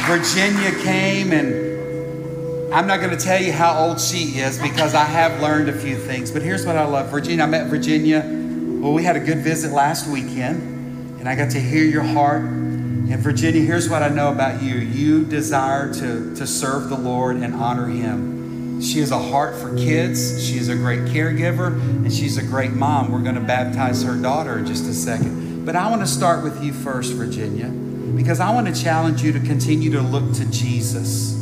Virginia 0.06 0.70
came, 0.84 1.34
and 1.34 2.72
I'm 2.72 2.86
not 2.86 3.00
going 3.00 3.10
to 3.10 3.18
tell 3.18 3.42
you 3.42 3.52
how 3.52 3.76
old 3.76 4.00
she 4.00 4.38
is 4.38 4.60
because 4.60 4.94
I 4.94 5.06
have 5.06 5.42
learned 5.42 5.70
a 5.70 5.74
few 5.74 5.96
things. 5.96 6.30
But 6.30 6.44
here's 6.44 6.64
what 6.64 6.78
I 6.78 6.86
love 6.86 7.10
Virginia, 7.10 7.46
I 7.46 7.48
met 7.48 7.72
Virginia. 7.72 8.20
Well, 8.22 8.94
we 8.94 9.04
had 9.04 9.16
a 9.16 9.20
good 9.20 9.40
visit 9.40 9.72
last 9.72 10.08
weekend, 10.08 11.20
and 11.20 11.28
I 11.28 11.34
got 11.34 11.50
to 11.54 11.60
hear 11.60 11.86
your 11.86 12.04
heart. 12.04 12.44
And 12.44 13.18
Virginia, 13.18 13.62
here's 13.62 13.90
what 13.90 14.04
I 14.04 14.10
know 14.10 14.32
about 14.32 14.62
you 14.62 14.76
you 14.76 15.26
desire 15.26 15.92
to, 15.92 16.36
to 16.36 16.46
serve 16.46 16.90
the 16.90 16.98
Lord 16.98 17.38
and 17.38 17.56
honor 17.56 17.88
Him. 17.88 18.41
She 18.82 19.00
has 19.00 19.12
a 19.12 19.20
heart 19.20 19.56
for 19.56 19.76
kids. 19.76 20.44
She 20.44 20.58
is 20.58 20.68
a 20.68 20.76
great 20.76 21.02
caregiver, 21.02 21.68
and 21.68 22.12
she's 22.12 22.38
a 22.38 22.44
great 22.44 22.72
mom. 22.72 23.12
We're 23.12 23.22
going 23.22 23.36
to 23.36 23.42
baptize 23.42 24.04
her 24.04 24.16
daughter 24.16 24.58
in 24.58 24.66
just 24.66 24.86
a 24.86 24.94
second. 24.94 25.66
But 25.66 25.76
I 25.76 25.90
want 25.90 26.02
to 26.02 26.08
start 26.08 26.44
with 26.44 26.64
you 26.64 26.74
first, 26.74 27.14
Virginia, 27.14 27.68
because 27.68 28.40
I 28.40 28.52
want 28.54 28.74
to 28.74 28.84
challenge 28.84 29.22
you 29.22 29.32
to 29.34 29.40
continue 29.40 29.92
to 29.92 30.02
look 30.02 30.34
to 30.34 30.46
Jesus, 30.50 31.38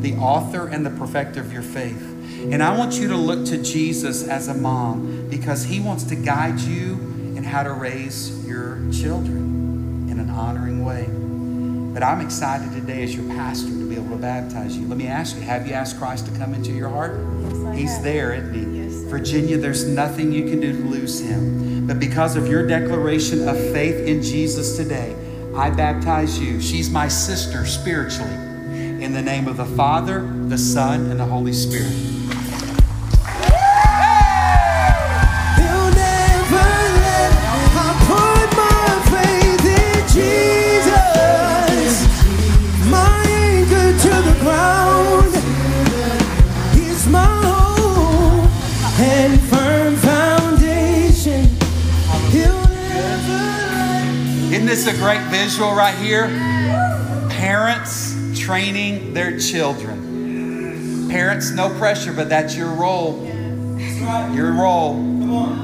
the 0.00 0.14
author 0.16 0.66
and 0.66 0.84
the 0.84 0.90
perfecter 0.90 1.40
of 1.40 1.52
your 1.52 1.62
faith. 1.62 2.02
And 2.50 2.62
I 2.62 2.76
want 2.76 2.94
you 2.94 3.06
to 3.08 3.16
look 3.16 3.46
to 3.46 3.62
Jesus 3.62 4.26
as 4.26 4.48
a 4.48 4.54
mom 4.54 5.28
because 5.28 5.64
he 5.64 5.78
wants 5.78 6.04
to 6.04 6.16
guide 6.16 6.58
you 6.58 6.94
in 7.36 7.44
how 7.44 7.62
to 7.62 7.72
raise 7.72 8.46
your 8.46 8.80
children 8.90 10.08
in 10.10 10.18
an 10.18 10.30
honoring 10.30 10.84
way. 10.84 11.29
But 11.92 12.04
I'm 12.04 12.20
excited 12.20 12.70
today 12.72 13.02
as 13.02 13.16
your 13.16 13.26
pastor 13.34 13.68
to 13.68 13.88
be 13.88 13.96
able 13.96 14.10
to 14.10 14.16
baptize 14.16 14.76
you. 14.76 14.86
Let 14.86 14.96
me 14.96 15.08
ask 15.08 15.34
you 15.34 15.42
have 15.42 15.66
you 15.66 15.72
asked 15.72 15.98
Christ 15.98 16.26
to 16.26 16.38
come 16.38 16.54
into 16.54 16.70
your 16.70 16.88
heart? 16.88 17.18
Yes, 17.18 17.78
He's 17.78 17.94
have. 17.94 18.04
there, 18.04 18.34
isn't 18.34 18.54
he? 18.54 18.78
Yes, 18.78 18.94
Virginia, 19.10 19.58
there's 19.58 19.86
nothing 19.86 20.30
you 20.32 20.44
can 20.44 20.60
do 20.60 20.72
to 20.72 20.88
lose 20.88 21.20
him. 21.20 21.86
But 21.88 21.98
because 21.98 22.36
of 22.36 22.46
your 22.46 22.64
declaration 22.64 23.48
of 23.48 23.56
faith 23.72 24.06
in 24.06 24.22
Jesus 24.22 24.76
today, 24.76 25.16
I 25.56 25.70
baptize 25.70 26.38
you. 26.38 26.60
She's 26.60 26.88
my 26.90 27.08
sister 27.08 27.66
spiritually. 27.66 28.34
In 29.02 29.12
the 29.12 29.22
name 29.22 29.48
of 29.48 29.56
the 29.56 29.66
Father, 29.66 30.20
the 30.46 30.58
Son, 30.58 31.10
and 31.10 31.18
the 31.18 31.24
Holy 31.24 31.52
Spirit. 31.52 32.09
This 54.84 54.96
a 54.96 54.98
great 54.98 55.20
visual 55.28 55.74
right 55.74 55.96
here? 55.98 56.28
Parents 57.30 58.16
training 58.38 59.12
their 59.12 59.38
children. 59.38 61.08
Parents, 61.10 61.50
no 61.50 61.68
pressure, 61.76 62.12
but 62.12 62.28
that's 62.28 62.56
your 62.56 62.70
role. 62.72 63.26
Your 64.32 64.52
role. 64.52 64.94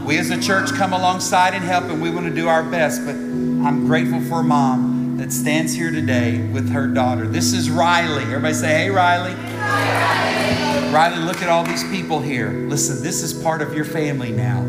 We 0.05 0.19
as 0.19 0.31
a 0.31 0.41
church 0.41 0.71
come 0.73 0.93
alongside 0.93 1.55
and 1.55 1.65
help, 1.65 1.85
and 1.85 2.03
we 2.03 2.11
want 2.11 2.27
to 2.27 2.35
do 2.35 2.49
our 2.49 2.63
best. 2.63 3.07
But 3.07 3.15
I'm 3.15 3.87
grateful 3.87 4.21
for 4.23 4.43
mom 4.43 5.17
that 5.17 5.33
stands 5.33 5.73
here 5.73 5.91
today 5.91 6.47
with 6.49 6.71
her 6.71 6.87
daughter. 6.87 7.27
This 7.27 7.53
is 7.55 7.71
Riley. 7.71 8.25
Everybody 8.25 8.55
say, 8.55 8.69
Hey, 8.69 8.91
Riley. 8.91 9.35
Riley. 9.35 10.93
Riley, 10.93 11.19
look 11.25 11.41
at 11.43 11.49
all 11.49 11.65
these 11.65 11.85
people 11.91 12.21
here. 12.21 12.51
Listen, 12.51 13.03
this 13.03 13.23
is 13.23 13.33
part 13.33 13.63
of 13.63 13.73
your 13.73 13.85
family 13.87 14.33
now. 14.33 14.63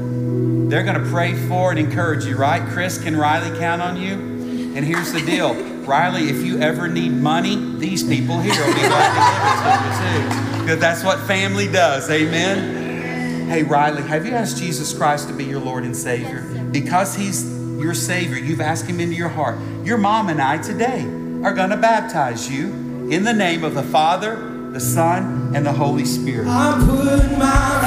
They're 0.70 0.84
going 0.84 1.02
to 1.02 1.10
pray 1.10 1.34
for 1.34 1.72
and 1.72 1.80
encourage 1.80 2.26
you, 2.26 2.38
right? 2.38 2.66
Chris, 2.70 3.02
can 3.02 3.16
Riley 3.18 3.58
count 3.60 3.82
on 3.82 3.98
you? 3.98 4.37
And 4.78 4.86
here's 4.86 5.12
the 5.12 5.22
deal 5.22 5.56
Riley, 5.88 6.30
if 6.30 6.46
you 6.46 6.60
ever 6.60 6.88
need 6.88 7.12
money, 7.12 7.56
these 7.80 8.04
people 8.04 8.40
here 8.40 8.54
will 8.64 8.76
be 8.76 8.82
glad 8.82 9.10
to 9.16 9.74
give 9.74 9.82
it 9.82 9.98
to 9.98 10.14
you 10.14 10.54
too. 10.54 10.62
Because 10.62 10.80
that's 10.80 11.04
what 11.04 11.20
family 11.22 11.68
does. 11.68 12.08
Amen. 12.12 13.50
Hey, 13.50 13.64
Riley, 13.64 14.04
have 14.04 14.28
you 14.28 14.34
asked 14.34 14.58
Jesus 14.58 14.96
Christ 14.96 15.30
to 15.30 15.34
be 15.34 15.46
your 15.46 15.60
Lord 15.60 15.84
and 15.84 15.96
Savior? 15.96 16.44
Because 16.72 17.16
He's 17.16 17.44
your 17.80 17.96
Savior, 17.96 18.38
you've 18.38 18.62
asked 18.62 18.86
Him 18.86 19.00
into 19.00 19.16
your 19.16 19.30
heart. 19.30 19.58
Your 19.84 19.98
mom 19.98 20.30
and 20.30 20.40
I 20.40 20.60
today 20.60 21.02
are 21.44 21.54
going 21.54 21.72
to 21.72 21.78
baptize 21.78 22.48
you 22.52 22.66
in 23.10 23.24
the 23.24 23.34
name 23.34 23.64
of 23.64 23.74
the 23.74 23.82
Father, 23.82 24.36
the 24.74 24.80
Son, 24.80 25.56
and 25.56 25.66
the 25.66 25.74
Holy 25.74 26.06
Spirit. 26.06 26.46
I 26.48 26.74
put 26.86 27.36
my 27.40 27.78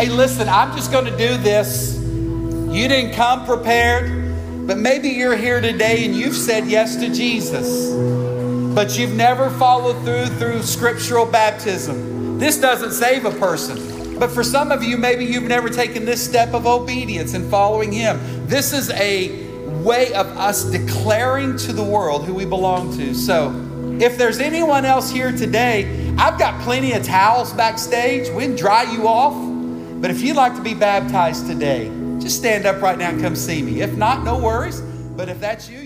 Hey, 0.00 0.08
listen, 0.08 0.48
I'm 0.48 0.74
just 0.74 0.90
going 0.90 1.04
to 1.04 1.14
do 1.14 1.36
this. 1.36 1.98
You 1.98 2.88
didn't 2.88 3.12
come 3.12 3.44
prepared, 3.44 4.66
but 4.66 4.78
maybe 4.78 5.10
you're 5.10 5.36
here 5.36 5.60
today 5.60 6.06
and 6.06 6.16
you've 6.16 6.36
said 6.36 6.66
yes 6.66 6.96
to 6.96 7.12
Jesus, 7.12 7.92
but 8.74 8.96
you've 8.98 9.12
never 9.12 9.50
followed 9.50 10.02
through 10.02 10.34
through 10.38 10.62
scriptural 10.62 11.26
baptism. 11.26 12.38
This 12.38 12.58
doesn't 12.58 12.92
save 12.92 13.26
a 13.26 13.30
person. 13.32 14.18
But 14.18 14.30
for 14.30 14.42
some 14.42 14.72
of 14.72 14.82
you, 14.82 14.96
maybe 14.96 15.26
you've 15.26 15.42
never 15.42 15.68
taken 15.68 16.06
this 16.06 16.26
step 16.26 16.54
of 16.54 16.66
obedience 16.66 17.34
and 17.34 17.50
following 17.50 17.92
Him. 17.92 18.18
This 18.46 18.72
is 18.72 18.88
a 18.92 19.50
way 19.82 20.14
of 20.14 20.28
us 20.38 20.64
declaring 20.64 21.58
to 21.58 21.74
the 21.74 21.84
world 21.84 22.24
who 22.24 22.32
we 22.32 22.46
belong 22.46 22.96
to. 22.96 23.12
So, 23.12 23.50
if 24.00 24.16
there's 24.16 24.38
anyone 24.38 24.86
else 24.86 25.10
here 25.10 25.30
today, 25.30 26.14
I've 26.16 26.38
got 26.38 26.58
plenty 26.62 26.92
of 26.92 27.02
towels 27.02 27.52
backstage. 27.52 28.30
We 28.30 28.44
can 28.44 28.56
dry 28.56 28.90
you 28.90 29.06
off. 29.06 29.49
But 30.00 30.10
if 30.10 30.22
you'd 30.22 30.36
like 30.36 30.54
to 30.54 30.62
be 30.62 30.72
baptized 30.72 31.46
today, 31.46 31.90
just 32.20 32.38
stand 32.38 32.64
up 32.64 32.80
right 32.80 32.96
now 32.96 33.10
and 33.10 33.20
come 33.20 33.36
see 33.36 33.60
me. 33.62 33.82
If 33.82 33.94
not, 33.96 34.24
no 34.24 34.38
worries. 34.38 34.80
But 34.80 35.28
if 35.28 35.38
that's 35.40 35.68
you, 35.68 35.80